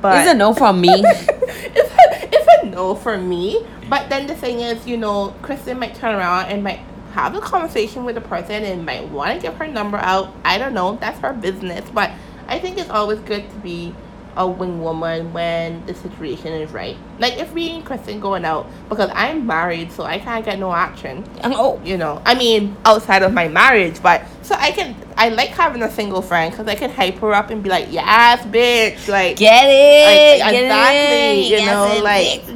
But 0.00 0.20
It's 0.20 0.30
a 0.30 0.34
no 0.34 0.54
from 0.54 0.80
me. 0.80 0.88
it's, 0.92 1.90
a, 1.92 2.28
it's 2.34 2.62
a 2.62 2.66
no 2.66 2.94
for 2.94 3.16
me. 3.18 3.64
But 3.88 4.08
then 4.08 4.26
the 4.26 4.34
thing 4.34 4.60
is, 4.60 4.86
you 4.86 4.96
know, 4.96 5.34
Kristen 5.42 5.78
might 5.78 5.94
turn 5.94 6.14
around 6.14 6.46
and 6.46 6.62
might 6.62 6.80
have 7.12 7.34
a 7.34 7.40
conversation 7.40 8.04
with 8.04 8.16
a 8.16 8.20
person 8.20 8.64
and 8.64 8.86
might 8.86 9.08
want 9.08 9.40
to 9.40 9.46
give 9.48 9.56
her 9.56 9.66
number 9.66 9.98
out. 9.98 10.32
I 10.44 10.58
don't 10.58 10.74
know. 10.74 10.96
That's 11.00 11.18
her 11.20 11.32
business. 11.32 11.88
But 11.90 12.10
I 12.46 12.58
think 12.58 12.78
it's 12.78 12.90
always 12.90 13.18
good 13.20 13.48
to 13.50 13.56
be 13.56 13.94
a 14.40 14.46
wing 14.46 14.82
woman 14.82 15.32
when 15.34 15.84
the 15.84 15.94
situation 15.94 16.48
is 16.54 16.72
right. 16.72 16.96
Like 17.18 17.34
if 17.36 17.52
me 17.52 17.76
and 17.76 17.84
Kristen 17.84 18.20
going 18.20 18.46
out 18.46 18.66
because 18.88 19.10
I'm 19.12 19.46
married, 19.46 19.92
so 19.92 20.04
I 20.04 20.18
can't 20.18 20.44
get 20.44 20.58
no 20.58 20.72
action. 20.72 21.24
oh, 21.44 21.78
You 21.84 21.98
know, 21.98 22.22
I 22.24 22.34
mean 22.34 22.74
outside 22.86 23.22
of 23.22 23.34
my 23.34 23.48
marriage, 23.48 24.02
but 24.02 24.22
so 24.42 24.54
I 24.58 24.72
can. 24.72 24.96
I 25.16 25.28
like 25.28 25.50
having 25.50 25.82
a 25.82 25.90
single 25.90 26.22
friend 26.22 26.50
because 26.50 26.66
I 26.66 26.74
can 26.74 26.88
hype 26.88 27.18
her 27.18 27.34
up 27.34 27.50
and 27.50 27.62
be 27.62 27.68
like, 27.68 27.88
"Yes, 27.90 28.44
bitch!" 28.46 29.06
Like 29.06 29.36
get 29.36 29.66
it. 29.68 30.40
Like, 30.40 30.52
get 30.52 30.64
exactly, 30.64 31.52
it. 31.52 31.60
you 31.60 31.66
know, 31.66 32.00
like 32.02 32.48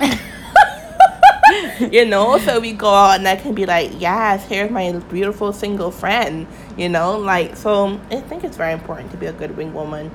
nine. 0.00 0.20
you 1.92 2.04
know 2.04 2.38
so 2.38 2.58
we 2.58 2.72
go 2.72 2.88
out 2.88 3.18
and 3.18 3.28
i 3.28 3.36
can 3.36 3.54
be 3.54 3.66
like 3.66 3.92
yes 4.00 4.44
here's 4.48 4.70
my 4.70 4.90
beautiful 5.10 5.52
single 5.52 5.92
friend 5.92 6.46
you 6.76 6.88
know 6.88 7.16
like 7.18 7.54
so 7.54 8.00
i 8.10 8.20
think 8.22 8.42
it's 8.42 8.56
very 8.56 8.72
important 8.72 9.10
to 9.10 9.16
be 9.16 9.26
a 9.26 9.32
good 9.32 9.56
wing 9.56 9.72
woman 9.72 10.10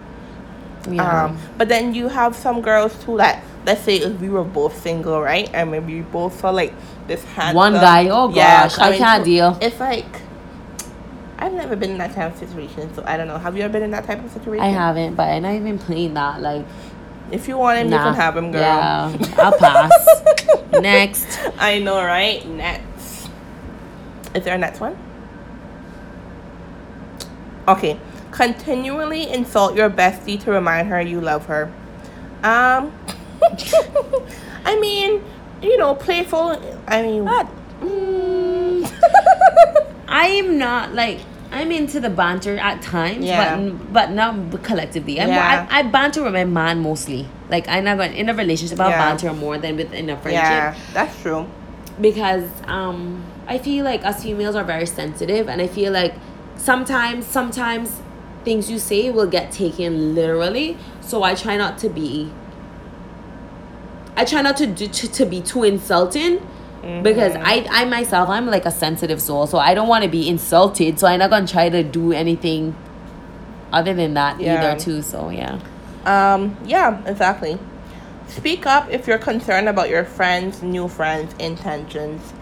yeah. 0.89 1.25
um 1.25 1.37
but 1.57 1.67
then 1.67 1.93
you 1.93 2.07
have 2.07 2.35
some 2.35 2.61
girls 2.61 2.93
too 3.03 3.17
that 3.17 3.43
let's 3.65 3.81
say 3.81 3.97
if 3.97 4.19
we 4.19 4.29
were 4.29 4.43
both 4.43 4.81
single 4.81 5.21
right 5.21 5.49
and 5.53 5.71
maybe 5.71 5.95
we 5.95 6.01
both 6.01 6.39
saw 6.39 6.49
like 6.49 6.73
this 7.07 7.23
handsome 7.23 7.55
One 7.55 7.73
guy, 7.73 8.09
oh 8.09 8.29
gosh, 8.29 8.77
I 8.77 8.97
can't 8.97 9.23
deal. 9.23 9.57
it's 9.61 9.79
like 9.79 10.05
i've 11.37 11.53
never 11.53 11.75
been 11.75 11.91
in 11.91 11.97
that 11.97 12.13
type 12.13 12.33
of 12.33 12.39
situation 12.39 12.93
so 12.93 13.03
i 13.05 13.17
don't 13.17 13.27
know 13.27 13.37
have 13.37 13.57
you 13.57 13.63
ever 13.63 13.73
been 13.73 13.83
in 13.83 13.91
that 13.91 14.05
type 14.05 14.23
of 14.23 14.31
situation 14.31 14.63
I 14.63 14.69
haven't, 14.69 15.15
but 15.15 15.27
I'm 15.29 15.41
not 15.43 15.53
even 15.53 15.79
playing 15.79 16.13
that. 16.13 16.39
Like, 16.39 16.65
if 17.31 17.47
you 17.47 17.57
want 17.57 17.79
him 17.79 17.89
nah. 17.89 17.97
you 17.97 18.03
can 18.03 18.13
have 18.13 18.37
him 18.37 18.51
girl 18.51 18.61
Yeah, 18.61 19.17
I'll 19.37 19.57
pass. 19.57 19.91
Next. 20.79 21.39
I 21.57 21.79
know, 21.79 22.03
right? 22.03 22.45
Next. 22.47 23.29
Is 24.35 24.43
there 24.43 24.55
a 24.55 24.57
next 24.57 24.79
one? 24.79 24.97
Okay. 27.67 27.99
Continually 28.31 29.29
insult 29.29 29.75
your 29.75 29.89
bestie 29.89 30.39
to 30.43 30.51
remind 30.51 30.87
her 30.87 31.01
you 31.01 31.21
love 31.21 31.45
her. 31.47 31.71
Um 32.43 32.91
I 34.65 34.79
mean, 34.79 35.23
you 35.61 35.77
know, 35.77 35.95
playful 35.95 36.59
I 36.87 37.01
mean 37.01 37.25
What? 37.25 37.47
mm, 37.81 38.91
I 40.07 40.27
am 40.27 40.57
not 40.57 40.93
like 40.93 41.19
I'm 41.51 41.69
into 41.71 41.99
the 41.99 42.09
banter 42.09 42.57
at 42.57 42.81
times, 42.81 43.25
Yeah. 43.25 43.57
but 43.57 43.93
but 43.93 44.11
not 44.11 44.63
collectively. 44.63 45.19
I'm 45.19 45.29
Yeah. 45.29 45.67
I, 45.69 45.79
I 45.79 45.83
banter 45.83 46.23
with 46.23 46.33
my 46.33 46.45
man 46.45 46.79
mostly. 46.79 47.27
Like 47.49 47.67
I'm 47.67 47.83
not 47.83 47.97
going 47.97 48.13
in 48.15 48.29
a 48.29 48.33
relationship. 48.33 48.79
I'll 48.79 48.89
Yeah. 48.89 48.97
banter 49.09 49.33
more 49.33 49.57
than 49.57 49.75
within 49.75 50.09
a 50.09 50.15
friendship 50.17 50.49
Yeah, 50.49 50.75
that's 50.93 51.19
true. 51.21 51.45
because 51.99 52.45
um 52.67 53.23
I 53.47 53.57
feel 53.57 53.83
like 53.83 54.05
us 54.05 54.23
females 54.23 54.55
are 54.55 54.63
very 54.63 54.85
sensitive, 54.85 55.49
and 55.49 55.61
I 55.61 55.67
feel 55.67 55.91
like 55.91 56.13
sometimes 56.55 57.25
sometimes 57.25 57.99
things 58.43 58.69
you 58.69 58.79
say 58.79 59.09
will 59.09 59.27
get 59.27 59.51
taken 59.51 60.15
literally. 60.15 60.77
So 61.01 61.23
I 61.23 61.35
try 61.35 61.57
not 61.57 61.77
to 61.79 61.89
be. 61.89 62.31
I 64.15 64.25
try 64.25 64.41
not 64.41 64.57
to 64.57 64.67
do, 64.67 64.87
to, 64.87 65.11
to 65.11 65.25
be 65.25 65.41
too 65.41 65.63
insulting 65.63 66.45
because 67.03 67.35
I 67.35 67.65
I 67.69 67.85
myself 67.85 68.27
I'm 68.29 68.47
like 68.47 68.65
a 68.65 68.71
sensitive 68.71 69.21
soul, 69.21 69.45
so 69.47 69.57
I 69.59 69.73
don't 69.73 69.87
want 69.87 70.03
to 70.03 70.09
be 70.09 70.27
insulted. 70.27 70.99
So 70.99 71.07
I'm 71.07 71.19
not 71.19 71.29
gonna 71.29 71.47
try 71.47 71.69
to 71.69 71.83
do 71.83 72.11
anything 72.11 72.75
other 73.71 73.93
than 73.93 74.15
that 74.15 74.39
Yeah. 74.39 74.57
either 74.57 74.79
too. 74.79 75.01
So 75.01 75.29
yeah. 75.29 75.59
Um, 76.05 76.57
yeah, 76.65 77.01
exactly. 77.05 77.59
Speak 78.27 78.65
up 78.65 78.89
if 78.89 79.07
you're 79.07 79.19
concerned 79.19 79.69
about 79.69 79.89
your 79.89 80.03
friends, 80.03 80.63
new 80.63 80.87
friends' 80.87 81.35
intentions. 81.39 82.33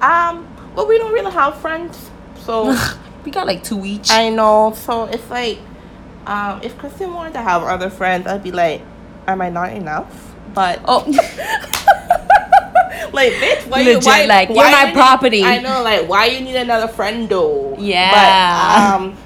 Um, 0.00 0.46
well, 0.74 0.86
we 0.86 0.96
don't 0.96 1.12
really 1.12 1.32
have 1.32 1.60
friends, 1.60 2.10
so 2.40 2.74
we 3.24 3.30
got 3.30 3.46
like 3.46 3.62
two 3.62 3.84
each. 3.84 4.10
I 4.10 4.28
know. 4.28 4.72
So 4.76 5.04
it's 5.04 5.28
like, 5.30 5.58
um, 6.26 6.60
if 6.62 6.76
Kristen 6.78 7.12
wanted 7.12 7.34
to 7.34 7.42
have 7.42 7.62
other 7.62 7.90
friends, 7.90 8.26
I'd 8.26 8.42
be 8.42 8.52
like, 8.52 8.82
am 9.26 9.40
I 9.42 9.50
not 9.50 9.72
enough? 9.72 10.34
But 10.54 10.80
oh. 10.84 11.04
like, 13.12 13.32
bitch, 13.34 13.66
why 13.66 13.78
Legit, 13.78 14.02
you 14.02 14.08
why, 14.08 14.24
like, 14.26 14.48
you're 14.48 14.56
my 14.56 14.80
you 14.82 14.86
need- 14.86 14.94
property. 14.94 15.42
I 15.42 15.58
know, 15.60 15.82
like, 15.82 16.08
why 16.08 16.26
you 16.26 16.40
need 16.40 16.56
another 16.56 16.88
friend 16.88 17.28
though? 17.28 17.76
Yeah. 17.78 18.10
But 18.10 19.00
um, 19.00 19.16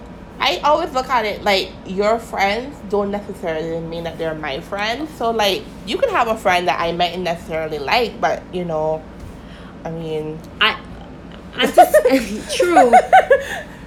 I 0.40 0.58
always 0.58 0.92
look 0.92 1.08
at 1.08 1.24
it 1.24 1.42
like 1.42 1.70
your 1.84 2.18
friends 2.18 2.76
don't 2.88 3.10
necessarily 3.10 3.80
mean 3.80 4.04
that 4.04 4.18
they're 4.18 4.34
my 4.34 4.60
friends. 4.60 5.10
So 5.14 5.30
like, 5.30 5.64
you 5.86 5.98
can 5.98 6.10
have 6.10 6.28
a 6.28 6.36
friend 6.36 6.68
that 6.68 6.80
I 6.80 6.92
mightn't 6.92 7.24
necessarily 7.24 7.78
like, 7.78 8.20
but 8.20 8.42
you 8.54 8.64
know, 8.64 9.02
I 9.84 9.90
mean, 9.90 10.38
I, 10.60 10.80
I'm 11.54 11.72
just 11.72 12.56
true. 12.56 12.92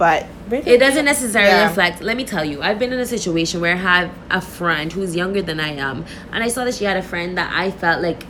but 0.00 0.26
It 0.50 0.78
doesn't 0.86 1.04
necessarily 1.04 1.52
Yeah. 1.60 1.68
reflect. 1.68 2.02
Let 2.02 2.16
me 2.16 2.24
tell 2.24 2.44
you, 2.44 2.56
I've 2.60 2.78
been 2.82 2.92
in 2.92 2.98
a 2.98 3.06
situation 3.16 3.60
where 3.60 3.74
I 3.74 3.82
have 3.92 4.10
a 4.30 4.40
friend 4.40 4.90
who's 4.92 5.14
younger 5.14 5.42
than 5.42 5.60
I 5.60 5.72
am, 5.88 6.04
and 6.32 6.42
I 6.42 6.48
saw 6.48 6.64
that 6.64 6.74
she 6.74 6.84
had 6.90 6.96
a 6.96 7.02
friend 7.12 7.38
that 7.38 7.48
I 7.54 7.70
felt 7.70 8.02
like, 8.02 8.24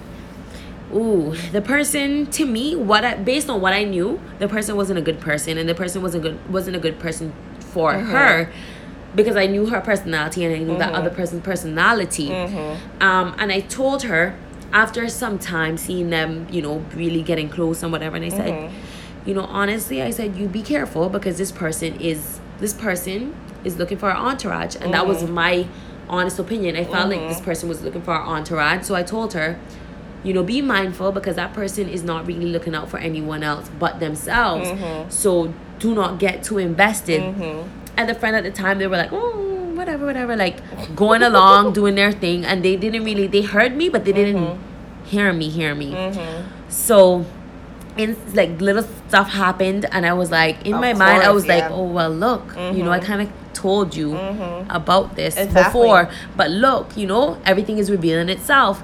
ooh, 0.94 1.34
the 1.52 1.62
person 1.62 2.26
to 2.38 2.44
me, 2.44 2.74
what 2.76 3.04
I, 3.04 3.14
based 3.16 3.48
on 3.48 3.60
what 3.60 3.72
I 3.72 3.84
knew, 3.84 4.20
the 4.38 4.48
person 4.48 4.76
wasn't 4.76 4.98
a 4.98 5.02
good 5.02 5.20
person, 5.20 5.56
and 5.56 5.66
the 5.68 5.74
person 5.82 6.02
wasn't 6.02 6.22
good 6.24 6.36
wasn't 6.52 6.76
a 6.76 6.80
good 6.80 6.98
person 6.98 7.32
for 7.72 7.92
Mm-hmm. 7.94 8.10
her. 8.10 8.50
Because 9.14 9.34
I 9.36 9.46
knew 9.46 9.66
her 9.66 9.80
personality 9.80 10.44
and 10.44 10.54
I 10.54 10.58
knew 10.58 10.66
Mm-hmm. 10.70 10.78
that 10.78 10.92
other 10.94 11.10
person's 11.10 11.42
personality. 11.42 12.30
Um, 13.00 13.34
and 13.38 13.50
I 13.50 13.60
told 13.60 14.02
her 14.04 14.34
after 14.72 15.08
some 15.08 15.36
time 15.38 15.76
seeing 15.76 16.10
them, 16.10 16.46
you 16.50 16.62
know, 16.62 16.84
really 16.94 17.22
getting 17.22 17.48
close 17.48 17.82
and 17.82 17.90
whatever, 17.92 18.16
and 18.16 18.24
I 18.24 18.28
said, 18.28 18.52
Mm-hmm. 18.54 18.74
You 19.30 19.36
know, 19.36 19.44
honestly, 19.44 20.02
I 20.02 20.10
said, 20.10 20.34
you 20.36 20.48
be 20.48 20.60
careful 20.62 21.08
because 21.08 21.38
this 21.38 21.52
person 21.52 21.94
is 22.00 22.40
this 22.58 22.74
person 22.74 23.32
is 23.64 23.76
looking 23.78 23.96
for 23.96 24.10
an 24.10 24.16
entourage, 24.16 24.74
and 24.74 24.92
that 24.92 25.02
Mm-hmm. 25.04 25.08
was 25.22 25.30
my 25.30 25.66
honest 26.08 26.38
opinion. 26.40 26.74
I 26.76 26.82
felt 26.84 27.08
like 27.10 27.20
this 27.28 27.40
person 27.40 27.68
was 27.68 27.82
looking 27.82 28.02
for 28.02 28.12
an 28.14 28.22
entourage, 28.22 28.82
so 28.84 28.96
I 28.96 29.04
told 29.04 29.34
her, 29.34 29.56
you 30.24 30.32
know, 30.34 30.42
be 30.42 30.60
mindful 30.60 31.12
because 31.12 31.36
that 31.36 31.52
person 31.54 31.88
is 31.88 32.02
not 32.02 32.26
really 32.26 32.46
looking 32.46 32.74
out 32.74 32.88
for 32.90 32.98
anyone 32.98 33.42
else 33.44 33.70
but 33.78 34.00
themselves. 34.00 34.68
Mm-hmm. 34.68 35.10
So 35.10 35.54
do 35.78 35.94
not 35.94 36.18
get 36.18 36.42
too 36.42 36.58
invested. 36.58 37.22
And 37.96 38.08
the 38.08 38.14
friend 38.14 38.34
at 38.34 38.42
the 38.44 38.50
time, 38.50 38.78
they 38.80 38.88
were 38.88 38.96
like, 38.96 39.12
oh, 39.12 39.72
whatever, 39.78 40.06
whatever, 40.06 40.34
like 40.36 40.56
going 40.96 41.22
along, 41.22 41.72
doing 41.80 41.94
their 41.94 42.10
thing, 42.12 42.44
and 42.44 42.64
they 42.64 42.74
didn't 42.76 43.04
really 43.04 43.28
they 43.28 43.42
heard 43.42 43.76
me, 43.76 43.88
but 43.88 44.04
they 44.04 44.12
didn't 44.12 44.42
Mm-hmm. 44.42 45.06
hear 45.06 45.32
me, 45.32 45.48
hear 45.48 45.74
me. 45.76 45.90
So 46.68 47.24
and 48.02 48.16
like 48.34 48.60
little 48.60 48.82
stuff 49.08 49.28
happened 49.28 49.84
and 49.92 50.04
i 50.06 50.12
was 50.12 50.30
like 50.30 50.56
in 50.66 50.74
Of 50.74 50.80
my 50.80 50.92
mind 50.92 51.22
i 51.22 51.30
was 51.30 51.46
like 51.46 51.62
yeah. 51.64 51.68
Mm-hmm. 51.70 51.80
oh 51.80 51.96
well 51.98 52.10
look 52.10 52.44
you 52.76 52.82
know 52.82 52.90
i 52.90 53.00
kind 53.00 53.22
of 53.22 53.28
told 53.54 53.94
you 53.94 54.08
about 54.68 55.16
this 55.16 55.36
Exactly. 55.36 55.62
before 55.64 56.08
but 56.36 56.50
look 56.50 56.96
you 56.96 57.06
know 57.06 57.24
everything 57.44 57.78
is 57.78 57.90
revealing 57.90 58.28
itself 58.28 58.82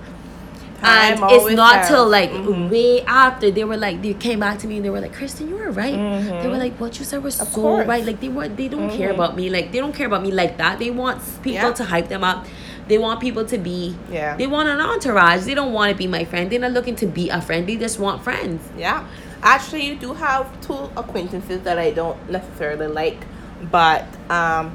Time 0.81 1.23
and 1.25 1.33
it's 1.33 1.55
not 1.57 1.75
tells. 1.77 1.89
till 1.89 2.07
like 2.09 2.31
Mhm. 2.31 2.69
way 2.71 3.01
after 3.03 3.51
they 3.51 3.65
were 3.65 3.79
like 3.79 4.03
they 4.03 4.13
came 4.13 4.41
back 4.41 4.59
to 4.59 4.67
me 4.67 4.77
and 4.77 4.85
they 4.85 4.91
were 4.91 5.01
like 5.01 5.15
kristen 5.15 5.49
you 5.49 5.57
were 5.57 5.71
right 5.71 5.97
they 6.43 6.49
were 6.49 6.59
like 6.59 6.75
what 6.79 6.99
you 6.99 7.05
said 7.05 7.23
was 7.23 7.37
so 7.37 7.45
Mm-hmm. 7.45 7.55
course. 7.55 7.87
right 7.89 8.05
like 8.05 8.21
they 8.21 8.29
were 8.29 8.49
they 8.49 8.69
don't 8.69 8.91
care 8.91 9.11
about 9.11 9.37
me 9.37 9.49
like 9.49 9.73
they 9.73 9.79
don't 9.79 9.95
care 9.95 10.07
about 10.07 10.23
me 10.23 10.31
like 10.31 10.59
that 10.59 10.79
they 10.79 10.91
want 10.91 11.23
people 11.43 11.53
Yeah. 11.71 11.73
to 11.81 11.85
hype 11.85 12.09
them 12.09 12.23
up 12.23 12.45
they 12.89 12.99
want 12.99 13.21
people 13.21 13.45
to 13.45 13.59
be 13.59 13.97
Yeah. 14.11 14.37
they 14.37 14.47
want 14.47 14.69
an 14.69 14.81
entourage 14.81 15.45
they 15.45 15.55
don't 15.55 15.73
want 15.73 15.91
to 15.91 15.97
be 15.97 16.07
my 16.07 16.25
friend 16.25 16.51
they're 16.51 16.61
not 16.61 16.73
looking 16.73 16.95
to 16.97 17.07
be 17.07 17.29
a 17.31 17.41
friend 17.41 17.67
they 17.69 17.77
just 17.77 17.99
want 17.99 18.23
friends 18.23 18.63
Yeah. 18.79 19.05
Actually, 19.43 19.87
you 19.87 19.95
do 19.97 20.15
have 20.15 20.47
two 20.67 20.91
acquaintances 20.97 21.61
that 21.63 21.79
I 21.79 21.91
don't 21.91 22.19
necessarily 22.31 22.87
like, 22.89 23.19
but 23.71 24.05
um, 24.31 24.73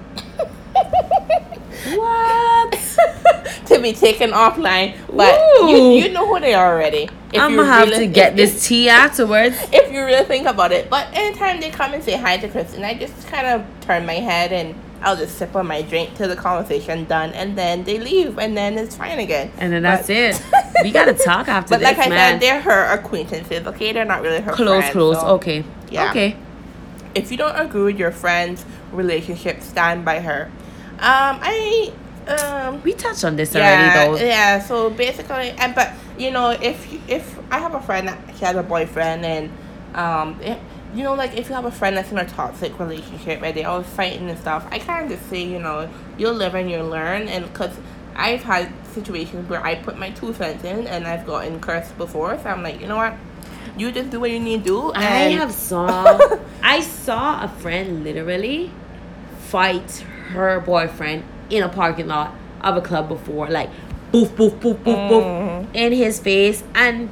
What? 1.95 2.71
to 3.65 3.79
be 3.81 3.91
taken 3.93 4.31
offline. 4.31 4.95
But 5.11 5.39
you, 5.67 5.91
you 5.93 6.09
know 6.11 6.27
who 6.27 6.39
they 6.39 6.53
are 6.53 6.73
already. 6.73 7.09
If 7.33 7.41
I'm 7.41 7.55
gonna 7.55 7.67
have 7.67 7.87
really- 7.89 8.07
to 8.07 8.13
get 8.13 8.31
if- 8.31 8.53
this 8.53 8.67
tea 8.67 8.87
afterwards. 8.87 9.57
If 9.73 9.91
you 9.91 10.05
really 10.05 10.25
think 10.25 10.47
about 10.47 10.71
it, 10.71 10.89
but 10.89 11.07
anytime 11.13 11.59
they 11.59 11.69
come 11.71 11.93
and 11.93 12.03
say 12.03 12.15
hi 12.17 12.37
to 12.37 12.47
Kristen, 12.47 12.83
I 12.83 12.93
just 12.93 13.27
kind 13.27 13.47
of 13.47 13.65
turn 13.81 14.05
my 14.05 14.13
head 14.15 14.51
and 14.53 14.75
I'll 15.03 15.15
just 15.15 15.37
sip 15.37 15.55
on 15.55 15.67
my 15.67 15.81
drink 15.81 16.15
till 16.15 16.27
the 16.29 16.35
conversation 16.35 17.05
done, 17.05 17.31
and 17.31 17.57
then 17.57 17.83
they 17.83 17.97
leave, 17.99 18.37
and 18.37 18.55
then 18.55 18.77
it's 18.77 18.95
fine 18.95 19.19
again. 19.19 19.51
And 19.57 19.73
then 19.73 19.81
But- 19.83 20.05
that's 20.07 20.09
it. 20.09 20.41
We 20.83 20.91
gotta 20.91 21.13
talk 21.13 21.47
after 21.47 21.75
But 21.75 21.79
this, 21.81 21.89
But 21.89 21.97
like 21.97 22.07
I 22.07 22.09
man. 22.09 22.33
said, 22.33 22.41
they're 22.41 22.61
her 22.61 22.93
acquaintances. 22.93 23.67
Okay, 23.67 23.91
they're 23.93 24.05
not 24.05 24.21
really 24.23 24.41
her 24.41 24.51
close, 24.51 24.79
friends, 24.79 24.91
close. 24.93 25.19
so- 25.21 25.27
Okay. 25.35 25.63
yeah. 25.91 26.09
Okay. 26.09 26.35
if 27.13 27.29
you 27.31 27.37
don't 27.37 27.55
agree 27.55 27.83
with 27.83 27.99
your 27.99 28.09
friend's 28.11 28.63
relationship, 28.91 29.61
stand 29.61 30.03
by 30.05 30.19
her. 30.19 30.49
Um, 30.99 31.39
I 31.41 31.91
um 32.27 32.81
We 32.83 32.93
touched 32.93 33.23
on 33.25 33.35
this 33.35 33.53
yeah 33.53 33.61
already, 33.61 34.19
though. 34.19 34.25
yeah. 34.25 34.59
So 34.59 34.89
basically, 34.89 35.51
and 35.57 35.75
but 35.75 35.91
you 36.17 36.31
know, 36.31 36.49
if 36.51 36.77
if 37.09 37.37
I 37.51 37.59
have 37.59 37.73
a 37.75 37.81
friend 37.81 38.07
that 38.07 38.17
she 38.37 38.45
has 38.45 38.55
a 38.55 38.63
boyfriend 38.63 39.25
and 39.25 39.49
um. 39.93 40.39
It, 40.41 40.57
you 40.93 41.03
know, 41.03 41.13
like 41.13 41.37
if 41.37 41.47
you 41.49 41.55
have 41.55 41.65
a 41.65 41.71
friend 41.71 41.95
that's 41.97 42.11
in 42.11 42.17
a 42.17 42.25
toxic 42.25 42.77
relationship 42.79 43.41
and 43.43 43.55
they're 43.55 43.67
always 43.67 43.87
fighting 43.87 44.29
and 44.29 44.37
stuff, 44.39 44.65
I 44.71 44.79
kind 44.79 45.05
of 45.11 45.17
just 45.17 45.29
say, 45.29 45.43
you 45.43 45.59
know, 45.59 45.89
you'll 46.17 46.33
live 46.33 46.53
and 46.55 46.69
you'll 46.69 46.87
learn. 46.89 47.27
And 47.27 47.45
because 47.45 47.71
I've 48.15 48.43
had 48.43 48.71
situations 48.93 49.49
where 49.49 49.63
I 49.63 49.75
put 49.75 49.97
my 49.97 50.09
two 50.11 50.33
cents 50.33 50.63
in 50.65 50.87
and 50.87 51.07
I've 51.07 51.25
gotten 51.25 51.59
cursed 51.61 51.97
before, 51.97 52.37
so 52.39 52.49
I'm 52.49 52.61
like, 52.63 52.81
you 52.81 52.87
know 52.87 52.97
what? 52.97 53.13
You 53.77 53.91
just 53.91 54.09
do 54.09 54.19
what 54.19 54.31
you 54.31 54.39
need 54.39 54.63
to 54.65 54.69
do. 54.69 54.91
I 54.93 55.29
have 55.39 55.51
saw 55.69 56.19
I 56.61 56.81
saw 56.81 57.43
a 57.43 57.47
friend 57.47 58.03
literally 58.03 58.71
fight 59.39 59.91
her 60.33 60.59
boyfriend 60.59 61.23
in 61.49 61.63
a 61.63 61.69
parking 61.69 62.07
lot 62.07 62.33
of 62.61 62.77
a 62.77 62.81
club 62.81 63.07
before, 63.09 63.49
like 63.49 63.69
boof 64.11 64.35
boof 64.35 64.59
boof 64.59 64.83
boof 64.83 64.97
Mhm. 64.97 65.07
boof 65.09 65.67
in 65.73 65.93
his 65.93 66.19
face 66.19 66.63
and 66.75 67.09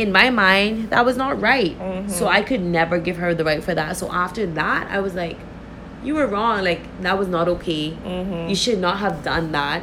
in 0.00 0.10
my 0.12 0.30
mind 0.30 0.90
that 0.90 1.04
was 1.04 1.16
not 1.16 1.40
right. 1.40 1.76
So 2.08 2.26
I 2.26 2.40
could 2.42 2.62
never 2.62 2.98
give 2.98 3.16
her 3.18 3.34
the 3.34 3.44
right 3.44 3.62
for 3.62 3.74
that. 3.74 3.96
So 3.96 4.10
after 4.10 4.46
that 4.60 4.88
I 4.90 4.98
was 5.00 5.14
like, 5.14 5.38
You 6.02 6.14
were 6.14 6.26
wrong, 6.26 6.64
like 6.64 6.80
that 7.02 7.18
was 7.18 7.28
not 7.28 7.46
okay. 7.56 7.90
Mhm. 8.04 8.48
You 8.48 8.56
should 8.56 8.78
not 8.80 8.96
have 9.04 9.22
done 9.22 9.52
that. 9.52 9.82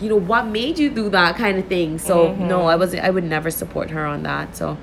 You 0.00 0.08
know, 0.10 0.20
what 0.32 0.44
made 0.46 0.78
you 0.78 0.90
do 0.90 1.08
that 1.10 1.36
kind 1.36 1.56
of 1.58 1.66
thing? 1.66 1.98
So 1.98 2.34
no, 2.50 2.58
I 2.66 2.76
was 2.76 2.94
I 2.94 3.10
would 3.10 3.24
never 3.36 3.50
support 3.50 3.88
her 3.90 4.04
on 4.14 4.22
that. 4.24 4.54
So 4.56 4.76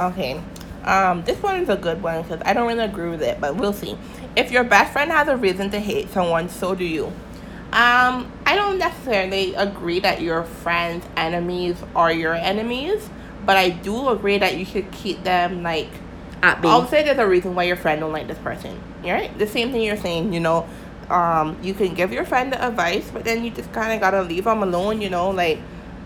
Okay. 0.00 0.40
Um, 0.84 1.24
this 1.24 1.42
one 1.42 1.56
is 1.62 1.68
a 1.68 1.76
good 1.76 2.00
one 2.02 2.22
because 2.22 2.40
I 2.44 2.52
don't 2.52 2.68
really 2.68 2.84
agree 2.84 3.10
with 3.10 3.22
it, 3.22 3.40
but 3.40 3.56
we'll 3.56 3.72
see. 3.72 3.96
If 4.36 4.52
your 4.52 4.62
best 4.64 4.92
friend 4.92 5.10
has 5.10 5.26
a 5.26 5.36
reason 5.36 5.70
to 5.70 5.80
hate 5.80 6.10
someone, 6.10 6.48
so 6.48 6.74
do 6.74 6.84
you. 6.84 7.10
Um, 7.72 8.32
I 8.46 8.54
don't 8.54 8.78
necessarily 8.78 9.54
agree 9.54 10.00
that 10.00 10.22
your 10.22 10.44
friends' 10.44 11.04
enemies 11.16 11.76
are 11.94 12.12
your 12.12 12.34
enemies, 12.34 13.08
but 13.44 13.56
I 13.56 13.70
do 13.70 14.08
agree 14.08 14.38
that 14.38 14.56
you 14.56 14.64
should 14.64 14.90
keep 14.92 15.22
them 15.24 15.62
like. 15.62 15.88
at. 16.42 16.64
I'll 16.64 16.86
say 16.86 17.02
there's 17.02 17.18
a 17.18 17.26
reason 17.26 17.54
why 17.54 17.64
your 17.64 17.76
friend 17.76 18.00
don't 18.00 18.12
like 18.12 18.28
this 18.28 18.38
person. 18.38 18.80
Right? 19.02 19.36
The 19.38 19.46
same 19.46 19.72
thing 19.72 19.82
you're 19.82 19.96
saying. 19.96 20.32
You 20.32 20.40
know, 20.40 20.66
um, 21.10 21.56
you 21.62 21.74
can 21.74 21.94
give 21.94 22.12
your 22.12 22.24
friend 22.24 22.52
the 22.52 22.64
advice, 22.64 23.10
but 23.12 23.24
then 23.24 23.44
you 23.44 23.50
just 23.50 23.72
kind 23.72 23.92
of 23.92 24.00
gotta 24.00 24.22
leave 24.22 24.44
them 24.44 24.62
alone. 24.62 25.00
You 25.00 25.10
know, 25.10 25.30
like. 25.30 25.58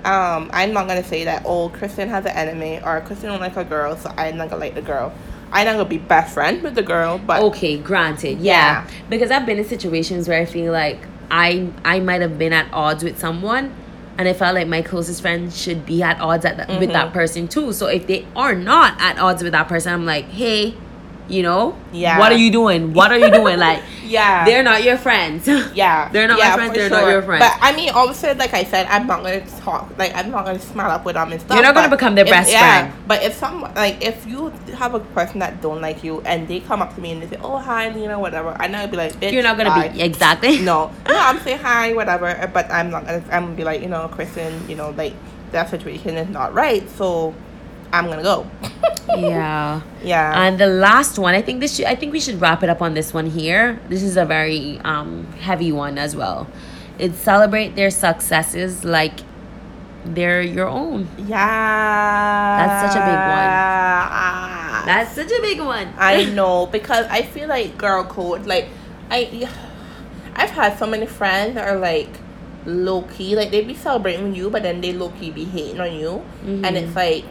Um, 0.03 0.49
I'm 0.55 0.73
not 0.73 0.89
gonna 0.89 1.05
say 1.05 1.25
that. 1.25 1.43
Oh, 1.45 1.69
Kristen 1.69 2.09
has 2.09 2.25
an 2.25 2.31
enemy, 2.31 2.81
or 2.83 3.03
Kristen 3.03 3.29
don't 3.29 3.41
like 3.41 3.59
a 3.59 3.65
girl, 3.65 3.97
so 3.99 4.11
I'm 4.17 4.39
not 4.39 4.49
gonna 4.49 4.61
like 4.63 4.75
the 4.75 4.81
girl. 4.81 5.13
I'm 5.53 5.67
not 5.67 5.73
gonna 5.73 5.85
be 5.85 5.99
best 5.99 6.33
friend 6.33 6.63
with 6.63 6.75
the 6.75 6.83
girl, 6.83 7.19
but 7.19 7.43
okay 7.43 7.77
granted 7.77 8.39
yeah. 8.39 8.87
Yeah. 8.87 8.91
because 9.11 9.31
i've 9.31 9.45
been 9.47 9.59
in 9.59 9.65
situations 9.65 10.29
where 10.29 10.41
i 10.41 10.45
feel 10.45 10.73
like 10.73 11.01
i 11.31 11.71
i 11.85 12.01
might 12.01 12.21
have 12.21 12.39
been 12.39 12.53
at 12.53 12.71
odds 12.73 13.03
with 13.05 13.19
someone 13.19 13.75
and 14.19 14.29
i 14.29 14.33
felt 14.33 14.55
like 14.55 14.69
my 14.69 14.83
closest 14.83 15.23
friend 15.23 15.53
should 15.53 15.87
be 15.87 16.03
at 16.03 16.21
odds 16.21 16.45
at 16.45 16.57
th- 16.57 16.81
with 16.81 16.91
that 16.91 17.07
mm-hmm. 17.07 17.15
person 17.15 17.49
too. 17.49 17.73
So 17.73 17.87
if 17.87 18.07
they 18.07 18.27
are 18.37 18.55
not 18.55 19.01
at 19.01 19.19
odds 19.19 19.43
with 19.43 19.53
that 19.53 19.69
person 19.69 19.93
i'm 19.93 20.05
like 20.07 20.27
hey 20.27 20.75
you 21.31 21.43
know 21.43 21.77
Yeah. 21.93 22.19
what 22.19 22.33
are 22.33 22.37
you 22.39 22.51
doing 22.51 22.93
what 22.93 23.13
are 23.13 23.19
you 23.19 23.31
doing 23.31 23.59
like 23.59 23.83
yeah, 24.11 24.45
they're 24.45 24.63
not 24.63 24.83
your 24.83 24.99
friends 24.99 25.47
Yeah, 25.47 26.09
They're 26.13 26.27
not 26.27 26.39
my 26.39 26.55
friends, 26.57 26.75
they're 26.75 26.91
not 26.91 27.09
your 27.09 27.23
friends. 27.23 27.45
But 27.45 27.57
I 27.61 27.75
mean, 27.77 27.91
obviously, 27.91 28.35
like 28.35 28.53
I 28.53 28.65
said, 28.65 28.87
I'm 28.87 29.07
not 29.07 29.23
gonna 29.23 29.47
talk. 29.63 29.97
Like 29.97 30.15
I'm 30.17 30.31
not 30.31 30.45
gonna 30.45 30.59
smile 30.59 30.91
up 30.91 31.05
with 31.05 31.15
them 31.15 31.31
and 31.31 31.41
stuff. 31.41 31.55
You're 31.55 31.63
not 31.65 31.75
gonna 31.75 31.89
become 31.89 32.17
their 32.17 32.25
if- 32.25 32.31
best 32.31 32.51
yeah, 32.51 32.89
friend. 32.89 33.07
But 33.07 33.23
if 33.23 33.35
some 33.35 33.63
like 33.63 34.03
if 34.05 34.27
you 34.27 34.53
have 34.77 34.95
a 34.95 35.01
person 35.01 35.39
that 35.39 35.63
don't 35.63 35.81
like 35.81 36.03
you 36.03 36.21
and 36.23 36.49
they 36.49 36.59
come 36.61 36.83
up 36.83 36.95
to 36.97 37.01
me 37.01 37.13
and 37.13 37.23
they 37.23 37.29
say, 37.29 37.39
"Oh 37.43 37.59
hi, 37.59 37.89
Lena," 37.91 38.19
whatever, 38.19 38.51
i 38.59 38.67
know 38.67 38.79
gonna 38.79 38.91
be 38.91 38.97
like, 38.97 39.13
Bitch, 39.21 39.33
you're 39.33 39.43
not 39.45 39.57
gonna 39.57 39.71
bye." 39.71 39.89
be 39.89 40.03
exactly 40.03 40.59
No, 40.59 40.91
no, 41.09 41.17
I'm 41.17 41.39
saying 41.41 41.59
hi, 41.59 41.93
whatever. 41.93 42.51
But 42.53 42.71
I'm 42.71 42.91
not 42.91 43.07
gonna. 43.07 43.23
I'm 43.31 43.45
gonna 43.45 43.57
be 43.57 43.65
like, 43.65 43.81
you 43.81 43.89
know, 43.89 44.09
Kristen, 44.09 44.69
you 44.69 44.75
know, 44.75 44.91
like 44.91 45.15
that 45.53 45.71
situation 45.71 46.17
is 46.17 46.29
not 46.29 46.53
right, 46.55 46.89
so 46.91 47.35
I'm 47.93 48.07
gonna 48.07 48.23
go. 48.23 48.47
yeah 49.17 49.81
yeah. 50.03 50.41
And 50.47 50.59
the 50.59 50.67
last 50.67 51.19
one, 51.19 51.35
I 51.35 51.43
think 51.43 51.61
this 51.61 51.77
should, 51.77 51.87
I 51.87 51.95
think 51.97 52.13
we 52.13 52.21
should 52.21 52.41
wrap 52.41 52.63
it 52.63 52.69
up 52.71 52.81
on 52.83 52.95
this 52.95 53.13
one 53.13 53.27
here. 53.27 53.81
This 53.89 54.03
is 54.03 54.17
a 54.17 54.25
very 54.25 54.79
um, 54.85 55.27
heavy 55.41 55.73
one 55.73 55.99
as 55.99 56.15
well. 56.15 56.47
It's 56.99 57.19
celebrate 57.19 57.75
their 57.77 57.91
successes 57.91 58.85
like 58.85 59.21
they're 60.05 60.41
your 60.43 60.69
own. 60.69 61.09
yeah. 61.27 62.67
That's 62.67 62.93
such 62.93 63.03
a 63.03 63.05
big 63.05 63.15
one. 63.15 63.51
Ah. 63.51 64.83
That's 64.87 65.15
such 65.15 65.31
a 65.31 65.41
big 65.43 65.61
one. 65.61 65.93
I 65.99 66.25
know 66.39 66.67
because 66.67 67.07
I 67.07 67.23
feel 67.23 67.49
like 67.49 67.77
girl 67.77 68.05
code. 68.05 68.47
Like 68.47 68.69
I, 69.11 69.49
I've 70.35 70.51
had 70.51 70.79
so 70.79 70.87
many 70.87 71.07
friends 71.07 71.55
that 71.55 71.69
are 71.69 71.79
like 71.79 72.09
low 72.67 73.03
key. 73.03 73.35
Like 73.37 73.51
they 73.51 73.63
be 73.65 73.75
celebrating 73.75 74.35
you, 74.35 74.49
but 74.51 74.63
then 74.63 74.81
they 74.81 74.93
low 74.93 75.11
key 75.11 75.31
be 75.31 75.45
hating 75.45 75.81
on 75.81 75.93
you, 75.95 76.23
and 76.43 76.65
Mm-hmm. 76.65 76.77
it's 76.77 76.95
like, 76.97 77.25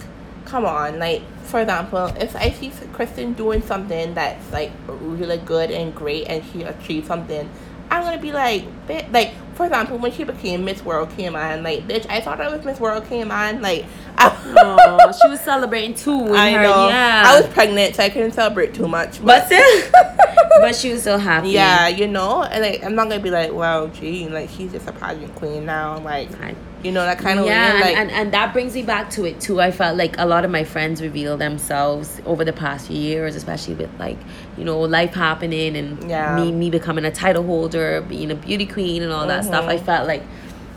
come 0.50 0.66
on. 0.66 1.00
Like 1.00 1.22
for 1.44 1.62
example, 1.62 2.06
if 2.18 2.36
I 2.36 2.52
see 2.52 2.72
Kristen 2.94 3.34
doing 3.34 3.62
something 3.62 4.14
that's 4.14 4.52
like 4.52 4.72
really 4.88 5.38
good 5.38 5.72
and 5.72 5.94
great, 5.96 6.28
and 6.28 6.44
she 6.52 6.64
achieved 6.64 7.08
something. 7.08 7.50
I'm 7.92 8.04
gonna 8.04 8.22
be 8.22 8.32
like, 8.32 8.66
bitch, 8.88 9.12
like 9.12 9.34
for 9.56 9.66
example, 9.66 9.98
when 9.98 10.12
she 10.12 10.24
became 10.24 10.64
Miss 10.64 10.86
World 10.86 11.10
Cayman, 11.18 11.64
like, 11.64 11.88
bitch, 11.88 12.06
I 12.08 12.22
thought 12.22 12.40
I 12.40 12.48
was 12.56 12.64
Miss 12.64 12.80
World 12.80 13.04
Cayman, 13.06 13.64
like, 13.64 13.84
Aw, 14.20 15.12
she 15.12 15.28
was 15.28 15.40
celebrating 15.42 15.96
too. 15.96 16.34
I 16.34 16.52
her, 16.52 16.62
know. 16.62 16.88
Yeah. 16.88 17.24
I 17.26 17.42
was 17.42 17.50
pregnant, 17.52 17.96
so 17.96 18.04
I 18.04 18.10
couldn't 18.10 18.34
celebrate 18.34 18.76
too 18.76 18.88
much. 18.88 19.26
but 19.26 19.48
still, 19.48 19.90
but 20.62 20.76
she 20.76 20.92
was 20.94 21.02
so 21.02 21.18
happy. 21.18 21.50
yeah, 21.50 21.88
you 21.88 22.08
know, 22.08 22.44
and 22.44 22.62
like 22.62 22.84
I'm 22.84 22.94
not 22.94 23.10
gonna 23.10 23.22
be 23.24 23.32
like, 23.32 23.52
well, 23.54 23.88
gee, 23.88 24.30
like 24.30 24.50
she's 24.52 24.72
just 24.72 24.88
a 24.88 24.92
pageant 24.92 25.34
queen 25.36 25.66
now, 25.66 25.98
like 26.00 26.30
I- 26.40 26.56
you 26.84 26.92
know 26.92 27.04
that 27.04 27.18
kind 27.20 27.40
of 27.40 27.46
yeah, 27.46 27.74
way. 27.74 27.80
Like, 27.82 27.98
and, 27.98 28.10
and, 28.10 28.12
and 28.12 28.34
that 28.34 28.54
brings 28.54 28.74
me 28.74 28.84
back 28.84 29.10
to 29.12 29.26
it 29.26 29.42
too. 29.42 29.60
I 29.60 29.72
felt 29.72 29.98
like 29.98 30.16
a 30.18 30.26
lot 30.26 30.46
of 30.46 30.52
my 30.52 30.64
friends 30.64 31.02
reveal 31.02 31.36
themselves 31.38 32.22
over 32.26 32.46
the 32.46 32.54
past 32.54 32.88
few 32.88 32.98
years, 32.98 33.36
especially 33.36 33.74
with 33.76 33.90
like, 34.00 34.18
you 34.58 34.64
know, 34.64 34.80
life 34.80 35.14
happening 35.14 35.76
and 35.76 36.10
Yeah. 36.10 36.36
me 36.36 36.52
me 36.52 36.70
becoming 36.70 37.06
a 37.06 37.12
title 37.12 37.44
holder, 37.44 38.02
being 38.02 38.32
a 38.32 38.36
beauty 38.36 38.66
queen 38.66 39.04
and 39.04 39.12
all 39.12 39.28
that 39.28 39.44
stuff. 39.44 39.66
I 39.68 39.78
Mhm. 39.78 39.86
felt 39.86 40.08
like 40.08 40.24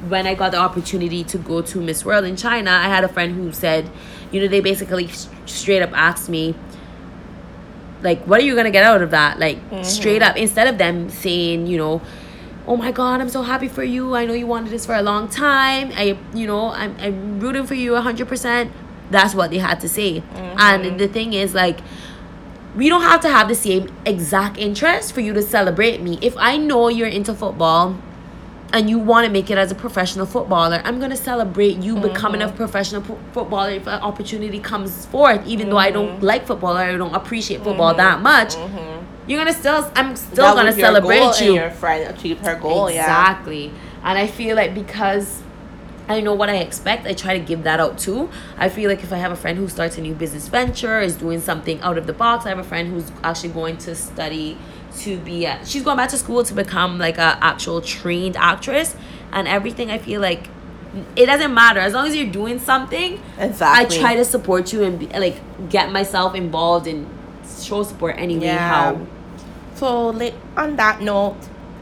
when 0.09 0.27
I 0.27 0.35
got 0.35 0.51
the 0.51 0.59
opportunity 0.59 1.23
to 1.23 1.39
go 1.39 1.63
to 1.63 1.81
Miss 1.81 2.05
World 2.05 2.25
in 2.25 2.35
China, 2.35 2.71
I 2.73 2.89
had 2.89 3.05
a 3.05 3.09
friend 3.09 3.37
who 3.37 3.53
said, 3.53 3.89
you 4.33 4.41
know, 4.41 4.49
they 4.49 4.59
basically 4.61 5.09
straight 5.47 5.83
up 5.83 5.91
asked 5.95 6.29
me, 6.29 6.57
like, 8.03 8.21
what 8.27 8.41
are 8.41 8.45
you 8.45 8.57
gonna 8.57 8.73
get 8.73 8.83
out 8.83 9.01
of 9.03 9.13
that? 9.13 9.39
Like, 9.39 9.59
straight 9.83 10.23
up, 10.23 10.37
instead 10.37 10.67
of 10.67 10.77
them 10.79 11.09
saying, 11.09 11.69
you 11.69 11.79
know, 11.79 12.01
oh 12.67 12.77
my 12.77 12.93
god 12.93 13.21
i'm 13.21 13.29
so 13.29 13.43
happy 13.43 13.69
for 13.69 13.85
you. 13.85 14.15
I 14.15 14.25
know 14.25 14.35
you 14.35 14.47
wanted 14.47 14.71
this 14.71 14.87
for 14.87 14.95
a 14.95 15.03
long 15.03 15.29
time. 15.29 15.93
I 15.95 16.19
you 16.35 16.47
know 16.47 16.71
i'm, 16.71 16.97
I'm 16.99 17.41
rooting 17.41 17.67
for 17.67 17.75
you 17.75 17.93
100% 17.93 18.71
that's 19.11 19.35
what 19.35 19.51
they 19.51 19.59
had 19.59 19.79
to 19.81 19.89
say. 19.89 20.21
Mm-hmm. 20.21 20.59
And 20.59 20.99
the 20.99 21.09
thing 21.09 21.35
is 21.35 21.55
like 21.55 21.81
we 22.75 22.89
don't 22.89 23.03
have 23.03 23.21
to 23.21 23.29
have 23.29 23.49
the 23.49 23.55
same 23.55 23.95
exact 24.07 24.57
interest 24.57 25.13
for 25.13 25.21
you 25.21 25.35
to 25.35 25.43
celebrate 25.43 26.01
me. 26.01 26.19
If 26.23 26.37
i 26.37 26.57
know 26.57 26.89
you're 26.89 27.09
into 27.09 27.35
football 27.35 27.97
and 28.73 28.89
you 28.89 28.99
want 28.99 29.27
to 29.27 29.33
make 29.33 29.51
it 29.51 29.59
as 29.59 29.71
a 29.71 29.75
professional 29.75 30.27
footballer 30.27 30.81
i'm 30.85 30.99
going 30.99 31.11
to 31.11 31.17
celebrate 31.17 31.77
you 31.79 31.97
becoming 31.97 32.43
a 32.43 32.47
mm-hmm. 32.47 32.57
professional 32.57 33.03
po- 33.03 33.19
footballer 33.33 33.71
if 33.71 33.87
an 33.87 34.01
opportunity 34.01 34.59
comes 34.59 35.07
forth 35.07 35.47
even 35.47 35.69
though 35.71 35.77
i 35.77 35.91
don't 35.91 36.17
mm-hmm. 36.17 36.25
like 36.25 36.47
football 36.47 36.77
or 36.77 36.81
i 36.81 36.97
don't 36.97 37.15
appreciate 37.15 37.63
football 37.63 37.95
that 37.95 38.21
much 38.21 38.55
you're 39.27 39.39
gonna 39.39 39.53
still 39.53 39.91
i'm 39.95 40.16
still 40.16 40.45
that 40.45 40.55
gonna 40.55 40.73
celebrate 40.73 41.41
you 41.41 41.55
your 41.55 41.70
friend 41.70 42.14
achieved 42.14 42.45
her 42.45 42.57
goal. 42.57 42.91
Yeah. 42.91 43.01
exactly 43.01 43.73
and 44.03 44.18
i 44.18 44.27
feel 44.27 44.57
like 44.57 44.75
because 44.75 45.43
I 46.09 46.20
know 46.20 46.35
what 46.35 46.49
I 46.49 46.57
expect. 46.57 47.07
I 47.07 47.14
try 47.14 47.39
to 47.39 47.45
give 47.45 47.62
that 47.62 47.81
out 47.81 47.99
too. 47.99 48.29
I 48.57 48.68
feel 48.68 48.91
like 48.91 49.03
if 49.03 49.12
I 49.12 49.16
have 49.16 49.33
a 49.33 49.37
friend 49.37 49.57
who 49.57 49.68
starts 49.68 49.99
a 49.99 50.01
new 50.01 50.14
business 50.14 50.49
venture, 50.49 51.01
is 51.01 51.14
doing 51.16 51.41
something 51.41 51.81
out 51.81 51.97
of 51.97 52.07
the 52.07 52.12
box. 52.12 52.45
I 52.45 52.51
have 52.51 52.59
a 52.59 52.64
friend 52.64 52.89
who's 52.89 53.11
actually 53.23 53.51
going 53.51 53.77
to 53.79 53.95
study 53.95 54.59
to 54.99 55.18
be 55.18 55.47
a, 55.47 55.64
she's 55.64 55.83
going 55.83 55.97
back 55.97 56.11
to 56.11 56.18
school 56.18 56.45
to 56.45 56.55
become 56.55 56.99
like 56.99 57.18
a 57.18 57.39
actual 57.41 57.81
trained 57.81 58.37
actress 58.37 58.97
and 59.33 59.47
everything. 59.47 59.91
I 59.91 59.99
feel 59.99 60.20
like 60.20 60.49
it 61.16 61.27
doesn't 61.27 61.55
matter 61.55 61.81
as 61.81 61.95
long 61.95 62.07
as 62.07 62.14
you're 62.16 62.31
doing 62.31 62.59
something. 62.59 63.20
Exactly. 63.39 63.97
I 63.97 64.01
try 64.01 64.16
to 64.16 64.25
support 64.25 64.73
you 64.73 64.83
and 64.83 64.99
be, 64.99 65.07
like 65.07 65.70
get 65.70 65.93
myself 65.93 66.35
involved 66.35 66.87
and 66.87 67.09
show 67.61 67.83
support 67.83 68.17
anyway. 68.19 68.47
How 68.49 68.99
So, 69.75 70.09
like, 70.09 70.35
on 70.57 70.77
that 70.77 71.01
note, 71.01 71.37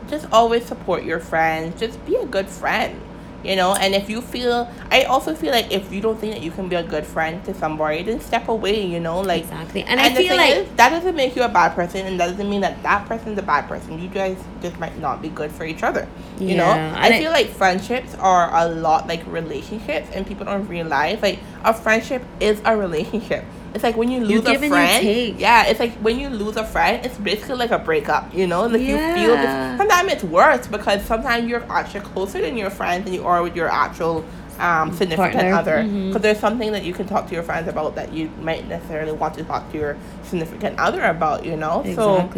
just 0.08 0.26
always 0.32 0.64
support 0.64 1.04
your 1.04 1.20
friends. 1.20 1.78
Just 1.78 2.04
be 2.06 2.16
a 2.16 2.24
good 2.26 2.48
friend, 2.48 2.98
you 3.44 3.56
know. 3.56 3.74
And 3.74 3.94
if 3.94 4.08
you 4.08 4.20
feel, 4.22 4.68
I 4.90 5.04
also 5.04 5.34
feel 5.34 5.52
like 5.52 5.70
if 5.70 5.92
you 5.92 6.00
don't 6.00 6.18
think 6.18 6.32
that 6.34 6.42
you 6.42 6.50
can 6.50 6.68
be 6.68 6.76
a 6.76 6.82
good 6.82 7.04
friend 7.06 7.44
to 7.44 7.54
somebody, 7.54 8.02
then 8.02 8.20
step 8.20 8.48
away, 8.48 8.84
you 8.86 9.00
know. 9.00 9.20
Like 9.20 9.42
exactly, 9.42 9.82
and, 9.84 10.00
I 10.00 10.14
feel 10.14 10.36
like 10.36 10.54
is, 10.54 10.68
that 10.76 10.90
doesn't 10.90 11.14
make 11.14 11.36
you 11.36 11.42
a 11.42 11.48
bad 11.48 11.74
person, 11.74 12.06
and 12.06 12.18
that 12.18 12.28
doesn't 12.30 12.48
mean 12.48 12.62
that 12.62 12.82
that 12.82 13.06
person's 13.06 13.38
a 13.38 13.42
bad 13.42 13.68
person. 13.68 14.00
You 14.00 14.08
guys 14.08 14.36
just 14.62 14.78
might 14.78 14.98
not 14.98 15.20
be 15.22 15.28
good 15.28 15.52
for 15.52 15.64
each 15.64 15.82
other. 15.82 16.08
You 16.38 16.56
know, 16.56 16.66
Yeah, 16.74 16.94
I 16.96 17.06
and 17.06 17.14
I- 17.14 17.18
feel 17.20 17.30
like 17.32 17.48
friendships 17.48 18.14
are 18.16 18.50
a 18.54 18.66
lot 18.68 19.06
like 19.08 19.22
relationships, 19.26 20.08
and 20.14 20.26
people 20.26 20.46
don't 20.46 20.66
realize 20.68 21.20
like 21.22 21.38
a 21.64 21.74
friendship 21.74 22.22
is 22.40 22.60
a 22.64 22.76
relationship. 22.76 23.44
It's 23.74 23.84
like 23.84 23.96
when 23.96 24.10
you 24.10 24.20
lose 24.20 24.44
a 24.46 24.52
you 24.52 24.68
friend. 24.68 25.02
take. 25.02 25.38
Yeah, 25.38 25.66
it's 25.66 25.78
like 25.78 25.92
when 25.94 26.18
you 26.18 26.28
lose 26.28 26.56
a 26.56 26.64
friend, 26.64 27.04
it's 27.04 27.16
basically 27.18 27.56
like 27.56 27.70
a 27.70 27.78
breakup. 27.78 28.34
You 28.34 28.46
know, 28.46 28.66
like 28.66 28.80
you 28.82 28.96
feel 28.96 29.36
this. 29.36 29.78
Sometimes 29.78 30.12
it's 30.12 30.24
worse 30.24 30.66
because 30.66 31.04
sometimes 31.04 31.48
you're 31.48 31.64
actually 31.70 32.00
closer 32.00 32.40
than 32.40 32.56
your 32.56 32.70
friends 32.70 33.04
than 33.04 33.14
you 33.14 33.24
are 33.24 33.42
with 33.42 33.54
your 33.54 33.68
actual 33.68 34.24
um, 34.60 34.92
significant 34.92 35.32
Partner. 35.32 35.54
other 35.54 35.82
because 35.84 36.22
there's 36.22 36.38
something 36.38 36.72
that 36.72 36.84
you 36.84 36.92
can 36.92 37.06
talk 37.06 37.26
to 37.28 37.34
your 37.34 37.42
friends 37.42 37.66
about 37.66 37.94
that 37.94 38.12
you 38.12 38.30
might 38.42 38.68
necessarily 38.68 39.12
want 39.12 39.34
to 39.34 39.44
talk 39.44 39.70
to 39.72 39.78
your 39.78 39.96
significant 40.22 40.78
other 40.78 41.02
about 41.04 41.44
you 41.46 41.56
know 41.56 41.82
so 41.94 42.30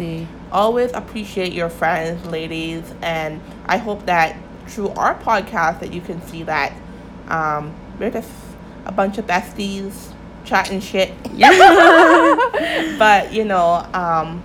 always 0.51 0.91
appreciate 0.93 1.51
your 1.51 1.69
friends 1.69 2.25
ladies 2.27 2.93
and 3.01 3.41
i 3.65 3.75
hope 3.75 4.05
that 4.05 4.37
through 4.67 4.89
our 4.91 5.19
podcast 5.19 5.81
that 5.81 5.91
you 5.91 5.99
can 5.99 6.21
see 6.27 6.43
that 6.43 6.73
um, 7.27 7.73
we're 7.99 8.09
just 8.09 8.31
a 8.85 8.91
bunch 8.91 9.17
of 9.17 9.27
besties 9.27 10.12
chatting 10.45 10.79
shit 10.79 11.11
Yeah. 11.33 11.49
but 12.99 13.33
you 13.33 13.45
know 13.45 13.85
um, 13.93 14.43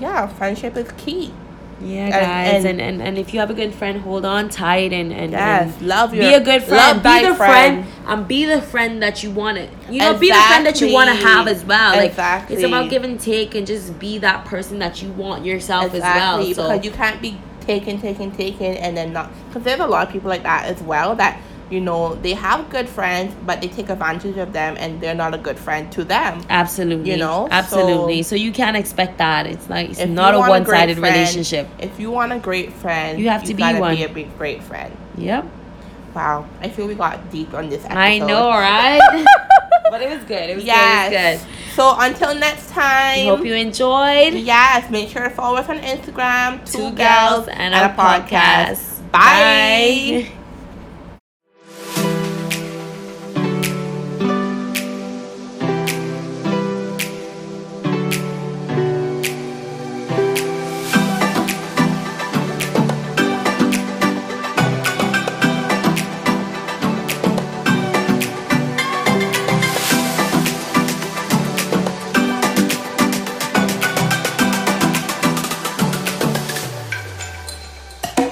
yeah 0.00 0.26
friendship 0.26 0.76
is 0.76 0.90
key 0.96 1.32
Yeah, 1.80 2.04
And- 2.04 2.12
guys, 2.12 2.64
and- 2.64 2.66
and, 2.66 2.80
and, 2.80 3.02
and 3.02 3.18
if 3.18 3.34
you 3.34 3.40
have 3.40 3.50
a 3.50 3.54
good 3.54 3.74
friend, 3.74 4.00
hold 4.00 4.24
on 4.24 4.48
tight 4.48 4.92
and 4.92 5.12
and, 5.12 5.32
yes 5.32 5.74
and 5.76 5.86
love 5.88 6.14
your 6.14 6.24
be 6.24 6.34
a 6.34 6.40
good 6.40 6.62
friend. 6.62 7.02
Be 7.02 7.26
the 7.26 7.34
friend. 7.34 7.84
and 8.06 8.28
be 8.28 8.44
the 8.46 8.62
friend 8.62 9.02
that 9.02 9.22
you 9.22 9.30
want 9.30 9.58
to. 9.58 9.68
You 9.92 9.98
know, 9.98 10.16
be 10.16 10.28
the 10.30 10.34
friend 10.50 10.64
that 10.66 10.80
you 10.80 10.92
want 10.92 11.10
to 11.10 11.16
have 11.16 11.48
as 11.48 11.64
well. 11.64 11.96
Like 11.96 12.14
it's 12.50 12.62
about 12.62 12.90
give 12.90 13.04
and 13.04 13.18
take, 13.20 13.54
and 13.54 13.66
just 13.66 13.98
be 13.98 14.18
that 14.18 14.44
person 14.46 14.78
that 14.78 15.02
you 15.02 15.10
want 15.12 15.44
yourself 15.44 15.92
exactly 15.94 16.52
as 16.52 16.56
well. 16.56 16.68
So 16.68 16.72
because 16.72 16.84
you 16.86 16.92
can't 16.92 17.20
be 17.20 17.38
taken 17.66 18.00
taken 18.00 18.30
taken 18.30 18.76
and 18.76 18.96
then 18.96 19.12
not 19.12 19.30
because 19.48 19.62
there's 19.64 19.80
a 19.80 19.86
lot 19.86 20.06
of 20.06 20.12
people 20.12 20.28
like 20.28 20.42
that 20.42 20.66
as 20.66 20.80
well 20.82 21.14
that 21.16 21.40
you 21.70 21.80
know 21.80 22.14
they 22.16 22.34
have 22.34 22.68
good 22.70 22.88
friends 22.88 23.34
but 23.46 23.60
they 23.60 23.68
take 23.68 23.88
advantage 23.88 24.36
of 24.36 24.52
them 24.52 24.76
and 24.78 25.00
they're 25.00 25.14
not 25.14 25.32
a 25.34 25.38
good 25.38 25.58
friend 25.58 25.90
to 25.90 26.04
them 26.04 26.42
absolutely, 26.50 27.10
You 27.10 27.16
know, 27.16 27.48
absolutely. 27.50 28.22
so- 28.22 28.30
So, 28.30 28.36
you 28.36 28.52
can't 28.52 28.76
expect 28.76 29.18
that. 29.18 29.46
It's 29.46 29.68
like 29.70 29.90
it's 29.90 30.04
not 30.06 30.34
a 30.34 30.38
one 30.38 30.62
great 30.62 30.78
sided 30.80 30.98
friend- 30.98 31.14
relationship. 31.14 31.66
if 31.78 31.98
you 31.98 32.10
want 32.10 32.32
a 32.32 32.38
great 32.38 32.72
friend 32.72 33.18
You 33.18 33.28
have 33.30 33.44
to 33.44 33.54
be 33.54 33.62
one. 33.62 33.96
be 33.96 34.04
a 34.04 34.08
big 34.08 34.36
great 34.38 34.62
friend 34.62 34.94
Yep, 35.16 35.44
wow 36.14 36.44
i 36.60 36.68
feel 36.68 36.86
we 36.86 36.94
got 36.94 37.30
deep 37.30 37.54
on 37.54 37.68
this 37.70 37.82
episode 37.84 37.98
I 37.98 38.18
know, 38.18 38.48
right? 38.50 39.00
but 39.90 40.02
it 40.02 40.10
was 40.10 40.22
good. 40.24 40.50
It 40.50 40.56
was 40.56 40.64
yes 40.64 41.08
good. 41.10 41.16
It 41.16 41.32
was 41.34 41.42
good. 41.44 41.74
so 41.76 41.94
until 41.98 42.34
next 42.34 42.68
time 42.70 43.20
I 43.26 43.30
hope 43.30 43.44
you 43.44 43.54
enjoyed. 43.54 44.34
yes 44.34 44.90
make 44.90 45.08
sure 45.08 45.22
to 45.22 45.30
follow 45.30 45.56
us 45.58 45.68
on 45.68 45.78
instagram 45.78 46.64
Two, 46.70 46.90
girls 46.92 47.48
and, 47.48 47.74
a 47.74 47.88
podcast. 47.96 49.00
Bye. 49.12 50.26
Bye. 50.28 50.32